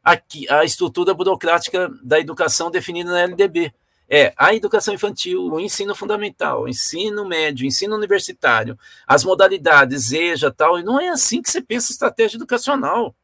a 0.05 0.65
estrutura 0.65 1.15
burocrática 1.15 1.91
da 2.03 2.21
educação 2.21 2.71
definida 2.71 3.11
na 3.11 3.23
LDB. 3.23 3.73
É 4.07 4.35
a 4.37 4.55
educação 4.55 4.93
infantil, 4.93 5.51
o 5.51 5.59
ensino 5.59 5.95
fundamental, 5.95 6.63
o 6.65 6.69
ensino 6.69 7.27
médio, 7.27 7.65
o 7.65 7.67
ensino 7.67 7.97
universitário, 7.97 8.79
as 9.07 9.25
modalidades, 9.25 10.13
EJA 10.13 10.51
tal, 10.51 10.79
e 10.79 10.83
não 10.83 11.01
é 11.01 11.09
assim 11.09 11.41
que 11.41 11.49
você 11.49 11.63
pensa 11.63 11.91
estratégia 11.91 12.37
educacional. 12.37 13.15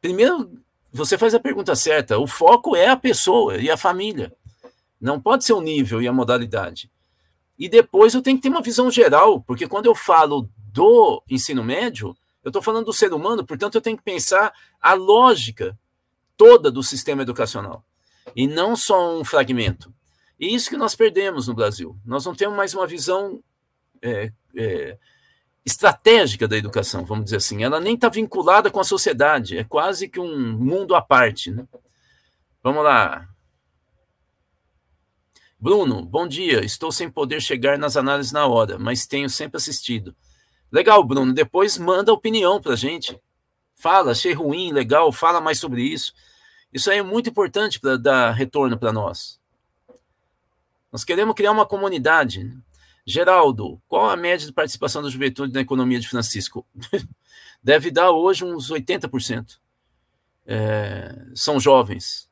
Primeiro, 0.00 0.60
você 0.92 1.16
faz 1.16 1.34
a 1.34 1.40
pergunta 1.40 1.76
certa, 1.76 2.18
o 2.18 2.26
foco 2.26 2.74
é 2.74 2.88
a 2.88 2.96
pessoa 2.96 3.56
e 3.56 3.70
a 3.70 3.76
família. 3.76 4.32
Não 5.00 5.20
pode 5.20 5.44
ser 5.44 5.52
o 5.52 5.60
nível 5.60 6.02
e 6.02 6.08
a 6.08 6.12
modalidade. 6.12 6.90
E 7.56 7.68
depois 7.68 8.12
eu 8.12 8.22
tenho 8.22 8.36
que 8.36 8.42
ter 8.42 8.48
uma 8.48 8.60
visão 8.60 8.90
geral, 8.90 9.40
porque 9.40 9.68
quando 9.68 9.86
eu 9.86 9.94
falo 9.94 10.48
do 10.72 11.22
ensino 11.30 11.62
médio, 11.62 12.16
eu 12.44 12.50
estou 12.50 12.62
falando 12.62 12.84
do 12.84 12.92
ser 12.92 13.12
humano, 13.12 13.44
portanto 13.44 13.74
eu 13.74 13.80
tenho 13.80 13.96
que 13.96 14.02
pensar 14.02 14.52
a 14.80 14.92
lógica 14.92 15.76
toda 16.36 16.70
do 16.70 16.82
sistema 16.82 17.22
educacional 17.22 17.84
e 18.36 18.46
não 18.46 18.76
só 18.76 19.18
um 19.18 19.24
fragmento. 19.24 19.92
E 20.38 20.54
isso 20.54 20.68
que 20.68 20.76
nós 20.76 20.94
perdemos 20.94 21.48
no 21.48 21.54
Brasil. 21.54 21.96
Nós 22.04 22.24
não 22.24 22.34
temos 22.34 22.56
mais 22.56 22.74
uma 22.74 22.86
visão 22.86 23.42
é, 24.02 24.32
é, 24.56 24.98
estratégica 25.64 26.46
da 26.46 26.56
educação, 26.56 27.04
vamos 27.04 27.24
dizer 27.24 27.36
assim. 27.36 27.62
Ela 27.62 27.80
nem 27.80 27.94
está 27.94 28.08
vinculada 28.08 28.70
com 28.70 28.80
a 28.80 28.84
sociedade, 28.84 29.56
é 29.56 29.64
quase 29.64 30.08
que 30.08 30.20
um 30.20 30.52
mundo 30.52 30.94
à 30.94 31.00
parte. 31.00 31.50
Né? 31.50 31.66
Vamos 32.62 32.84
lá. 32.84 33.28
Bruno, 35.58 36.04
bom 36.04 36.28
dia. 36.28 36.64
Estou 36.64 36.92
sem 36.92 37.08
poder 37.08 37.40
chegar 37.40 37.78
nas 37.78 37.96
análises 37.96 38.32
na 38.32 38.46
hora, 38.46 38.78
mas 38.78 39.06
tenho 39.06 39.30
sempre 39.30 39.56
assistido. 39.56 40.14
Legal, 40.70 41.02
Bruno. 41.04 41.32
Depois 41.32 41.78
manda 41.78 42.12
opinião 42.12 42.60
para 42.60 42.72
a 42.72 42.76
gente. 42.76 43.18
Fala, 43.74 44.12
achei 44.12 44.32
ruim, 44.32 44.72
legal, 44.72 45.12
fala 45.12 45.40
mais 45.40 45.58
sobre 45.58 45.82
isso. 45.82 46.12
Isso 46.72 46.90
aí 46.90 46.98
é 46.98 47.02
muito 47.02 47.30
importante 47.30 47.78
para 47.78 47.96
dar 47.96 48.30
retorno 48.32 48.78
para 48.78 48.92
nós. 48.92 49.40
Nós 50.90 51.04
queremos 51.04 51.34
criar 51.34 51.52
uma 51.52 51.66
comunidade. 51.66 52.50
Geraldo, 53.06 53.82
qual 53.86 54.08
a 54.08 54.16
média 54.16 54.46
de 54.46 54.52
participação 54.52 55.02
da 55.02 55.10
juventude 55.10 55.52
na 55.52 55.60
economia 55.60 56.00
de 56.00 56.08
Francisco? 56.08 56.66
Deve 57.62 57.90
dar 57.90 58.10
hoje 58.10 58.44
uns 58.44 58.70
80%. 58.70 59.58
É, 60.46 61.26
são 61.34 61.58
jovens. 61.58 62.30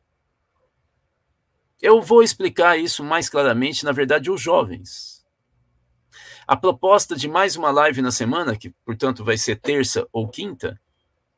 Eu 1.81 2.01
vou 2.01 2.23
explicar 2.23 2.79
isso 2.79 3.03
mais 3.03 3.29
claramente, 3.29 3.85
na 3.85 3.91
verdade, 3.91 4.31
os 4.31 4.41
jovens. 4.41 5.12
A 6.47 6.57
proposta 6.57 7.15
de 7.15 7.29
mais 7.29 7.57
uma 7.57 7.71
live 7.71 8.03
na 8.03 8.11
semana, 8.11 8.57
que 8.57 8.71
portanto 8.85 9.25
vai 9.25 9.37
ser 9.37 9.57
terça 9.57 10.07
ou 10.13 10.29
quinta, 10.29 10.81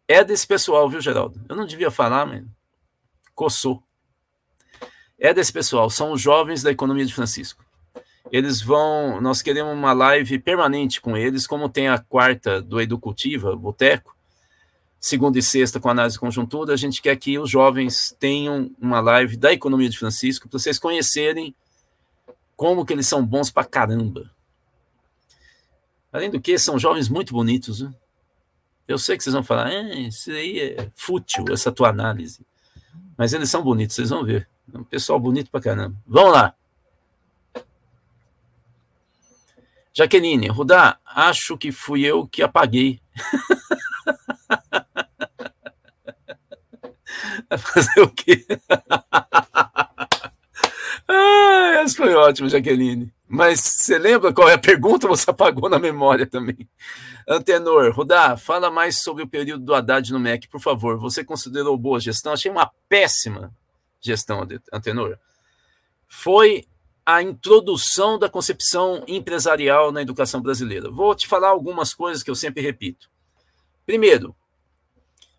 é 0.06 0.22
desse 0.22 0.46
pessoal, 0.46 0.88
viu, 0.88 1.00
Geraldo? 1.00 1.40
Eu 1.48 1.56
não 1.56 1.66
devia 1.66 1.90
falar, 1.90 2.26
mas 2.26 2.44
coçou. 3.34 3.82
É 5.18 5.32
desse 5.32 5.52
pessoal, 5.52 5.88
são 5.88 6.12
os 6.12 6.20
jovens 6.20 6.62
da 6.62 6.70
economia 6.70 7.06
de 7.06 7.14
Francisco. 7.14 7.64
Eles 8.30 8.60
vão, 8.60 9.20
nós 9.20 9.42
queremos 9.42 9.72
uma 9.72 9.92
live 9.92 10.38
permanente 10.38 11.00
com 11.00 11.16
eles, 11.16 11.46
como 11.46 11.68
tem 11.68 11.88
a 11.88 11.98
quarta 11.98 12.60
do 12.60 12.80
Educultiva, 12.80 13.54
Boteco, 13.54 14.16
segunda 14.98 15.38
e 15.38 15.42
sexta 15.42 15.78
com 15.78 15.90
análise 15.90 16.18
conjuntura, 16.18 16.72
a 16.72 16.76
gente 16.76 17.02
quer 17.02 17.14
que 17.16 17.38
os 17.38 17.50
jovens 17.50 18.16
tenham 18.18 18.70
uma 18.80 19.00
live 19.00 19.36
da 19.36 19.52
economia 19.52 19.88
de 19.88 19.98
Francisco 19.98 20.48
para 20.48 20.58
vocês 20.58 20.78
conhecerem 20.78 21.54
como 22.56 22.86
que 22.86 22.92
eles 22.92 23.06
são 23.06 23.24
bons 23.24 23.50
para 23.50 23.64
caramba. 23.64 24.30
Além 26.14 26.30
do 26.30 26.40
que, 26.40 26.56
são 26.56 26.78
jovens 26.78 27.08
muito 27.08 27.32
bonitos. 27.32 27.80
Né? 27.80 27.92
Eu 28.86 28.98
sei 28.98 29.16
que 29.16 29.24
vocês 29.24 29.34
vão 29.34 29.42
falar, 29.42 29.72
é, 29.72 29.98
isso 29.98 30.30
aí 30.30 30.60
é 30.60 30.88
fútil, 30.94 31.46
essa 31.50 31.72
tua 31.72 31.88
análise. 31.88 32.46
Mas 33.18 33.32
eles 33.32 33.50
são 33.50 33.64
bonitos, 33.64 33.96
vocês 33.96 34.10
vão 34.10 34.24
ver. 34.24 34.48
É 34.72 34.78
um 34.78 34.84
pessoal 34.84 35.18
bonito 35.18 35.50
para 35.50 35.60
caramba. 35.60 35.96
Vamos 36.06 36.32
lá. 36.32 36.54
Jaqueline, 39.92 40.46
Rudá, 40.46 41.00
acho 41.04 41.58
que 41.58 41.72
fui 41.72 42.04
eu 42.04 42.28
que 42.28 42.44
apaguei. 42.44 43.02
Fazer 47.58 48.02
o 48.02 48.08
quê? 48.08 48.46
ah, 51.08 51.80
essa 51.82 51.96
foi 51.96 52.13
ótimo, 52.24 52.48
Jaqueline. 52.48 53.12
Mas 53.28 53.60
você 53.60 53.98
lembra 53.98 54.32
qual 54.32 54.48
é 54.48 54.54
a 54.54 54.58
pergunta? 54.58 55.08
Você 55.08 55.30
apagou 55.30 55.68
na 55.68 55.78
memória 55.78 56.26
também. 56.26 56.68
Antenor, 57.28 57.92
Rudá, 57.92 58.36
fala 58.36 58.70
mais 58.70 59.02
sobre 59.02 59.22
o 59.22 59.28
período 59.28 59.64
do 59.64 59.74
Haddad 59.74 60.12
no 60.12 60.20
MEC, 60.20 60.48
por 60.48 60.60
favor. 60.60 60.98
Você 60.98 61.24
considerou 61.24 61.76
boa 61.76 61.98
gestão? 61.98 62.32
Achei 62.32 62.50
uma 62.50 62.70
péssima 62.88 63.52
gestão, 64.00 64.46
Antenor. 64.72 65.18
Foi 66.06 66.66
a 67.06 67.22
introdução 67.22 68.18
da 68.18 68.28
concepção 68.28 69.04
empresarial 69.06 69.92
na 69.92 70.02
educação 70.02 70.40
brasileira. 70.40 70.90
Vou 70.90 71.14
te 71.14 71.26
falar 71.26 71.48
algumas 71.48 71.92
coisas 71.92 72.22
que 72.22 72.30
eu 72.30 72.34
sempre 72.34 72.62
repito. 72.62 73.10
Primeiro, 73.84 74.34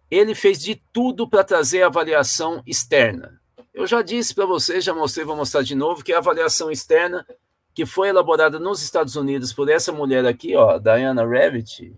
ele 0.09 0.35
fez 0.35 0.59
de 0.59 0.75
tudo 0.93 1.27
para 1.27 1.43
trazer 1.43 1.83
avaliação 1.83 2.61
externa. 2.65 3.39
Eu 3.75 3.85
já 3.85 4.01
disse 4.01 4.33
para 4.33 4.45
vocês, 4.45 4.85
já 4.85 4.93
mostrei, 4.93 5.25
vou 5.25 5.35
mostrar 5.35 5.61
de 5.61 5.75
novo, 5.75 6.01
que 6.01 6.13
a 6.13 6.19
avaliação 6.19 6.71
externa 6.71 7.27
que 7.73 7.85
foi 7.85 8.07
elaborada 8.07 8.57
nos 8.57 8.81
Estados 8.81 9.17
Unidos 9.17 9.51
por 9.51 9.67
essa 9.67 9.91
mulher 9.91 10.25
aqui, 10.25 10.55
ó, 10.55 10.79
Diana 10.79 11.25
Rabbit, 11.25 11.93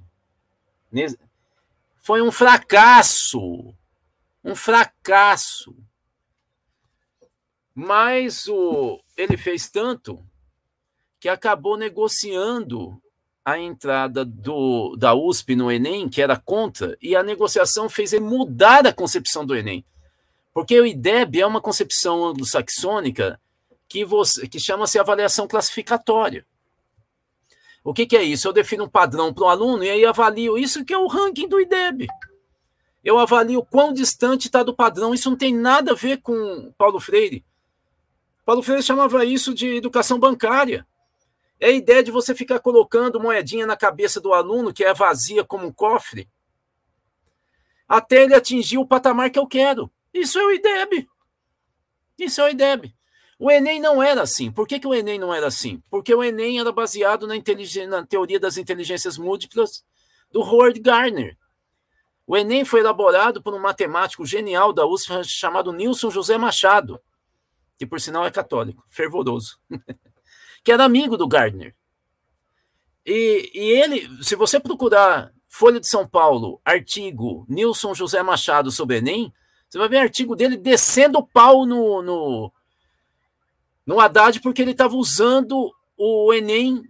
foi 2.00 2.24
um 2.24 2.32
fracasso. 2.32 3.76
Um 4.44 4.56
fracasso. 4.56 5.76
Mas 7.76 8.48
o, 8.48 9.00
ele 9.16 9.38
fez 9.38 9.70
tanto 9.70 10.20
que 11.20 11.30
acabou 11.30 11.78
negociando 11.78 13.00
a 13.46 13.60
entrada 13.60 14.26
do, 14.26 14.96
da 14.96 15.14
USP 15.14 15.56
no 15.56 15.72
Enem, 15.72 16.10
que 16.10 16.24
era 16.24 16.38
contra, 16.38 16.98
e 17.00 17.16
a 17.16 17.22
negociação 17.22 17.88
fez 17.88 18.14
ele 18.14 18.26
mudar 18.26 18.88
a 18.88 18.92
concepção 18.92 19.46
do 19.46 19.56
Enem. 19.56 19.86
Porque 20.58 20.82
o 20.82 20.88
IDEB 20.88 21.40
é 21.40 21.46
uma 21.46 21.62
concepção 21.62 22.26
anglo-saxônica 22.26 23.40
que, 23.88 24.04
que 24.50 24.60
chama-se 24.60 24.98
avaliação 24.98 25.48
classificatória. 25.48 26.48
O 27.84 27.94
que, 27.94 28.08
que, 28.08 28.18
é 28.18 28.24
isso? 28.24 28.48
Eu 28.48 28.54
defino 28.54 28.86
um 28.86 28.90
padrão 28.90 29.32
para 29.32 29.44
o 29.44 29.50
aluno 29.50 29.84
e 29.84 29.90
aí 29.92 30.04
avalio 30.04 30.58
isso 30.58 30.84
que 30.84 30.92
é 30.92 30.98
o 30.98 31.06
ranking 31.06 31.48
do 31.48 31.62
IDEB. 31.62 32.08
Eu 33.04 33.20
avalio 33.20 33.64
quão 33.64 33.94
distante 33.94 34.48
está 34.48 34.64
do 34.64 34.76
padrão. 34.76 35.14
Isso 35.14 35.30
não 35.30 35.38
tem 35.38 35.54
nada 35.54 35.92
a 35.92 35.96
ver 35.96 36.22
com 36.22 36.74
Paulo 36.76 37.00
Freire. 37.00 37.46
Paulo 38.44 38.64
Freire 38.64 38.82
chamava 38.82 39.24
isso 39.24 39.54
de 39.54 39.76
educação 39.76 40.18
bancária. 40.18 40.88
É 41.60 41.68
a 41.68 41.72
ideia 41.72 42.02
de 42.02 42.10
você 42.10 42.34
ficar 42.34 42.58
colocando 42.62 43.20
moedinha 43.20 43.68
na 43.68 43.78
cabeça 43.78 44.20
do 44.20 44.34
aluno, 44.34 44.74
que 44.74 44.84
é 44.84 44.92
vazia 44.92 45.44
como 45.44 45.68
um 45.68 45.72
cofre, 45.72 46.28
até 47.88 48.24
ele 48.24 48.34
atingir 48.34 48.80
o 48.80 48.88
patamar 48.88 49.30
que 49.30 49.38
eu 49.38 49.46
quero. 49.46 49.92
Isso 50.14 50.40
é 50.40 50.44
o 50.46 50.52
IDEB. 50.52 51.08
Isso 52.18 52.42
é 52.42 52.46
o 52.46 52.50
IDEB. 52.50 52.96
O 53.40 53.52
Enem 53.52 53.80
não 53.80 54.02
era 54.02 54.24
assim. 54.24 54.52
Por 54.52 54.68
que, 54.68 54.80
que 54.80 54.88
o 54.88 54.94
Enem 54.94 55.20
não 55.20 55.34
era 55.34 55.48
assim? 55.48 55.82
Porque 55.90 56.14
o 56.14 56.24
Enem 56.24 56.60
era 56.60 56.72
baseado 56.72 57.28
na, 57.28 57.36
na 57.88 58.06
teoria 58.06 58.40
das 58.40 58.58
inteligências 58.58 59.18
múltiplas 59.18 59.84
do 60.32 60.42
Howard 60.42 60.80
Gardner. 60.80 61.38
O 62.26 62.36
Enem 62.36 62.66
foi 62.66 62.80
elaborado 62.80 63.42
por 63.42 63.54
um 63.54 63.60
matemático 63.60 64.26
genial 64.26 64.74
da 64.74 64.86
USP 64.86 65.24
chamado 65.24 65.72
Nilson 65.72 66.10
José 66.10 66.38
Machado, 66.38 67.00
que 67.78 67.86
por 67.86 68.02
sinal 68.02 68.26
é 68.26 68.32
católico, 68.32 68.84
fervoroso. 68.90 69.60
que 70.64 70.72
era 70.72 70.84
amigo 70.84 71.16
do 71.16 71.28
Gardner. 71.28 71.76
E, 73.06 73.52
e 73.54 73.60
ele, 73.72 74.24
se 74.24 74.36
você 74.36 74.60
procurar 74.60 75.32
Folha 75.48 75.80
de 75.80 75.88
São 75.88 76.06
Paulo, 76.06 76.60
artigo 76.66 77.46
Nilson 77.48 77.94
José 77.94 78.22
Machado 78.22 78.70
sobre 78.72 78.98
Enem, 78.98 79.32
você 79.70 79.78
vai 79.78 79.90
ver 79.90 79.98
artigo 79.98 80.36
dele 80.36 80.56
descendo 80.56 81.20
o 81.20 81.28
pau 81.28 81.66
no, 81.66 82.02
no, 82.02 82.54
no 83.86 84.00
Haddad, 84.00 84.40
porque 84.42 84.62
ele 84.62 84.72
estava 84.72 84.96
usando 84.96 85.74
o 85.98 86.34
Enem, 86.34 86.84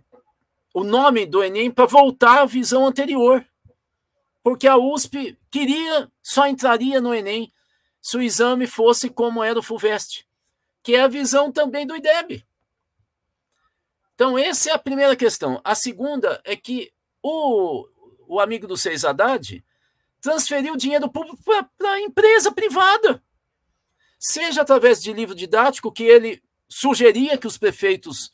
o 0.73 0.84
nome 0.84 1.25
do 1.25 1.43
Enem, 1.43 1.71
para 1.71 1.86
voltar 1.86 2.41
à 2.41 2.45
visão 2.45 2.86
anterior. 2.86 3.45
Porque 4.43 4.67
a 4.67 4.78
USP 4.78 5.38
queria, 5.49 6.09
só 6.21 6.47
entraria 6.47 7.01
no 7.01 7.13
Enem 7.13 7.51
se 8.01 8.15
o 8.15 8.21
exame 8.21 8.67
fosse 8.67 9.09
como 9.09 9.43
era 9.43 9.59
o 9.59 9.63
FUVEST, 9.63 10.25
que 10.84 10.95
é 10.95 11.01
a 11.01 11.07
visão 11.07 11.51
também 11.51 11.86
do 11.86 11.95
IDEB. 11.95 12.45
Então, 14.13 14.38
essa 14.38 14.69
é 14.69 14.73
a 14.73 14.80
primeira 14.80 15.15
questão. 15.15 15.59
A 15.63 15.75
segunda 15.75 16.41
é 16.43 16.55
que 16.55 16.91
o, 17.21 17.88
o 18.28 18.39
amigo 18.39 18.65
do 18.65 18.78
Seis 18.78 19.03
Haddad 19.03 19.63
transferiu 20.22 20.76
dinheiro 20.76 21.09
público 21.09 21.38
para 21.43 21.91
a 21.91 22.01
empresa 22.01 22.51
privada. 22.51 23.22
Seja 24.20 24.61
através 24.61 25.01
de 25.01 25.13
livro 25.13 25.36
didático, 25.36 25.91
que 25.91 26.03
ele 26.03 26.41
sugeria 26.68 27.38
que 27.38 27.47
os 27.47 27.57
prefeitos 27.57 28.32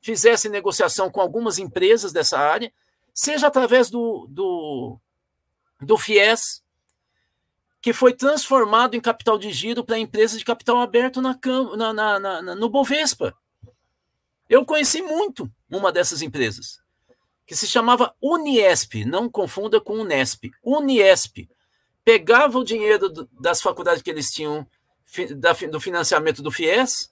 fizessem 0.00 0.50
negociação 0.50 1.10
com 1.10 1.20
algumas 1.20 1.58
empresas 1.58 2.12
dessa 2.12 2.38
área, 2.38 2.72
seja 3.12 3.46
através 3.46 3.90
do, 3.90 4.26
do, 4.28 4.98
do 5.80 5.98
FIES, 5.98 6.62
que 7.80 7.92
foi 7.92 8.12
transformado 8.12 8.94
em 8.94 9.00
capital 9.00 9.38
de 9.38 9.52
giro 9.52 9.84
para 9.84 9.98
empresas 9.98 10.38
de 10.38 10.44
capital 10.44 10.80
aberto 10.80 11.22
na, 11.22 11.38
na, 11.76 11.92
na, 11.92 12.42
na 12.42 12.54
no 12.54 12.68
Bovespa. 12.68 13.34
Eu 14.48 14.64
conheci 14.64 15.02
muito 15.02 15.50
uma 15.70 15.92
dessas 15.92 16.22
empresas, 16.22 16.80
que 17.46 17.54
se 17.54 17.66
chamava 17.66 18.14
Uniesp, 18.20 19.04
não 19.04 19.28
confunda 19.28 19.80
com 19.80 20.00
Unesp. 20.00 20.50
Uniesp 20.64 21.48
pegava 22.04 22.58
o 22.58 22.64
dinheiro 22.64 23.08
das 23.40 23.60
faculdades 23.60 24.02
que 24.02 24.10
eles 24.10 24.30
tinham 24.30 24.66
do 25.70 25.80
financiamento 25.80 26.42
do 26.42 26.50
FIES, 26.50 27.10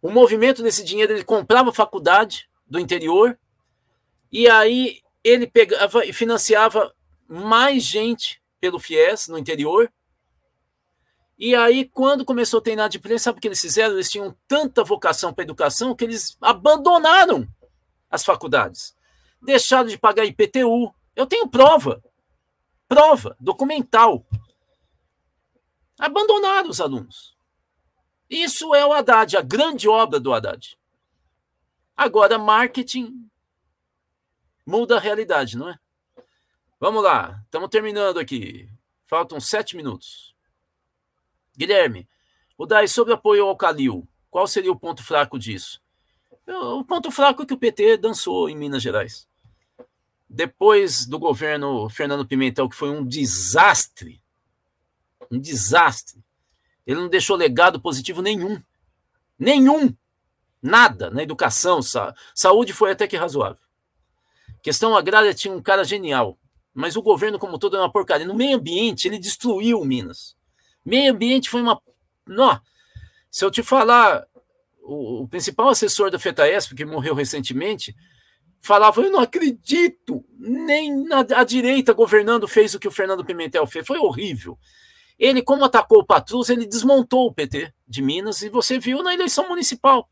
o 0.00 0.10
movimento 0.10 0.62
desse 0.62 0.82
dinheiro 0.82 1.12
ele 1.12 1.24
comprava 1.24 1.72
faculdade 1.72 2.48
do 2.66 2.78
interior 2.78 3.38
e 4.32 4.48
aí 4.48 5.00
ele 5.22 5.46
pegava 5.46 6.04
e 6.04 6.12
financiava 6.12 6.94
mais 7.28 7.82
gente 7.82 8.42
pelo 8.60 8.78
FIES 8.78 9.28
no 9.28 9.38
interior 9.38 9.90
e 11.36 11.54
aí, 11.54 11.84
quando 11.84 12.24
começou 12.24 12.58
a 12.58 12.62
ter 12.62 12.72
inadimplência, 12.72 13.24
sabe 13.24 13.38
o 13.38 13.40
que 13.40 13.48
eles 13.48 13.60
fizeram? 13.60 13.94
Eles 13.94 14.10
tinham 14.10 14.36
tanta 14.46 14.84
vocação 14.84 15.32
para 15.32 15.42
educação 15.42 15.94
que 15.94 16.04
eles 16.04 16.36
abandonaram 16.40 17.46
as 18.08 18.24
faculdades. 18.24 18.94
Deixaram 19.44 19.88
de 19.88 19.98
pagar 19.98 20.24
IPTU. 20.24 20.94
Eu 21.14 21.26
tenho 21.26 21.48
prova. 21.48 22.02
Prova, 22.88 23.36
documental. 23.38 24.26
Abandonaram 25.98 26.70
os 26.70 26.80
alunos. 26.80 27.36
Isso 28.28 28.74
é 28.74 28.84
o 28.84 28.92
Haddad, 28.92 29.36
a 29.36 29.42
grande 29.42 29.88
obra 29.88 30.18
do 30.18 30.32
Haddad. 30.32 30.78
Agora, 31.96 32.38
marketing 32.38 33.30
muda 34.66 34.96
a 34.96 35.00
realidade, 35.00 35.56
não 35.56 35.68
é? 35.68 35.78
Vamos 36.80 37.02
lá, 37.02 37.40
estamos 37.44 37.68
terminando 37.68 38.18
aqui. 38.18 38.68
Faltam 39.04 39.38
sete 39.38 39.76
minutos. 39.76 40.34
Guilherme, 41.56 42.08
o 42.58 42.66
Dai, 42.66 42.88
sobre 42.88 43.12
apoio 43.12 43.46
ao 43.46 43.56
Calil, 43.56 44.08
qual 44.30 44.46
seria 44.48 44.72
o 44.72 44.78
ponto 44.78 45.04
fraco 45.04 45.38
disso? 45.38 45.80
O 46.46 46.84
ponto 46.84 47.10
fraco 47.10 47.42
é 47.42 47.46
que 47.46 47.54
o 47.54 47.58
PT 47.58 47.98
dançou 47.98 48.48
em 48.48 48.56
Minas 48.56 48.82
Gerais. 48.82 49.28
Depois 50.28 51.06
do 51.06 51.18
governo 51.18 51.88
Fernando 51.88 52.26
Pimentel, 52.26 52.68
que 52.68 52.76
foi 52.76 52.90
um 52.90 53.06
desastre, 53.06 54.22
um 55.30 55.38
desastre, 55.38 56.24
ele 56.86 57.00
não 57.00 57.08
deixou 57.08 57.36
legado 57.36 57.80
positivo 57.80 58.20
nenhum. 58.20 58.60
Nenhum. 59.38 59.94
Nada 60.62 61.10
na 61.10 61.22
educação. 61.22 61.82
Sa 61.82 62.14
saúde 62.34 62.72
foi 62.72 62.92
até 62.92 63.06
que 63.06 63.16
razoável. 63.16 63.62
Questão 64.62 64.96
agrária 64.96 65.34
tinha 65.34 65.52
um 65.52 65.62
cara 65.62 65.84
genial, 65.84 66.38
mas 66.72 66.96
o 66.96 67.02
governo 67.02 67.38
como 67.38 67.58
todo 67.58 67.76
é 67.76 67.80
uma 67.80 67.92
porcaria. 67.92 68.26
No 68.26 68.34
meio 68.34 68.56
ambiente, 68.56 69.06
ele 69.06 69.18
destruiu 69.18 69.84
Minas. 69.84 70.36
Meio 70.84 71.12
ambiente 71.12 71.50
foi 71.50 71.60
uma. 71.62 71.80
Não, 72.26 72.60
se 73.30 73.44
eu 73.44 73.50
te 73.50 73.62
falar, 73.62 74.26
o, 74.82 75.22
o 75.22 75.28
principal 75.28 75.68
assessor 75.68 76.10
da 76.10 76.18
FETAESP, 76.18 76.74
que 76.74 76.84
morreu 76.84 77.14
recentemente, 77.14 77.94
falava: 78.64 79.00
Eu 79.00 79.10
não 79.10 79.20
acredito, 79.20 80.24
nem 80.38 81.04
na, 81.04 81.20
a 81.20 81.44
direita 81.44 81.92
governando 81.92 82.48
fez 82.48 82.74
o 82.74 82.80
que 82.80 82.88
o 82.88 82.92
Fernando 82.92 83.24
Pimentel 83.24 83.66
fez. 83.66 83.86
Foi 83.86 83.98
horrível. 83.98 84.58
Ele, 85.18 85.42
como 85.42 85.64
atacou 85.64 85.98
o 85.98 86.06
Patrus, 86.06 86.48
ele 86.48 86.66
desmontou 86.66 87.26
o 87.26 87.32
PT 87.32 87.72
de 87.86 88.02
Minas, 88.02 88.42
e 88.42 88.48
você 88.48 88.78
viu 88.78 89.02
na 89.02 89.14
eleição 89.14 89.48
municipal. 89.48 90.08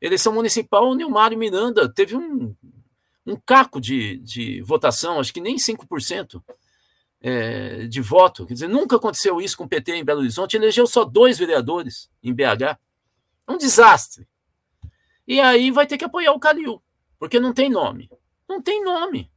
Eleição 0.00 0.32
municipal, 0.32 0.88
o 0.88 0.94
Nilmário 0.94 1.36
Miranda 1.36 1.92
teve 1.92 2.16
um, 2.16 2.54
um 3.26 3.36
caco 3.36 3.80
de, 3.80 4.18
de 4.18 4.62
votação, 4.62 5.20
acho 5.20 5.32
que 5.32 5.40
nem 5.40 5.56
5% 5.56 6.42
é, 7.20 7.86
de 7.86 8.00
voto. 8.00 8.46
Quer 8.46 8.54
dizer, 8.54 8.68
nunca 8.68 8.96
aconteceu 8.96 9.40
isso 9.40 9.56
com 9.56 9.64
o 9.64 9.68
PT 9.68 9.96
em 9.96 10.04
Belo 10.04 10.20
Horizonte, 10.20 10.56
elegeu 10.56 10.86
só 10.86 11.04
dois 11.04 11.38
vereadores 11.38 12.10
em 12.22 12.32
BH. 12.32 12.78
É 13.46 13.52
um 13.52 13.58
desastre. 13.58 14.26
E 15.26 15.40
aí 15.40 15.70
vai 15.70 15.86
ter 15.86 15.98
que 15.98 16.04
apoiar 16.04 16.32
o 16.32 16.40
Calil, 16.40 16.82
porque 17.22 17.38
não 17.38 17.52
tem 17.52 17.70
nome. 17.70 18.10
Não 18.48 18.60
tem 18.60 18.82
nome. 18.82 19.30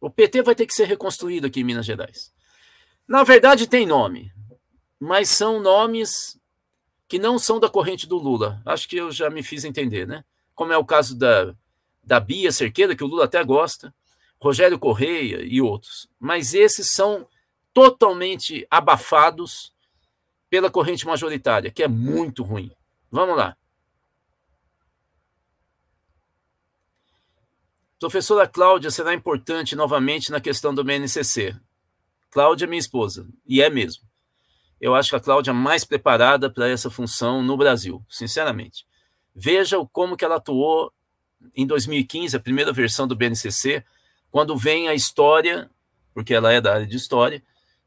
O 0.00 0.10
PT 0.10 0.42
vai 0.42 0.52
ter 0.52 0.66
que 0.66 0.74
ser 0.74 0.86
reconstruído 0.86 1.46
aqui 1.46 1.60
em 1.60 1.62
Minas 1.62 1.86
Gerais. 1.86 2.34
Na 3.06 3.22
verdade, 3.22 3.68
tem 3.68 3.86
nome, 3.86 4.32
mas 4.98 5.28
são 5.28 5.60
nomes 5.60 6.36
que 7.06 7.20
não 7.20 7.38
são 7.38 7.60
da 7.60 7.68
corrente 7.68 8.04
do 8.08 8.18
Lula. 8.18 8.60
Acho 8.66 8.88
que 8.88 8.96
eu 8.96 9.12
já 9.12 9.30
me 9.30 9.44
fiz 9.44 9.62
entender, 9.62 10.08
né? 10.08 10.24
Como 10.56 10.72
é 10.72 10.76
o 10.76 10.84
caso 10.84 11.16
da, 11.16 11.54
da 12.02 12.18
Bia 12.18 12.50
Cerqueira, 12.50 12.96
que 12.96 13.04
o 13.04 13.06
Lula 13.06 13.26
até 13.26 13.44
gosta, 13.44 13.94
Rogério 14.42 14.76
Correia 14.76 15.42
e 15.44 15.62
outros. 15.62 16.08
Mas 16.18 16.52
esses 16.52 16.90
são 16.90 17.28
totalmente 17.72 18.66
abafados 18.68 19.72
pela 20.50 20.68
corrente 20.68 21.06
majoritária, 21.06 21.70
que 21.70 21.84
é 21.84 21.88
muito 21.88 22.42
ruim. 22.42 22.72
Vamos 23.08 23.36
lá. 23.36 23.56
Professora 27.98 28.46
Cláudia 28.46 28.90
será 28.90 29.14
importante 29.14 29.74
novamente 29.74 30.30
na 30.30 30.38
questão 30.38 30.74
do 30.74 30.84
BNCC. 30.84 31.56
Cláudia 32.30 32.66
é 32.66 32.68
minha 32.68 32.78
esposa, 32.78 33.26
e 33.46 33.62
é 33.62 33.70
mesmo. 33.70 34.04
Eu 34.78 34.94
acho 34.94 35.08
que 35.08 35.16
a 35.16 35.20
Cláudia 35.20 35.50
é 35.50 35.54
mais 35.54 35.82
preparada 35.82 36.50
para 36.50 36.68
essa 36.68 36.90
função 36.90 37.42
no 37.42 37.56
Brasil, 37.56 38.04
sinceramente. 38.10 38.86
Veja 39.34 39.78
como 39.92 40.14
que 40.14 40.26
ela 40.26 40.36
atuou 40.36 40.92
em 41.54 41.66
2015, 41.66 42.36
a 42.36 42.40
primeira 42.40 42.70
versão 42.70 43.08
do 43.08 43.16
BNCC, 43.16 43.82
quando 44.30 44.56
vem 44.56 44.88
a 44.88 44.94
história, 44.94 45.70
porque 46.12 46.34
ela 46.34 46.52
é 46.52 46.60
da 46.60 46.74
área 46.74 46.86
de 46.86 46.96
história, 46.96 47.42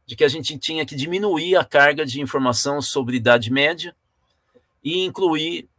de 0.07 0.15
que 0.15 0.23
a 0.23 0.27
gente 0.27 0.57
tinha 0.57 0.87
que 0.87 0.95
diminuir 0.95 1.55
a 1.55 1.63
carga 1.63 2.03
de 2.03 2.19
informação 2.19 2.81
sobre 2.81 3.17
Idade 3.17 3.51
Média 3.51 3.95
e 4.83 5.05
incluir 5.05 5.69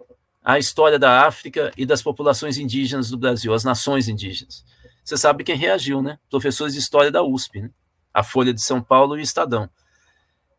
a 0.52 0.58
história 0.58 0.98
da 0.98 1.26
África 1.26 1.70
e 1.76 1.86
das 1.86 2.02
populações 2.02 2.58
indígenas 2.58 3.08
do 3.08 3.16
Brasil, 3.16 3.54
as 3.54 3.62
nações 3.62 4.08
indígenas. 4.08 4.64
Você 5.04 5.16
sabe 5.16 5.44
quem 5.44 5.56
reagiu, 5.56 6.02
né? 6.02 6.18
Professores 6.28 6.74
de 6.74 6.80
história 6.80 7.10
da 7.10 7.22
USP, 7.22 7.62
né? 7.62 7.70
a 8.12 8.24
Folha 8.24 8.52
de 8.52 8.60
São 8.60 8.82
Paulo 8.82 9.16
e 9.16 9.20
o 9.20 9.22
Estadão. 9.22 9.70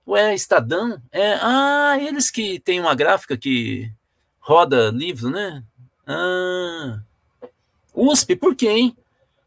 Ué, 0.07 0.33
Estadão? 0.33 1.01
É, 1.11 1.33
ah, 1.41 1.97
eles 1.99 2.31
que 2.31 2.59
têm 2.59 2.79
uma 2.79 2.95
gráfica 2.95 3.37
que 3.37 3.91
roda 4.39 4.89
livro, 4.91 5.29
né? 5.29 5.61
Ah, 6.07 7.01
USP, 7.93 8.35
por 8.37 8.55
quê, 8.55 8.69
hein? 8.69 8.97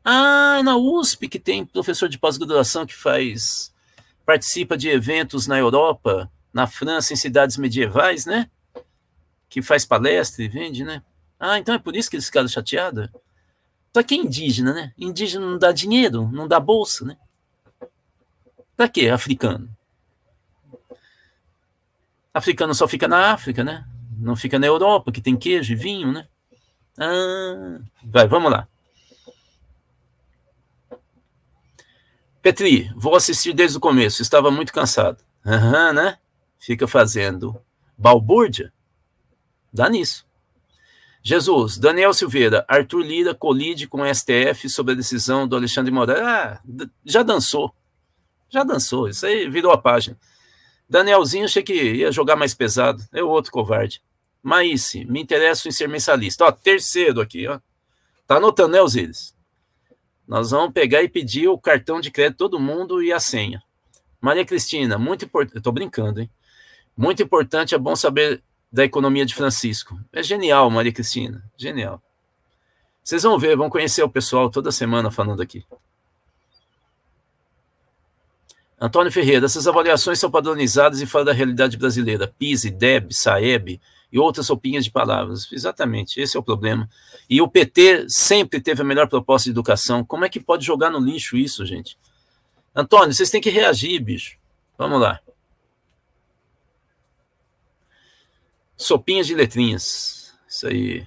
Ah, 0.05 0.61
na 0.63 0.77
USP 0.77 1.27
que 1.27 1.41
tem 1.41 1.65
professor 1.65 2.09
de 2.09 2.19
pós-graduação 2.19 2.85
que 2.85 2.95
faz 2.95 3.73
participa 4.27 4.77
de 4.77 4.89
eventos 4.89 5.47
na 5.47 5.59
Europa, 5.59 6.31
na 6.53 6.67
França, 6.67 7.13
em 7.13 7.17
cidades 7.17 7.57
medievais, 7.57 8.27
né? 8.27 8.51
Que 9.55 9.63
faz 9.63 9.87
palestra 9.87 10.43
e 10.43 10.49
vende, 10.49 10.83
né? 10.83 11.01
Ah, 11.39 11.61
então 11.61 11.77
é 11.77 11.79
por 11.79 11.95
isso 11.95 12.11
que 12.11 12.17
eles 12.17 12.27
ficaram 12.27 12.49
chateados? 12.49 13.09
Só 13.95 14.03
que 14.03 14.17
indígena, 14.17 14.73
né? 14.73 14.93
Indígena 14.99 15.47
não 15.47 15.57
dá 15.57 15.71
dinheiro, 15.71 16.29
não 16.33 16.49
dá 16.49 16.59
bolsa, 16.59 17.05
né? 17.05 17.17
Pra 18.77 18.89
quê? 18.89 19.11
Africano. 19.11 19.71
Africano 22.35 22.75
só 22.75 22.89
fica 22.89 23.07
na 23.07 23.31
África, 23.31 23.63
né? 23.63 23.87
Não 24.19 24.35
fica 24.35 24.59
na 24.59 24.67
Europa, 24.67 25.13
que 25.13 25.21
tem 25.21 25.37
queijo 25.37 25.73
e 25.73 25.77
vinho, 25.77 26.11
né? 26.11 26.27
Ah, 26.99 27.79
vai, 28.03 28.27
vamos 28.27 28.51
lá. 28.51 28.67
Petri, 32.43 32.93
vou 32.97 33.15
assistir 33.15 33.53
desde 33.53 33.79
o 33.79 33.81
começo, 33.81 34.21
estava 34.21 34.51
muito 34.51 34.73
cansado. 34.73 35.23
Aham, 35.47 35.87
uhum, 35.87 35.93
né? 35.93 36.19
Fica 36.59 36.89
fazendo 36.89 37.57
balbúrdia. 37.97 38.74
Dá 39.75 39.91
nisso. 39.91 40.25
Jesus, 41.21 41.79
Daniel 41.79 42.15
Silveira, 42.15 42.65
Arthur 42.69 43.01
Lira 43.01 43.35
colide 43.35 43.89
com 43.89 44.03
o 44.03 44.15
STF 44.15 44.69
sobre 44.69 44.93
a 44.93 44.97
decisão 44.97 45.49
do 45.49 45.57
Alexandre 45.57 45.91
Moraes. 45.91 46.21
Ah, 46.21 46.61
já 47.05 47.25
dançou. 47.25 47.75
Já 48.49 48.63
dançou. 48.63 49.09
Isso 49.09 49.27
aí 49.27 49.49
virou 49.49 49.73
a 49.73 49.79
página. 49.79 50.17
Danielzinho, 50.89 51.47
achei 51.47 51.63
que 51.63 51.73
ia 51.73 52.13
jogar 52.13 52.37
mais 52.37 52.55
pesado. 52.55 53.03
É 53.13 53.21
o 53.21 53.29
outro 53.29 53.51
covarde. 53.51 54.01
Maíce, 54.41 55.05
me 55.07 55.21
interesso 55.21 55.67
em 55.67 55.73
ser 55.73 55.89
mensalista. 55.89 56.45
Ó, 56.45 56.53
terceiro 56.53 57.21
aqui, 57.21 57.49
ó. 57.49 57.59
Tá 58.27 58.37
anotando, 58.37 58.75
né, 58.75 58.83
Osiris? 58.83 59.35
Nós 60.29 60.53
vamos 60.53 60.73
pegar 60.73 61.03
e 61.03 61.09
pedir 61.09 61.49
o 61.49 61.59
cartão 61.59 62.01
de 62.01 62.11
crédito 62.11 62.39
todo 62.39 62.61
mundo 62.61 63.03
e 63.03 63.13
a 63.13 63.19
senha. 63.19 63.63
Maria 64.21 64.45
Cristina, 64.45 64.99
muito 64.99 65.25
importante. 65.25 65.57
Estou 65.57 65.73
brincando, 65.73 66.21
hein? 66.21 66.31
Muito 66.97 67.23
importante, 67.23 67.75
é 67.75 67.79
bom 67.79 67.97
saber 67.97 68.43
da 68.75 68.85
economia 68.85 69.25
de 69.25 69.37
Francisco. 69.37 69.97
É 70.13 70.21
genial, 70.21 70.69
Maria 70.69 70.93
Cristina. 70.93 71.45
Genial. 71.57 72.03
Vocês 73.05 73.23
vão 73.23 73.39
ver, 73.39 73.57
vão 73.57 73.71
conhecer 73.71 74.03
o 74.03 74.11
pessoal 74.11 74.51
toda 74.51 74.73
semana 74.73 75.13
falando 75.13 75.41
aqui. 75.41 75.65
Antônio 78.81 79.13
Ferreira, 79.13 79.47
essas 79.47 79.69
avaliações 79.69 80.19
são 80.19 80.29
padronizadas 80.29 81.01
e 81.01 81.07
fora 81.07 81.27
da 81.27 81.33
realidade 81.33 81.77
brasileira. 81.77 82.27
PISE, 82.37 82.69
DEB, 82.69 83.15
SAEB 83.15 83.81
e 84.11 84.19
outras 84.19 84.49
roupinhas 84.49 84.85
de 84.85 84.91
palavras. 84.91 85.47
Exatamente, 85.53 86.21
esse 86.21 86.37
é 86.37 86.41
o 86.41 86.43
problema. 86.43 86.91
E 87.31 87.41
o 87.41 87.47
PT 87.47 88.07
sempre 88.09 88.61
teve 88.61 88.83
a 88.83 88.85
melhor 88.85 89.09
proposta 89.09 89.45
de 89.45 89.53
educação. 89.53 90.05
Como 90.05 90.25
é 90.25 90.29
que 90.29 90.41
pode 90.41 90.67
jogar 90.67 90.91
no 90.91 90.99
lixo 90.99 91.37
isso, 91.37 91.65
gente? 91.65 91.97
Antônio, 92.75 93.15
vocês 93.15 93.31
têm 93.31 93.41
que 93.41 93.51
reagir, 93.51 94.01
bicho. 94.01 94.37
Vamos 94.77 95.01
lá. 95.01 95.21
Sopinhas 98.77 99.27
de 99.27 99.35
letrinhas. 99.35 100.35
Isso 100.49 100.67
aí. 100.67 101.07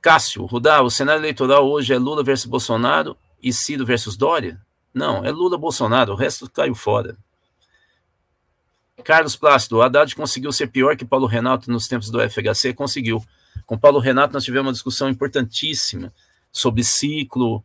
Cássio, 0.00 0.44
Rudá, 0.44 0.82
o 0.82 0.90
cenário 0.90 1.20
eleitoral 1.20 1.66
hoje 1.66 1.94
é 1.94 1.98
Lula 1.98 2.22
versus 2.22 2.46
Bolsonaro 2.46 3.16
e 3.42 3.52
Ciro 3.52 3.86
versus 3.86 4.16
Dória? 4.16 4.60
Não, 4.92 5.24
é 5.24 5.30
Lula 5.30 5.56
Bolsonaro, 5.56 6.12
o 6.12 6.16
resto 6.16 6.48
caiu 6.50 6.74
fora. 6.74 7.16
Carlos 9.02 9.34
Plácido, 9.34 9.82
Haddad 9.82 10.14
conseguiu 10.14 10.52
ser 10.52 10.68
pior 10.68 10.96
que 10.96 11.04
Paulo 11.04 11.26
Renato 11.26 11.70
nos 11.70 11.88
tempos 11.88 12.10
do 12.10 12.20
FHC? 12.20 12.72
Conseguiu. 12.72 13.24
Com 13.66 13.78
Paulo 13.78 13.98
Renato, 13.98 14.34
nós 14.34 14.44
tivemos 14.44 14.66
uma 14.66 14.72
discussão 14.72 15.08
importantíssima 15.08 16.12
sobre 16.52 16.84
ciclo, 16.84 17.64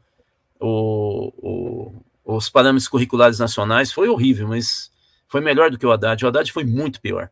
o, 0.60 1.34
o, 1.38 2.36
os 2.36 2.50
parâmetros 2.50 2.88
curriculares 2.88 3.40
nacionais. 3.40 3.92
Foi 3.92 4.10
horrível, 4.10 4.48
mas 4.48 4.92
foi 5.30 5.40
melhor 5.40 5.70
do 5.70 5.78
que 5.78 5.86
o 5.86 5.92
Haddad. 5.92 6.26
O 6.26 6.28
Haddad 6.28 6.52
foi 6.52 6.66
muito 6.66 7.00
pior. 7.00 7.30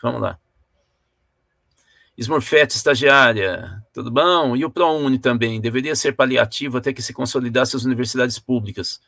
Vamos 0.00 0.20
lá. 0.20 0.38
Smurfette, 2.16 2.76
estagiária, 2.76 3.82
tudo 3.92 4.10
bom? 4.10 4.56
E 4.56 4.64
o 4.64 4.70
ProUni 4.70 5.18
também, 5.18 5.60
deveria 5.60 5.94
ser 5.96 6.14
paliativo 6.14 6.76
até 6.78 6.92
que 6.92 7.00
se 7.00 7.12
consolidasse 7.12 7.76
as 7.76 7.84
universidades 7.84 8.38
públicas. 8.38 9.00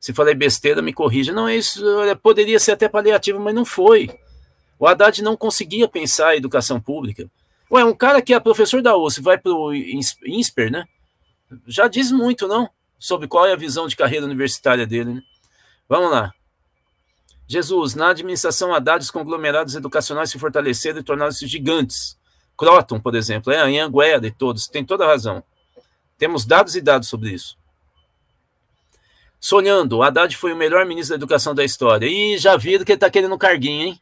Se 0.00 0.12
falei 0.12 0.34
besteira, 0.34 0.80
me 0.80 0.92
corrija. 0.92 1.32
Não, 1.32 1.50
isso 1.50 1.82
poderia 2.22 2.58
ser 2.60 2.72
até 2.72 2.88
paliativo, 2.88 3.40
mas 3.40 3.54
não 3.54 3.64
foi. 3.64 4.08
O 4.78 4.86
Haddad 4.86 5.22
não 5.22 5.36
conseguia 5.36 5.88
pensar 5.88 6.28
a 6.28 6.36
educação 6.36 6.80
pública. 6.80 7.28
Ué, 7.70 7.84
um 7.84 7.94
cara 7.94 8.22
que 8.22 8.32
é 8.32 8.40
professor 8.40 8.80
da 8.80 8.96
USP 8.96 9.20
vai 9.20 9.36
para 9.36 9.52
o 9.52 9.74
INSPER, 9.74 10.70
né? 10.70 10.84
Já 11.66 11.88
diz 11.88 12.12
muito, 12.12 12.46
não? 12.46 12.70
Sobre 12.98 13.26
qual 13.26 13.46
é 13.46 13.52
a 13.52 13.56
visão 13.56 13.88
de 13.88 13.96
carreira 13.96 14.24
universitária 14.24 14.86
dele, 14.86 15.14
né? 15.14 15.22
Vamos 15.88 16.10
lá. 16.10 16.32
Jesus, 17.46 17.94
na 17.94 18.08
administração 18.08 18.74
Haddad, 18.74 19.02
os 19.02 19.10
conglomerados 19.10 19.74
educacionais 19.74 20.30
se 20.30 20.38
fortaleceram 20.38 21.00
e 21.00 21.02
tornaram-se 21.02 21.46
gigantes. 21.46 22.18
Croton, 22.56 23.00
por 23.00 23.14
exemplo, 23.14 23.52
é 23.52 23.58
a 23.58 23.64
Anhanguera 23.64 24.26
e 24.26 24.30
todos, 24.30 24.66
tem 24.66 24.84
toda 24.84 25.04
a 25.04 25.08
razão. 25.08 25.42
Temos 26.16 26.44
dados 26.46 26.76
e 26.76 26.80
dados 26.80 27.08
sobre 27.08 27.30
isso. 27.30 27.56
Sonhando, 29.40 30.02
Haddad 30.02 30.34
foi 30.36 30.54
o 30.54 30.56
melhor 30.56 30.86
ministro 30.86 31.10
da 31.10 31.20
educação 31.20 31.54
da 31.54 31.64
história. 31.64 32.06
E 32.06 32.38
já 32.38 32.56
viram 32.56 32.82
que 32.84 32.92
ele 32.92 32.96
está 32.96 33.10
querendo 33.10 33.36
carguinho, 33.36 33.88
hein? 33.88 34.00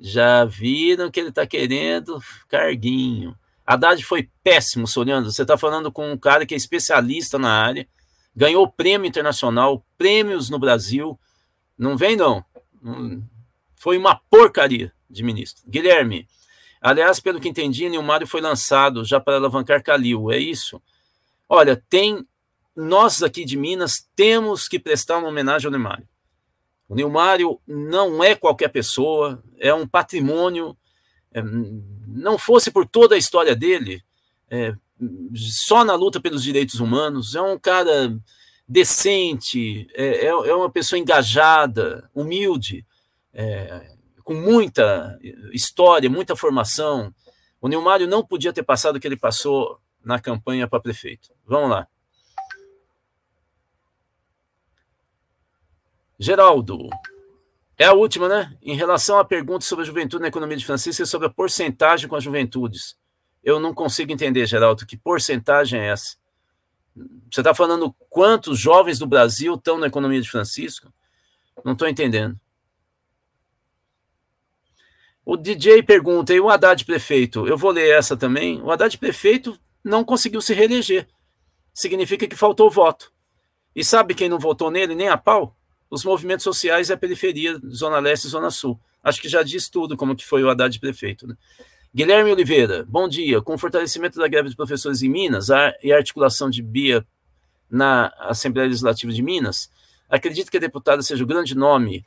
Já 0.00 0.44
viram 0.44 1.10
que 1.10 1.20
ele 1.20 1.28
está 1.28 1.46
querendo 1.46 2.20
carguinho. 2.48 3.36
Haddad 3.64 4.04
foi 4.04 4.28
péssimo, 4.42 4.86
Sonhando. 4.86 5.30
Você 5.30 5.42
está 5.42 5.56
falando 5.56 5.92
com 5.92 6.10
um 6.10 6.18
cara 6.18 6.44
que 6.44 6.54
é 6.54 6.56
especialista 6.56 7.38
na 7.38 7.52
área, 7.52 7.86
ganhou 8.34 8.68
prêmio 8.68 9.06
internacional, 9.06 9.84
prêmios 9.96 10.50
no 10.50 10.58
Brasil. 10.58 11.18
Não 11.78 11.96
vem, 11.96 12.16
não. 12.16 12.44
Foi 13.76 13.98
uma 13.98 14.20
porcaria 14.30 14.92
de 15.08 15.22
ministro. 15.22 15.62
Guilherme, 15.68 16.26
aliás, 16.80 17.20
pelo 17.20 17.40
que 17.40 17.48
entendi, 17.48 17.88
Nilmário 17.88 18.26
foi 18.26 18.40
lançado 18.40 19.04
já 19.04 19.20
para 19.20 19.36
alavancar 19.36 19.82
Calil, 19.82 20.30
é 20.30 20.38
isso? 20.38 20.82
Olha, 21.48 21.82
tem 21.88 22.26
nós 22.74 23.22
aqui 23.22 23.44
de 23.44 23.56
Minas 23.56 24.06
temos 24.14 24.68
que 24.68 24.78
prestar 24.78 25.18
uma 25.18 25.28
homenagem 25.28 25.66
ao 25.66 25.72
Nilmário. 25.72 26.06
O 26.88 26.94
Nilmário 26.94 27.60
não 27.66 28.22
é 28.22 28.34
qualquer 28.34 28.68
pessoa, 28.68 29.42
é 29.58 29.72
um 29.72 29.86
patrimônio. 29.86 30.76
É, 31.32 31.42
não 32.06 32.38
fosse 32.38 32.70
por 32.70 32.86
toda 32.86 33.14
a 33.14 33.18
história 33.18 33.54
dele, 33.56 34.02
é, 34.48 34.74
só 35.34 35.84
na 35.84 35.94
luta 35.94 36.20
pelos 36.20 36.42
direitos 36.42 36.80
humanos, 36.80 37.34
é 37.34 37.42
um 37.42 37.58
cara 37.58 38.16
decente, 38.68 39.86
é, 39.94 40.26
é, 40.26 40.26
é 40.26 40.54
uma 40.54 40.70
pessoa 40.70 40.98
engajada, 40.98 42.10
humilde, 42.14 42.84
é, 43.32 43.94
com 44.24 44.34
muita 44.34 45.18
história, 45.52 46.10
muita 46.10 46.34
formação. 46.34 47.14
O 47.60 47.68
Nilmário 47.68 48.08
não 48.08 48.26
podia 48.26 48.52
ter 48.52 48.62
passado 48.62 48.96
o 48.96 49.00
que 49.00 49.06
ele 49.06 49.16
passou 49.16 49.80
na 50.04 50.18
campanha 50.18 50.66
para 50.66 50.80
prefeito. 50.80 51.32
Vamos 51.46 51.70
lá. 51.70 51.86
Geraldo, 56.18 56.88
é 57.78 57.84
a 57.84 57.92
última, 57.92 58.28
né? 58.28 58.56
Em 58.62 58.74
relação 58.74 59.18
à 59.18 59.24
pergunta 59.24 59.64
sobre 59.64 59.82
a 59.84 59.86
juventude 59.86 60.22
na 60.22 60.28
economia 60.28 60.56
de 60.56 60.64
Francisco 60.64 61.02
e 61.02 61.06
sobre 61.06 61.28
a 61.28 61.30
porcentagem 61.30 62.08
com 62.08 62.16
as 62.16 62.24
juventudes. 62.24 62.96
Eu 63.44 63.60
não 63.60 63.74
consigo 63.74 64.10
entender, 64.10 64.46
Geraldo, 64.46 64.86
que 64.86 64.96
porcentagem 64.96 65.78
é 65.78 65.88
essa? 65.88 66.16
Você 67.30 67.40
está 67.40 67.54
falando 67.54 67.94
quantos 68.08 68.58
jovens 68.58 68.98
do 68.98 69.06
Brasil 69.06 69.54
estão 69.54 69.78
na 69.78 69.86
economia 69.86 70.20
de 70.20 70.30
Francisco? 70.30 70.92
Não 71.64 71.72
estou 71.72 71.88
entendendo. 71.88 72.38
O 75.24 75.36
DJ 75.36 75.82
pergunta, 75.82 76.32
e 76.32 76.40
o 76.40 76.48
Haddad 76.48 76.84
prefeito? 76.84 77.46
Eu 77.46 77.58
vou 77.58 77.72
ler 77.72 77.90
essa 77.90 78.16
também. 78.16 78.62
O 78.62 78.70
Haddad 78.70 78.96
prefeito 78.96 79.58
não 79.82 80.04
conseguiu 80.04 80.40
se 80.40 80.54
reeleger. 80.54 81.08
Significa 81.74 82.26
que 82.26 82.36
faltou 82.36 82.70
voto. 82.70 83.12
E 83.74 83.84
sabe 83.84 84.14
quem 84.14 84.28
não 84.28 84.38
votou 84.38 84.70
nele 84.70 84.94
nem 84.94 85.08
a 85.08 85.18
pau? 85.18 85.56
os 85.90 86.04
movimentos 86.04 86.44
sociais 86.44 86.88
e 86.88 86.92
a 86.92 86.96
periferia, 86.96 87.58
Zona 87.68 87.98
Leste 87.98 88.26
e 88.26 88.30
Zona 88.30 88.50
Sul. 88.50 88.78
Acho 89.02 89.20
que 89.20 89.28
já 89.28 89.42
diz 89.42 89.68
tudo 89.68 89.96
como 89.96 90.16
que 90.16 90.26
foi 90.26 90.42
o 90.42 90.50
Haddad 90.50 90.78
prefeito. 90.80 91.26
Né? 91.26 91.36
Guilherme 91.96 92.30
Oliveira, 92.30 92.84
bom 92.86 93.08
dia. 93.08 93.40
Com 93.40 93.54
o 93.54 93.58
fortalecimento 93.58 94.18
da 94.18 94.28
greve 94.28 94.50
de 94.50 94.54
professores 94.54 95.00
em 95.00 95.08
Minas 95.08 95.48
e 95.82 95.90
a 95.90 95.96
articulação 95.96 96.50
de 96.50 96.60
Bia 96.60 97.06
na 97.70 98.12
Assembleia 98.18 98.68
Legislativa 98.68 99.10
de 99.10 99.22
Minas, 99.22 99.70
acredito 100.06 100.50
que 100.50 100.58
a 100.58 100.60
deputada 100.60 101.00
seja 101.00 101.24
o 101.24 101.26
grande 101.26 101.56
nome 101.56 102.04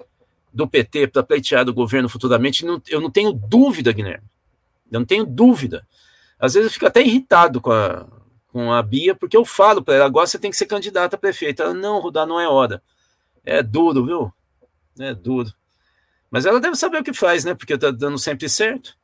do 0.53 0.67
PT 0.67 1.07
para 1.07 1.23
pleitear 1.23 1.65
do 1.65 1.73
governo 1.73 2.07
futuramente, 2.07 2.63
eu 2.87 3.01
não 3.01 3.09
tenho 3.09 3.33
dúvida, 3.33 3.91
Guilherme. 3.91 4.27
Eu 4.91 4.99
não 4.99 5.07
tenho 5.07 5.25
dúvida. 5.25 5.83
Às 6.39 6.53
vezes 6.53 6.67
eu 6.67 6.73
fico 6.73 6.85
até 6.85 7.01
irritado 7.01 7.59
com 7.59 7.71
a, 7.71 8.05
com 8.49 8.71
a 8.71 8.83
Bia, 8.83 9.15
porque 9.15 9.35
eu 9.35 9.43
falo 9.43 9.83
para 9.83 9.95
ela, 9.95 10.05
agora 10.05 10.27
você 10.27 10.37
tem 10.37 10.51
que 10.51 10.57
ser 10.57 10.67
candidata 10.67 11.15
a 11.15 11.19
prefeita. 11.19 11.63
Ela, 11.63 11.73
não, 11.73 11.99
Rudá, 11.99 12.27
não 12.27 12.39
é 12.39 12.47
hora. 12.47 12.79
É 13.43 13.63
duro, 13.63 14.05
viu? 14.05 14.31
É 14.99 15.15
duro. 15.15 15.51
Mas 16.29 16.45
ela 16.45 16.59
deve 16.59 16.75
saber 16.75 17.01
o 17.01 17.03
que 17.03 17.11
faz, 17.11 17.43
né? 17.43 17.55
Porque 17.55 17.75
tá 17.75 17.89
dando 17.89 18.19
sempre 18.19 18.47
certo. 18.47 18.99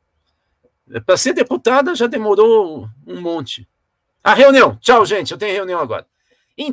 Para 1.04 1.16
ser 1.16 1.32
deputada 1.32 1.94
já 1.94 2.06
demorou 2.06 2.88
um 3.06 3.20
monte. 3.20 3.68
A 4.22 4.34
reunião. 4.34 4.76
Tchau, 4.76 5.04
gente. 5.04 5.32
Eu 5.32 5.38
tenho 5.38 5.52
reunião 5.52 5.80
agora. 5.80 6.06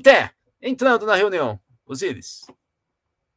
Té, 0.01 0.32
entrando 0.61 1.05
na 1.05 1.16
reunião. 1.16 1.59
Osíris. 1.86 2.45